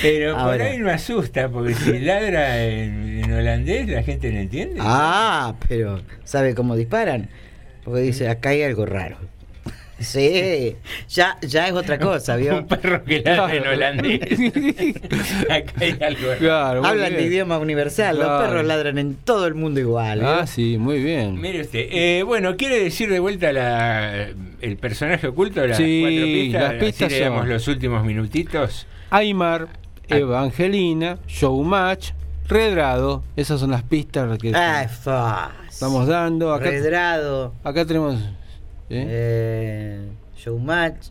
[0.00, 4.76] pero por ahí no asusta, porque si ladra en, en holandés la gente no entiende.
[4.80, 7.28] Ah, pero ¿sabe cómo disparan?
[7.84, 9.18] Porque dice, acá hay algo raro.
[10.02, 10.76] Sí,
[11.08, 12.58] ya, ya es otra cosa, ¿vio?
[12.58, 14.20] Un perro que ladra en holandés.
[15.50, 16.28] Acá hay algo.
[16.38, 20.20] Claro, Hablan de idioma universal, los perros ladran en todo el mundo igual.
[20.20, 20.28] ¿vio?
[20.28, 21.40] Ah, sí, muy bien.
[21.40, 24.28] Mire usted, eh, bueno, ¿quiere decir de vuelta la,
[24.60, 25.66] el personaje oculto?
[25.66, 28.86] Las Sí, cuatro pistas, las pistas Así son- los últimos minutitos.
[29.10, 29.68] Aymar,
[30.10, 30.16] Ah.
[30.18, 32.10] Evangelina, Showmatch,
[32.48, 33.22] Redrado.
[33.36, 34.86] Esas son las pistas que Ah,
[35.70, 36.52] estamos dando.
[36.52, 38.16] Acá, Redrado, acá tenemos.
[38.92, 39.06] ¿Eh?
[39.08, 41.08] eh, showmatch,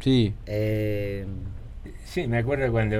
[0.00, 0.32] Sí.
[0.46, 1.26] eh,
[2.04, 2.96] Sí, me acuerdo cuando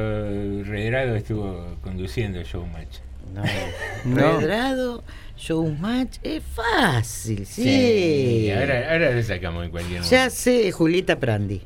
[0.65, 2.99] Redrado estuvo conduciendo Showmatch.
[3.35, 3.43] no,
[4.05, 4.41] No.
[4.41, 5.05] Redrado,
[5.39, 8.51] showmatch, es fácil, sí.
[8.51, 10.11] ahora, ahora lo sacamos en cualquier momento.
[10.15, 11.63] Ya sé, Julieta Prandi.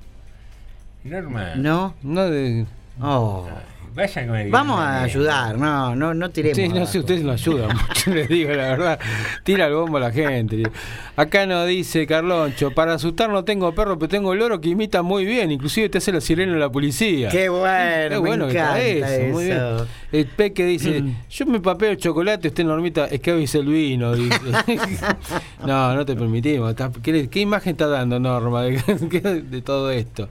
[1.04, 1.94] Norma, ¿No?
[2.02, 2.66] No de.
[3.00, 3.48] Oh.
[3.94, 5.04] Vayan con el Vamos a también.
[5.04, 6.56] ayudar, no, no, no tiremos.
[6.56, 8.98] Sí, no sé, ustedes no ayudan mucho, les digo la verdad.
[9.44, 10.62] Tira el bombo a la gente.
[11.16, 15.24] Acá nos dice Carloncho, para asustar no tengo perro, pero tengo loro que imita muy
[15.24, 17.28] bien, inclusive te hace la sirena de la policía.
[17.28, 19.60] Qué bueno, Qué me bueno que está eso, muy bien.
[20.12, 24.14] El Peque dice, yo me papeo chocolate, usted Normita, es que avise el vino.
[24.14, 24.40] dice.
[25.66, 26.70] no, no te permitimos.
[26.70, 28.80] está- ¿Qué, qué imagen está dando Norma de,
[29.50, 30.28] de todo esto?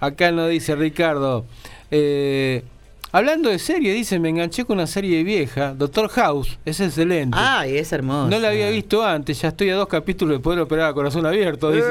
[0.00, 1.44] Acá nos dice Ricardo,
[1.90, 2.62] eh,
[3.12, 7.36] hablando de serie, dice, me enganché con una serie vieja, Doctor House, es excelente.
[7.38, 8.28] Ay, es hermoso.
[8.28, 11.26] no la había visto antes, ya estoy a dos capítulos de poder operar a corazón
[11.26, 11.86] abierto, dice.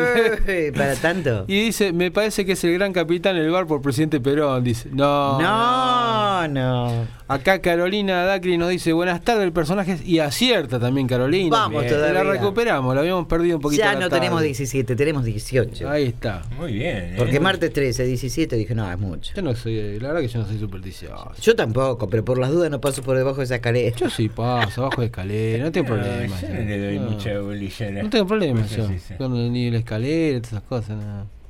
[0.48, 1.46] Eh, Para tanto.
[1.48, 4.90] Y dice, me parece que es el gran capitán el bar por presidente Perón, dice.
[4.92, 5.40] No.
[5.42, 7.18] No, no.
[7.30, 11.50] Acá Carolina Dacri nos dice, buenas tardes, el personaje y acierta también Carolina.
[11.50, 11.94] Vamos Bien.
[11.94, 12.24] todavía.
[12.24, 13.84] La recuperamos, la habíamos perdido un poquito.
[13.84, 14.16] Ya no tarde.
[14.22, 15.90] tenemos 17, tenemos 18.
[15.90, 16.44] Ahí está.
[16.58, 16.98] Muy bien.
[16.98, 17.14] ¿eh?
[17.18, 19.34] Porque martes 13, 17, dije, no, es mucho.
[19.36, 21.07] Yo no soy, la verdad que yo no soy supersticioso.
[21.42, 23.96] Yo tampoco, pero por las dudas no paso por debajo de esa escalera.
[23.96, 26.42] Yo sí paso, abajo de escalera, no tengo No, problema.
[26.42, 28.90] yo no le doy mucha bolilla No tengo problema cosas yo.
[28.90, 29.18] esas.
[29.18, 30.98] Con ni la escalera, todas esas cosas.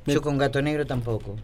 [0.06, 1.36] Yo con gato negro tampoco.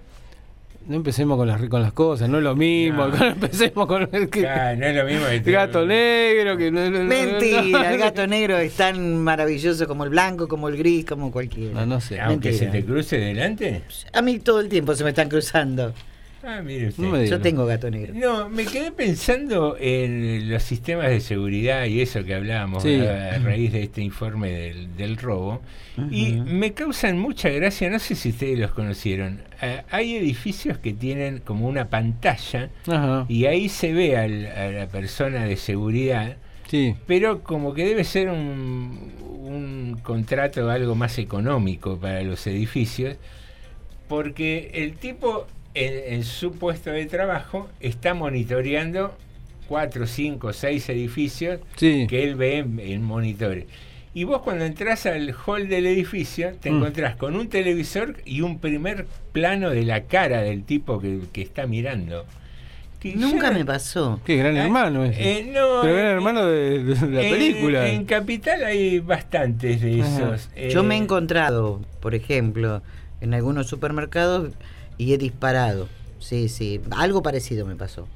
[0.87, 3.07] No empecemos con las, con las cosas, no es lo mismo.
[3.09, 5.27] No, empecemos con el que, Claro, no es lo mismo.
[5.29, 6.57] que el te- gato negro.
[6.59, 10.47] Que no, no- no- Mentira, el no- gato negro es tan maravilloso como el blanco,
[10.47, 11.73] como el gris, como cualquiera.
[11.73, 12.21] No, no sé.
[12.21, 13.81] Aunque se te cruce delante.
[14.13, 15.95] A mí todo el tiempo se me están cruzando.
[16.47, 17.03] Ah, mire usted.
[17.03, 17.23] No.
[17.25, 18.13] Yo tengo gato negro.
[18.15, 23.01] No, me quedé pensando en los sistemas de seguridad y eso que hablábamos Sí.
[23.01, 25.63] a, raíz de este informe del, del robo.
[26.11, 29.41] Y me causan mucha gracia, no sé si ustedes los conocieron.
[29.63, 32.69] Ah, hay edificios que tienen como una pantalla
[33.29, 36.37] y ahí se ve al- a la persona de seguridad,
[36.69, 36.95] Sí.
[37.07, 39.13] pero como que debe ser un,
[39.45, 43.17] un contrato algo más económico para los edificios,
[44.09, 49.17] porque el tipo en, en su puesto de trabajo está monitoreando
[49.69, 52.07] cuatro, cinco, seis edificios Sí.
[52.09, 53.67] que él ve en, en monitores.
[54.17, 56.77] Y vos cuando entras al hall del edificio te Mm.
[56.77, 61.43] encontrás con un televisor y un primer plano de la cara del tipo que, que
[61.43, 62.25] está mirando.
[63.01, 64.21] Que Nunca me pasó.
[64.25, 65.41] Qué gran hermano ese.
[65.41, 67.89] eh, no, Pero eh, gran hermano de, de la en- película.
[67.89, 70.37] En, Capital hay bastantes de Ajá.
[70.37, 70.51] esos.
[70.73, 72.83] Yo me he Eh, encontrado, por ejemplo,
[73.21, 74.53] en algunos supermercados
[74.99, 75.89] y he disparado.
[76.19, 78.09] Sí, sí, algo parecido me pasó.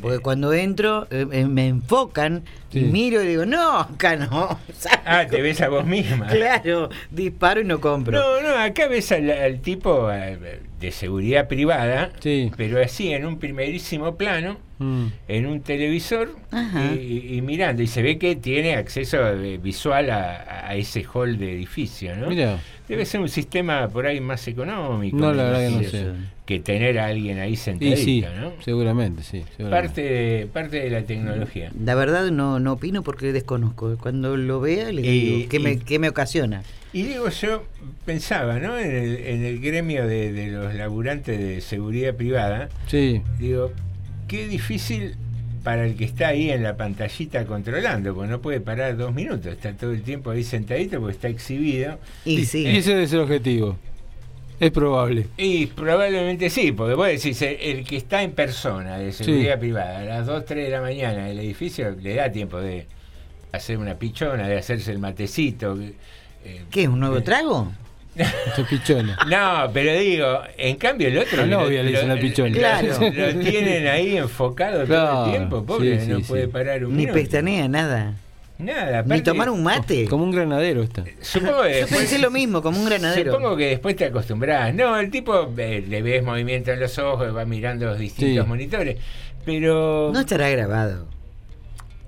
[0.00, 4.58] Porque cuando entro, eh, eh, me enfocan, y miro y digo, no, acá no.
[5.04, 6.28] Ah, te ves a vos misma.
[6.28, 8.18] Claro, disparo y no compro.
[8.18, 12.50] No, no, acá ves al, al tipo eh, de seguridad privada, Sí.
[12.56, 15.06] pero así en un primerísimo plano, Mm.
[15.28, 16.34] en un televisor
[16.98, 17.82] y, y mirando.
[17.82, 19.18] Y se ve que tiene acceso
[19.62, 22.26] visual a, a ese hall de edificio, ¿no?
[22.28, 22.58] Mira.
[22.92, 25.16] Debe ser un sistema por ahí más económico.
[25.16, 26.06] No, la verdad que no sé.
[26.44, 28.52] Que tener a alguien ahí sentadito, sí, ¿no?
[28.62, 29.42] seguramente, sí.
[29.56, 29.70] seguramente.
[29.70, 31.70] Parte de, parte de la tecnología.
[31.82, 33.96] La verdad no, no opino porque desconozco.
[33.96, 36.62] Cuando lo vea le digo, ¿qué, y- me, qué me ocasiona?
[36.92, 37.64] Y digo, yo
[38.04, 38.78] pensaba, ¿no?
[38.78, 43.22] En el, en el gremio de, de los laburantes de seguridad privada, Sí.
[43.38, 43.72] digo,
[44.28, 45.14] qué difícil
[45.62, 49.46] para el que está ahí en la pantallita controlando, porque no puede parar dos minutos,
[49.46, 51.98] está todo el tiempo ahí sentadito porque está exhibido.
[52.24, 52.66] Y sí.
[52.66, 53.76] Y ese debe ser el objetivo.
[54.60, 55.26] Es probable.
[55.36, 59.98] Y probablemente sí, porque vos decís, el, el que está en persona de seguridad privada
[59.98, 62.86] a las 2, 3 de la mañana el edificio le da tiempo de
[63.50, 65.76] hacer una pichona, de hacerse el matecito.
[66.44, 67.72] eh, ¿Qué, un nuevo eh, trago?
[68.16, 69.16] Esa pichona.
[69.28, 72.48] No, pero digo, en cambio el otro La lo- novia le lo, dicen la pichona.
[72.50, 72.88] lo- Claro.
[73.10, 76.92] lo tienen ahí enfocado todo Claro, el tiempo, pobre, sí, no sí, puede parar un
[76.92, 77.14] Ni minuto.
[77.14, 78.14] pestañea, nada.
[78.58, 80.04] Nada, Ni aparte, tomar un mate.
[80.06, 81.02] Como un granadero está.
[81.20, 83.32] Supongo que Yo después, pensé lo mismo, como un granadero.
[83.32, 84.72] Supongo que después te acostumbras.
[84.74, 88.48] No, el tipo eh, le ves movimiento en los ojos, va mirando los distintos Sí.
[88.48, 88.98] monitores.
[89.44, 91.08] Pero No estará grabado.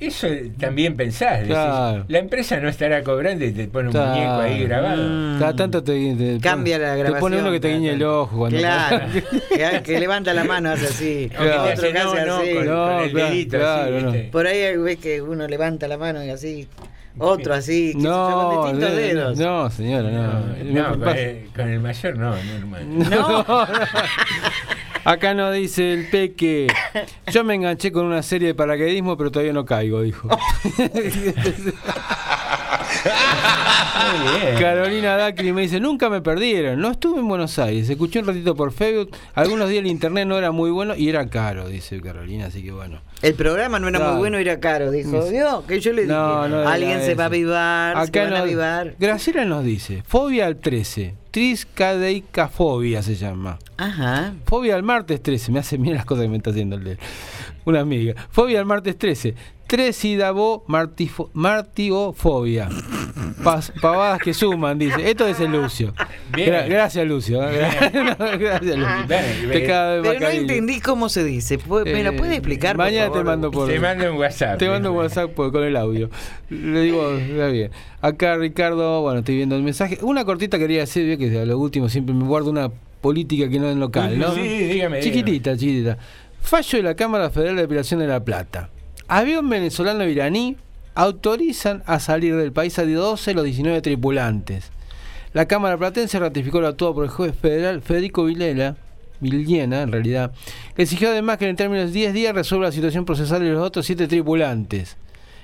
[0.00, 1.38] Eso también pensás.
[1.40, 2.04] decís, Claro.
[2.08, 4.10] la empresa no estará cobrando y te pone un Claro.
[4.10, 5.02] muñeco ahí grabado.
[5.08, 5.38] Mm.
[5.38, 7.20] Cada tanto te, te Cambia la Te grabación.
[7.20, 9.06] pone uno que te guiña el ojo cuando Claro.
[9.48, 11.30] que, que levanta la mano, hace así.
[11.34, 12.54] O que te Otro hace que hace no, no, así.
[12.54, 14.12] con, No, con el claro, dedito claro, así, no.
[14.12, 14.28] ¿viste?
[14.30, 16.68] Por ahí ves que uno levanta la mano y así.
[17.16, 17.92] Otro así.
[17.94, 19.38] yo, No, con distintos no, dedos.
[19.38, 20.22] no, señora, no.
[20.64, 22.82] No, no, con, el, con el mayor no, normal.
[23.10, 23.44] No.
[25.04, 26.66] Acá nos dice el Peque.
[27.30, 30.28] Yo me enganché con una serie de paracaidismo, pero todavía no caigo, dijo.
[34.58, 38.54] Carolina Dacri me dice, nunca me perdieron, no estuve en Buenos Aires, escuché un ratito
[38.54, 42.46] por Facebook, algunos días el internet no era muy bueno y era caro, dice Carolina,
[42.46, 43.00] así que bueno.
[43.22, 44.12] El programa no era Claro.
[44.12, 44.90] muy bueno, era caro.
[44.90, 45.28] Dijo.
[45.30, 45.64] ¿vio?
[45.66, 48.94] Que yo le dije, No, alguien se va a avivar, se van a avivar.
[48.98, 53.58] Graciela nos dice, fobia al 13, triscadeicafobia se llama.
[53.78, 54.34] Ajá.
[54.46, 56.98] Fobia al martes 13, me hace mira las cosas que me está haciendo el de
[57.64, 58.14] una amiga.
[58.30, 59.34] Fobia al martes 13,
[59.66, 62.68] tresidabo martigofobia.
[63.42, 65.08] Pas- pavadas que suman, dice.
[65.10, 65.94] Esto es el Lucio.
[66.32, 67.38] Gra- gracias, Lucio.
[67.40, 69.06] gracias, Lucio.
[69.08, 71.58] Bien, Pero no entendí cómo se dice.
[71.58, 72.76] ¿Pu- ¿Me lo Eh, puede explicar?
[72.76, 73.24] por Mañana te favor?
[73.26, 73.68] mando por.
[73.68, 74.58] Te mando un WhatsApp.
[74.58, 76.10] Te mando un WhatsApp por- con el audio.
[76.50, 77.70] Le digo, está bien.
[78.00, 79.98] Acá Ricardo, bueno, estoy viendo el mensaje.
[80.02, 82.70] Una cortita quería decir, que a lo último siempre me guardo una
[83.00, 84.34] política que no es local, ¿no?
[84.34, 85.00] Sí, dígame.
[85.00, 85.98] Chiquitita, chiquitita.
[86.44, 88.68] Fallo de la Cámara Federal de Depilación de La Plata.
[89.08, 90.56] Avión venezolano iraní
[90.94, 94.70] autorizan a salir del país a 12 de los 19 tripulantes.
[95.32, 98.76] La Cámara Platense ratificó lo actuado por el juez federal Federico Vilela,
[99.20, 100.32] Villena en realidad,
[100.76, 103.62] que exigió además que en términos de 10 días resuelva la situación procesal de los
[103.62, 104.96] otros 7 tripulantes.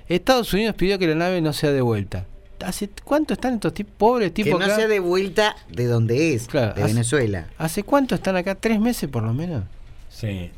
[0.08, 2.26] Estados Unidos pidió que la nave no sea devuelta.
[2.64, 4.76] ¿Hace cuánto están estos tipos, pobres Que tipos no acá?
[4.76, 7.46] sea de vuelta de donde es, Claro, de hace- Venezuela.
[7.56, 8.54] ¿Hace cuánto están acá?
[8.54, 9.64] ¿Tres meses por lo menos?
[10.10, 10.50] Sí.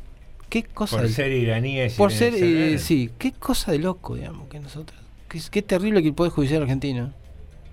[0.53, 1.95] ¿Qué cosa Por de- ser iraníes.
[1.95, 4.99] y por ser, eh, sí, qué cosa de loco, digamos, que nosotros.
[5.27, 7.11] Qué, qué terrible que el Poder Judicial argentino.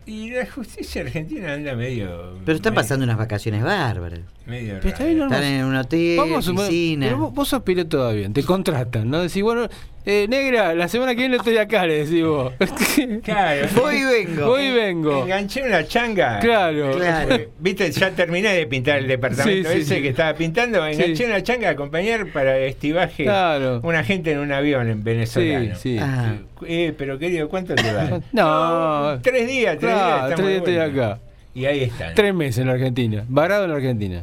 [0.06, 2.38] Y la justicia argentina anda medio.
[2.46, 4.20] Pero están medio- pasando unas vacaciones bárbaras.
[4.46, 7.06] medio Pero está bien, no, Están en un hotel, Vamos piscina.
[7.06, 9.20] pero vos, vos sos piloto todavía, te contratan, ¿no?
[9.20, 9.68] Decís, bueno,
[10.06, 12.52] eh, negra, la semana que viene estoy acá, le decís vos.
[13.22, 13.66] Claro.
[13.76, 14.46] Voy y vengo.
[14.46, 15.22] Voy y vengo.
[15.24, 16.38] Enganché una changa.
[16.40, 16.96] Claro.
[16.96, 17.36] Claro.
[17.58, 20.02] Viste, ya terminé de pintar el departamento Sí, ese sí.
[20.02, 20.78] que estaba pintando.
[20.86, 21.24] Enganché Sí.
[21.24, 23.80] una changa a acompañar para estivaje Claro.
[23.82, 25.74] una gente en un avión en venezolano.
[25.76, 25.98] Sí, sí.
[26.00, 26.34] Ah.
[26.66, 28.20] Eh, pero querido, ¿cuánto te va?
[28.32, 30.36] No, Tres días, tres Claro, días.
[30.36, 31.18] tres días estoy acá.
[31.52, 32.14] Y ahí están.
[32.14, 34.22] Tres meses en la Argentina, varado en la Argentina.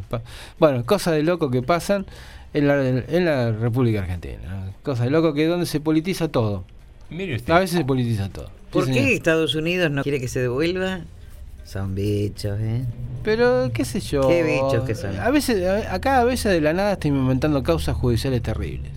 [0.59, 2.05] Bueno, cosas de loco que pasan
[2.57, 4.37] en la, en la República Argentina.
[4.49, 4.73] ¿no?
[4.83, 6.63] Cosas de loco que es donde se politiza todo.
[7.09, 7.53] Mire usted.
[7.53, 8.49] A veces se politiza todo.
[8.71, 9.11] ¿Por Sí, qué señor.
[9.13, 11.01] Estados Unidos no quiere que se devuelva?
[11.63, 12.83] Son bichos, ¿eh?
[13.23, 14.27] Pero, qué sé yo.
[14.27, 15.17] Qué bichos que son.
[15.19, 18.91] A veces, a- acá a veces de la nada estoy inventando causas judiciales terribles.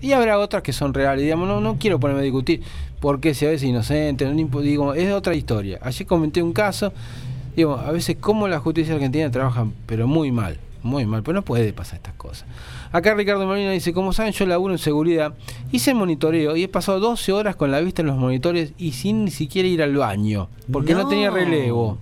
[0.00, 1.22] Y habrá otras que son reales.
[1.22, 2.60] Digamos, no, no quiero ponerme a discutir
[3.00, 4.24] por qué si a veces inocente.
[4.26, 5.78] No, digo, es otra historia.
[5.82, 6.92] Ayer comenté un caso.
[7.56, 10.58] Digo, a veces cómo la justicia argentina trabaja, pero muy mal.
[10.86, 11.22] Muy mal.
[11.22, 12.46] Pero no puede pasar estas cosas.
[12.92, 15.34] Acá Ricardo Molina dice, como saben, yo laburo en seguridad.
[15.72, 19.24] Hice monitoreo y he pasado 12 horas con la vista en los monitores y sin
[19.24, 20.48] ni siquiera ir al baño.
[20.72, 21.08] Porque no, No.
[21.08, 21.98] tenía relevo.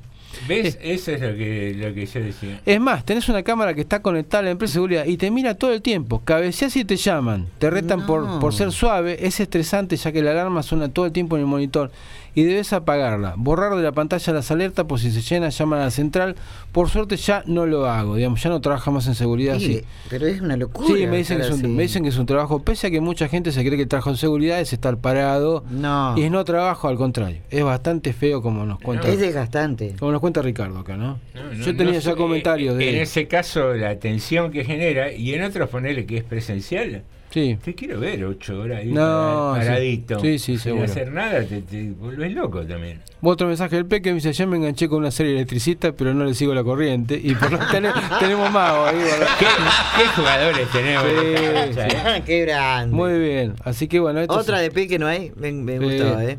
[0.48, 0.76] ¿Ves?
[0.82, 2.60] Eso es lo que, lo que yo decía.
[2.66, 5.30] Es más, tenés una cámara que está conectada a la empresa de seguridad y te
[5.30, 6.22] mira todo el tiempo.
[6.24, 7.46] Cabeceas y te llaman.
[7.58, 9.24] Te retan por, por ser suave.
[9.26, 11.92] Es estresante ya que la alarma suena todo el tiempo en el monitor
[12.34, 13.34] y debes apagarla.
[13.36, 16.36] Borrar de la pantalla las alertas por si se llena, llaman a la central.
[16.72, 18.16] Por suerte ya no lo hago.
[18.16, 19.58] Digamos, ya no trabaja más en seguridad.
[19.58, 19.80] Sí, Sí,
[20.10, 20.86] Pero es una locura.
[20.86, 21.68] Sí, me dicen, que es un, así.
[21.68, 23.88] me dicen que es un trabajo, pese a que mucha gente se cree que el
[23.88, 25.64] trabajo en seguridad es estar parado.
[25.70, 26.14] No.
[26.16, 27.40] Y es no trabajo, al contrario.
[27.50, 29.08] Es bastante feo como nos cuenta.
[29.08, 29.94] Es desgastante.
[29.98, 31.18] Como nos cuenta Ricardo acá, ¿no?
[31.34, 32.90] No, no, Yo tenía no ya comentarios de...
[32.90, 37.02] En ese caso, la tensión que genera, y en otros ponerle que es presencial.
[37.34, 37.58] Sí.
[37.64, 39.60] Te quiero ver ocho horas ahí No, sí.
[39.66, 40.20] paradito.
[40.20, 40.84] Sí, sí, sin seguro.
[40.84, 43.00] hacer nada, te, te volvés loco también.
[43.22, 46.24] Otro mensaje del Peque me dice, ya me enganché con una serie electricista, pero no
[46.26, 47.20] le sigo la corriente.
[47.20, 47.90] Y por lo tanto
[48.20, 49.26] tenemos más ahí, ¿verdad?
[49.40, 51.04] ¿Qué, qué jugadores tenemos?
[51.08, 51.80] Sí, sí.
[52.06, 52.22] eh?
[52.26, 52.94] Qué grande.
[52.94, 53.54] Muy bien.
[53.64, 55.32] Así que bueno, esto Otra es- de Peque no hay.
[55.34, 55.84] Me, me Sí.
[55.84, 56.38] gustó, ¿eh?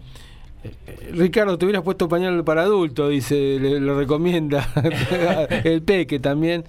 [1.12, 4.66] Ricardo, te hubieras puesto pañal para adulto, dice, le, lo recomienda
[5.66, 6.64] el Peque también.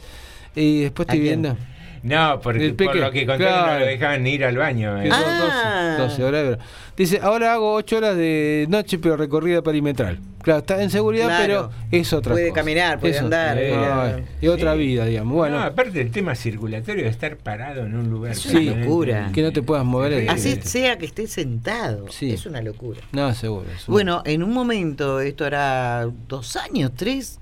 [0.57, 1.57] Y después estoy viendo.
[2.06, 3.72] No, porque El por Peque, lo que contaron claro.
[3.74, 5.02] no lo dejaban ni ir al baño.
[5.02, 5.08] eh.
[5.12, 5.96] Ah.
[5.98, 6.42] 12, 12 horas.
[6.44, 6.58] pero-
[6.96, 10.18] Dice, ahora hago 8 horas de noche, pero recorrida perimetral.
[10.42, 11.42] Claro, está en seguridad, Claro.
[11.42, 12.60] pero es otra Puede cosa.
[12.60, 13.58] caminar, puede andar.
[13.58, 14.78] Eh, No, y otra sí.
[14.78, 15.34] vida, digamos.
[15.34, 18.32] Bueno, No, aparte el tema circulatorio de estar parado en un lugar.
[18.32, 19.30] Es una locura.
[19.34, 20.30] que no te puedas mover.
[20.30, 22.06] Así sea que esté sentado.
[22.10, 22.30] Sí.
[22.32, 23.00] Es una locura.
[23.12, 23.64] No, seguro.
[23.70, 23.84] seguro.
[23.88, 27.40] Bueno, en un momento, esto hará dos años, tres,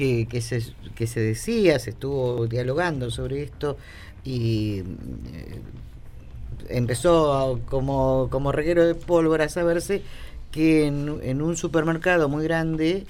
[0.00, 0.62] que, que, se,
[0.94, 3.76] que se decía, se estuvo dialogando sobre esto
[4.24, 5.60] y eh,
[6.70, 10.00] empezó a- como, como reguero de pólvora a saberse
[10.52, 13.04] que en, en un supermercado muy grande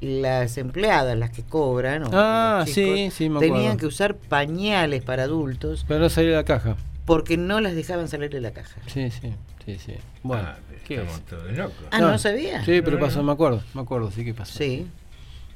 [0.00, 4.16] las empleadas, las que cobran, o Ah, los sí, chicos, sí, me tenían que usar
[4.16, 6.76] pañales para adultos Pero no salió de la caja.
[7.06, 8.80] porque no las dejaban salir de la caja.
[8.88, 9.32] Sí, sí,
[9.64, 9.94] sí, sí.
[10.24, 11.20] Bueno, Ah, ¿qué es?
[11.30, 11.86] todos locos.
[11.92, 12.64] Ah, ¿no sabía?
[12.64, 13.22] Sí, pero no, pasó, no.
[13.26, 14.58] me acuerdo, me acuerdo, sí que pasó.
[14.58, 14.88] Sí.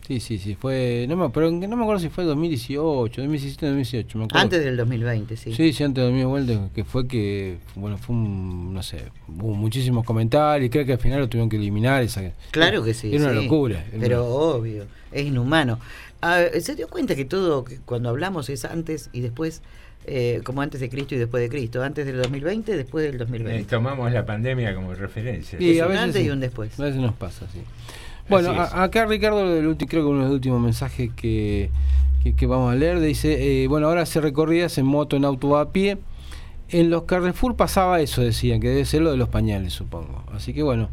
[0.06, 4.18] Sí, sí, sí, fue, no me, pero no me acuerdo si fue 2018, 2017, 2018,
[4.18, 4.42] me acuerdo.
[4.44, 5.52] Antes del 2020, sí.
[5.52, 10.04] Sí, sí, antes de 2020, que fue que, bueno, fue un, no sé, hubo muchísimos
[10.04, 12.04] comentarios, creo que al final lo tuvieron que eliminar.
[12.04, 12.22] Esa,
[12.52, 13.12] Claro que sí.
[13.12, 13.44] Era una sí.
[13.46, 13.84] locura.
[13.98, 15.80] Pero una- obvio, es inhumano.
[16.22, 19.60] Ah, ¿Se dio cuenta que todo, que cuando hablamos es antes y después,
[20.06, 21.82] eh, como antes de Cristo y después de Cristo?
[21.82, 23.64] Antes del 2020, después del Eh, 2020.
[23.64, 25.60] tomamos la pandemia como referencia.
[25.60, 26.28] Y es a un veces antes sí.
[26.28, 26.78] y un después.
[26.78, 27.58] A veces nos pasa, sí.
[28.28, 31.70] Bueno, a- acá Ricardo, del ulti- creo que uno de los últimos mensajes que,
[32.22, 35.56] que, que vamos a leer, dice, eh, bueno, ahora hace recorridas en moto, en auto
[35.56, 35.98] a pie.
[36.68, 40.24] En los Carrefour pasaba eso, decían, que debe ser lo de los pañales, supongo.
[40.34, 40.88] Así que bueno.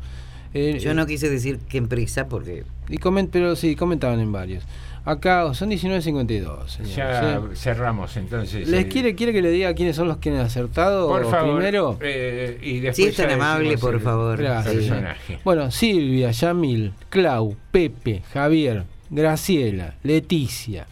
[0.54, 2.64] eh, Yo no quise decir que en prisa porque...
[2.90, 4.64] y comen- pero sí, comentaban en varios.
[5.06, 6.92] Acá son 19.52, señor.
[6.96, 7.56] Ya ¿sí?
[7.56, 8.68] cerramos entonces.
[8.70, 11.56] ¿Les el- quiere, quiere que le diga quiénes son los que han acertado Por favor.
[11.58, 11.98] primero?
[12.02, 14.38] eh, y después Si es tan amable, por favor.
[14.40, 14.74] Gracias.
[14.76, 15.40] Personaje.
[15.44, 20.88] Bueno, Silvia, Yamil, Clau, Pepe, Javier, Graciela, Leticia,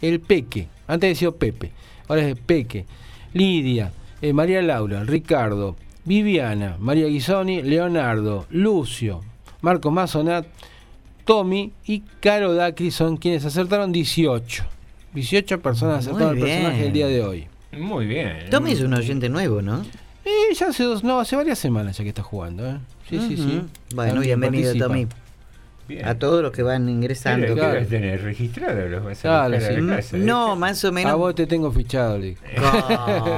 [0.00, 1.70] el Peque, antes decía Pepe,
[2.08, 2.86] ahora es Peque,
[3.34, 3.92] Lidia,
[4.22, 5.76] eh, María Laura, Ricardo,
[6.06, 9.20] Viviana, María Guisoni, Leonardo, Lucio,
[9.60, 10.46] Marco Mazonat,
[11.34, 14.64] Tommy y Caro Dacri son quienes acertaron 18.
[15.14, 16.56] 18 personas Muy acertaron el bien.
[16.58, 17.46] personaje del día de hoy.
[17.70, 18.36] Muy bien.
[18.50, 19.84] Tommy es un oyente nuevo, ¿no?
[20.24, 22.78] Eh, ya hace dos, no, hace varias semanas ya que está jugando, ¿eh?
[23.08, 23.62] Sí, sí, sí.
[23.94, 24.86] Bueno, También bienvenido, participa.
[24.88, 25.06] Tommy.
[25.86, 26.04] Bien.
[26.06, 27.42] A todos los que van ingresando.
[27.42, 27.78] Pero, ¿qué claro.
[27.78, 28.88] vas a tener registrado?
[28.88, 29.80] ¿Los vas a Claro, buscar a sí.
[29.86, 30.16] la casa?
[30.18, 31.12] No, más o menos.
[31.12, 32.40] A vos te tengo fichado, le digo.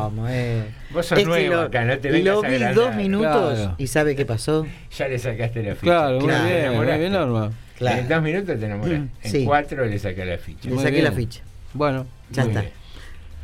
[0.00, 0.64] ¿Cómo es?
[0.94, 3.74] Vos sos Es que nuevo lo, acá, no te vengas lo vi dos minutos Claro.
[3.78, 4.66] y ¿sabe qué pasó?
[4.98, 5.80] Ya le sacaste la ficha.
[5.82, 7.50] Claro, muy bien, muy bien, Norma.
[7.82, 8.00] Claro.
[8.02, 9.00] En dos minutos te enamoras.
[9.00, 9.44] Mm, En sí.
[9.44, 10.68] cuatro le sacas la ficha.
[10.70, 11.42] Le saqué la ficha.
[11.74, 12.60] Bueno, Ya está.
[12.62, 12.72] bien.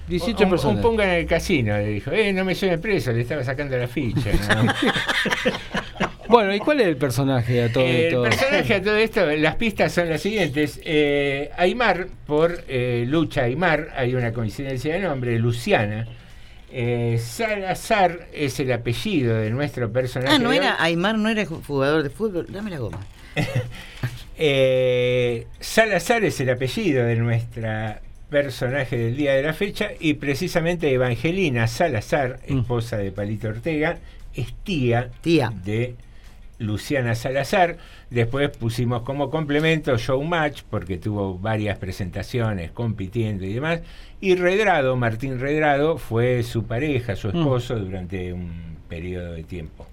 [0.09, 0.77] 18 un, personas.
[0.77, 3.77] Un punga en el casino le dijo, eh, no me lleven preso, le estaba sacando
[3.77, 4.31] la ficha.
[4.55, 4.73] ¿no?
[6.29, 8.25] Bueno, ¿y cuál es el personaje a todo Eh, esto?
[8.27, 10.79] El personaje a todo esto, las pistas son las siguientes.
[10.85, 16.07] Eh, Aymar, por eh, Lucha Aymar, hay una coincidencia de nombre, Luciana.
[16.71, 20.35] Eh, Salazar es el apellido de nuestro personaje.
[20.35, 22.45] Ah, no era, Aymar no era jugador de fútbol.
[22.51, 22.99] Dame la goma.
[24.41, 28.01] Eh, Salazar es el apellido de nuestra
[28.31, 33.99] personaje del día de la fecha y precisamente Evangelina Salazar, esposa de Palito Ortega,
[34.35, 35.97] es tía, de
[36.59, 37.79] Luciana Salazar.
[38.11, 43.81] Después pusimos como complemento Showmatch porque tuvo varias presentaciones compitiendo y demás.
[44.21, 49.89] Y Redrado, Martín Redrado, fue su pareja, su esposo durante un periodo de tiempo.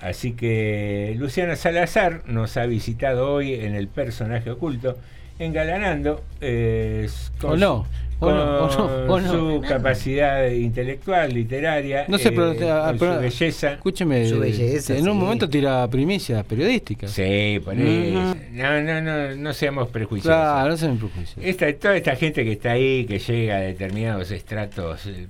[0.00, 4.96] Así que Luciana Salazar nos ha visitado hoy en el personaje oculto,
[5.38, 7.08] engalanando eh,
[7.42, 7.86] O no,
[8.20, 8.68] con no, o
[9.06, 9.30] no, o no.
[9.32, 13.72] su capacidad intelectual, literaria, No sé, eh, pero, con pero- su belleza.
[13.72, 17.10] Escúcheme, Su belleza, en un momento tira primicias periodísticas.
[17.10, 18.36] Sí, por eso.
[18.52, 20.36] No, no, no, no seamos prejuiciosos.
[20.38, 21.42] Claro, no sean prejuiciosos.
[21.44, 25.06] Esta, toda esta gente que está ahí, que llega a determinados estratos.
[25.06, 25.26] eh,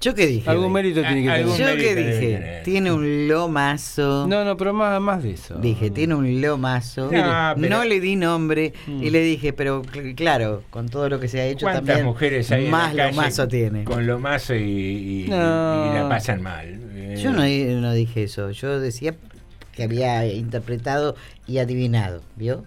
[0.00, 0.48] ¿Yo qué dije?
[0.50, 1.46] Algún mérito tiene que tener.
[1.46, 2.60] ¿Yo qué dije?
[2.64, 4.26] Tiene un lomazo.
[4.26, 5.54] No, no, pero más, más de eso.
[5.56, 7.04] Dije, tiene un lomazo.
[7.04, 9.02] No, pero- No le di nombre Mm.
[9.02, 12.06] y le dije, pero cl- claro, con todo lo que se ha hecho ¿Cuántas también,
[12.22, 13.84] mujeres en más calle lomazo tiene.
[13.84, 15.90] Con lomazo y, y- No.
[15.90, 16.78] y la pasan mal.
[16.94, 19.14] Eh, Yo no, di- no dije eso, yo decía
[19.74, 21.16] que había interpretado
[21.46, 22.64] y adivinado, ¿vio?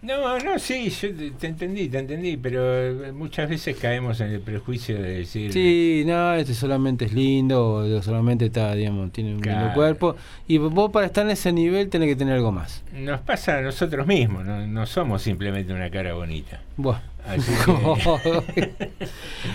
[0.00, 4.30] No, no, sí, yo te, te entendí, te entendí, pero eh, muchas veces caemos en
[4.30, 5.52] el prejuicio de decir.
[5.52, 10.14] Sí, no, este solamente es lindo, o solamente está, digamos, tiene un lindo cuerpo.
[10.46, 12.84] Y vos para estar en ese nivel tenés que tener algo más.
[12.94, 16.60] Nos pasa a nosotros mismos, no, no somos simplemente una cara bonita.
[16.76, 17.00] Buah.
[17.28, 17.52] Así
[18.54, 18.70] que-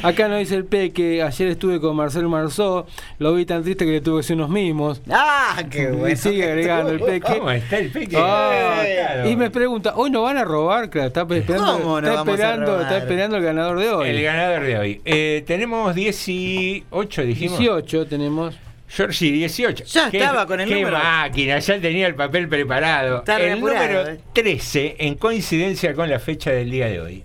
[0.04, 2.86] Acá nos dice el P que ayer estuve con Marcel Marzó,
[3.20, 5.02] lo vi tan triste que le tuve que hacer unos mimos.
[5.10, 6.10] ¡Ah, qué bueno!
[6.10, 7.38] Y sigue agregando el Peque.
[7.38, 8.16] ¿Cómo está el Peque?
[8.20, 9.30] Ah, Claro.
[9.30, 10.90] y me pregunta, ¿hoy no van a robar?
[10.90, 12.82] Claro, está esperando, ¿Cómo no está, vamos a esperando robar?
[12.84, 14.10] está esperando el ganador de hoy.
[14.10, 15.02] El ganador de hoy.
[15.06, 17.60] Eh, tenemos 18, dijimos.
[17.60, 18.56] 18 tenemos.
[18.90, 19.86] Georgie, 18.
[19.86, 20.98] Ya Qué- estaba con el qué número.
[21.00, 23.20] máquina, ya tenía el papel preparado.
[23.20, 24.20] Está el apurado, número eh.
[24.34, 27.24] 13, en coincidencia con la fecha del día de hoy.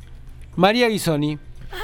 [0.59, 1.39] María Guisoni.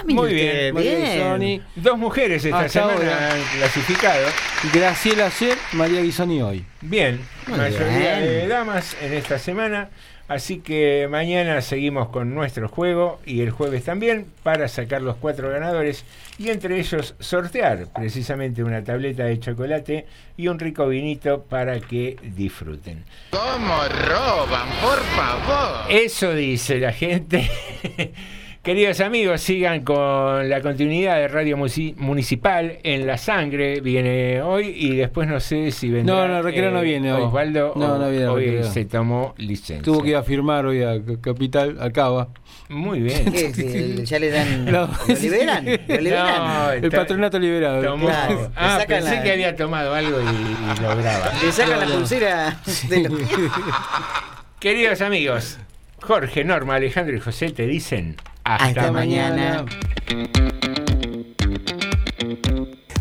[0.05, 1.13] mire Muy bien, María bien.
[1.15, 1.63] Guisoni.
[1.77, 3.33] Dos mujeres esta Hasta semana ahora.
[3.35, 4.27] han clasificado.
[4.75, 6.65] Graciela ayer, María Guisoni hoy.
[6.81, 8.21] Bien, Muy mayoría bien.
[8.25, 9.91] de damas en esta semana.
[10.27, 15.51] Así que mañana seguimos con nuestro juego y el jueves también para sacar los cuatro
[15.51, 16.05] ganadores
[16.39, 20.07] y entre ellos sortear precisamente una tableta de chocolate
[20.37, 23.05] y un rico vinito para que disfruten.
[23.31, 23.77] ¿Cómo
[24.09, 25.93] roban, por favor?
[25.93, 27.49] Eso dice la gente.
[28.65, 33.82] Queridos amigos, sigan con la continuidad de Radio Municipal en la sangre.
[33.82, 36.15] Viene hoy y después no sé si vendrá.
[36.15, 37.24] No, no, Recreo no viene hoy.
[37.24, 38.73] Osvaldo No, o- no viene hoy Recreo.
[38.73, 39.82] se tomó licencia.
[39.82, 42.28] Tuvo que ir a firmar hoy a Capital, a Cava.
[42.70, 43.31] Muy bien.
[43.31, 43.53] ¿Qué?
[43.53, 44.65] ¿Que ¿Ya le dan?
[44.65, 45.66] No, ¿Lo liberan?
[45.66, 46.39] ¿Lo liberan?
[46.65, 47.82] No, El patronato liberado.
[47.82, 51.32] tomó- Claro, Ah, sacan pensé la- que había tomado algo y, y lograba.
[51.45, 53.12] Le sacan la pulsera de los
[54.59, 55.59] Queridos amigos,
[56.01, 59.65] Jorge, Norma, Alejandro y José te dicen hasta, Hasta mañana.
[59.65, 60.25] mañana.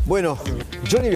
[0.06, 0.38] Bueno,
[0.91, 1.10] Johnny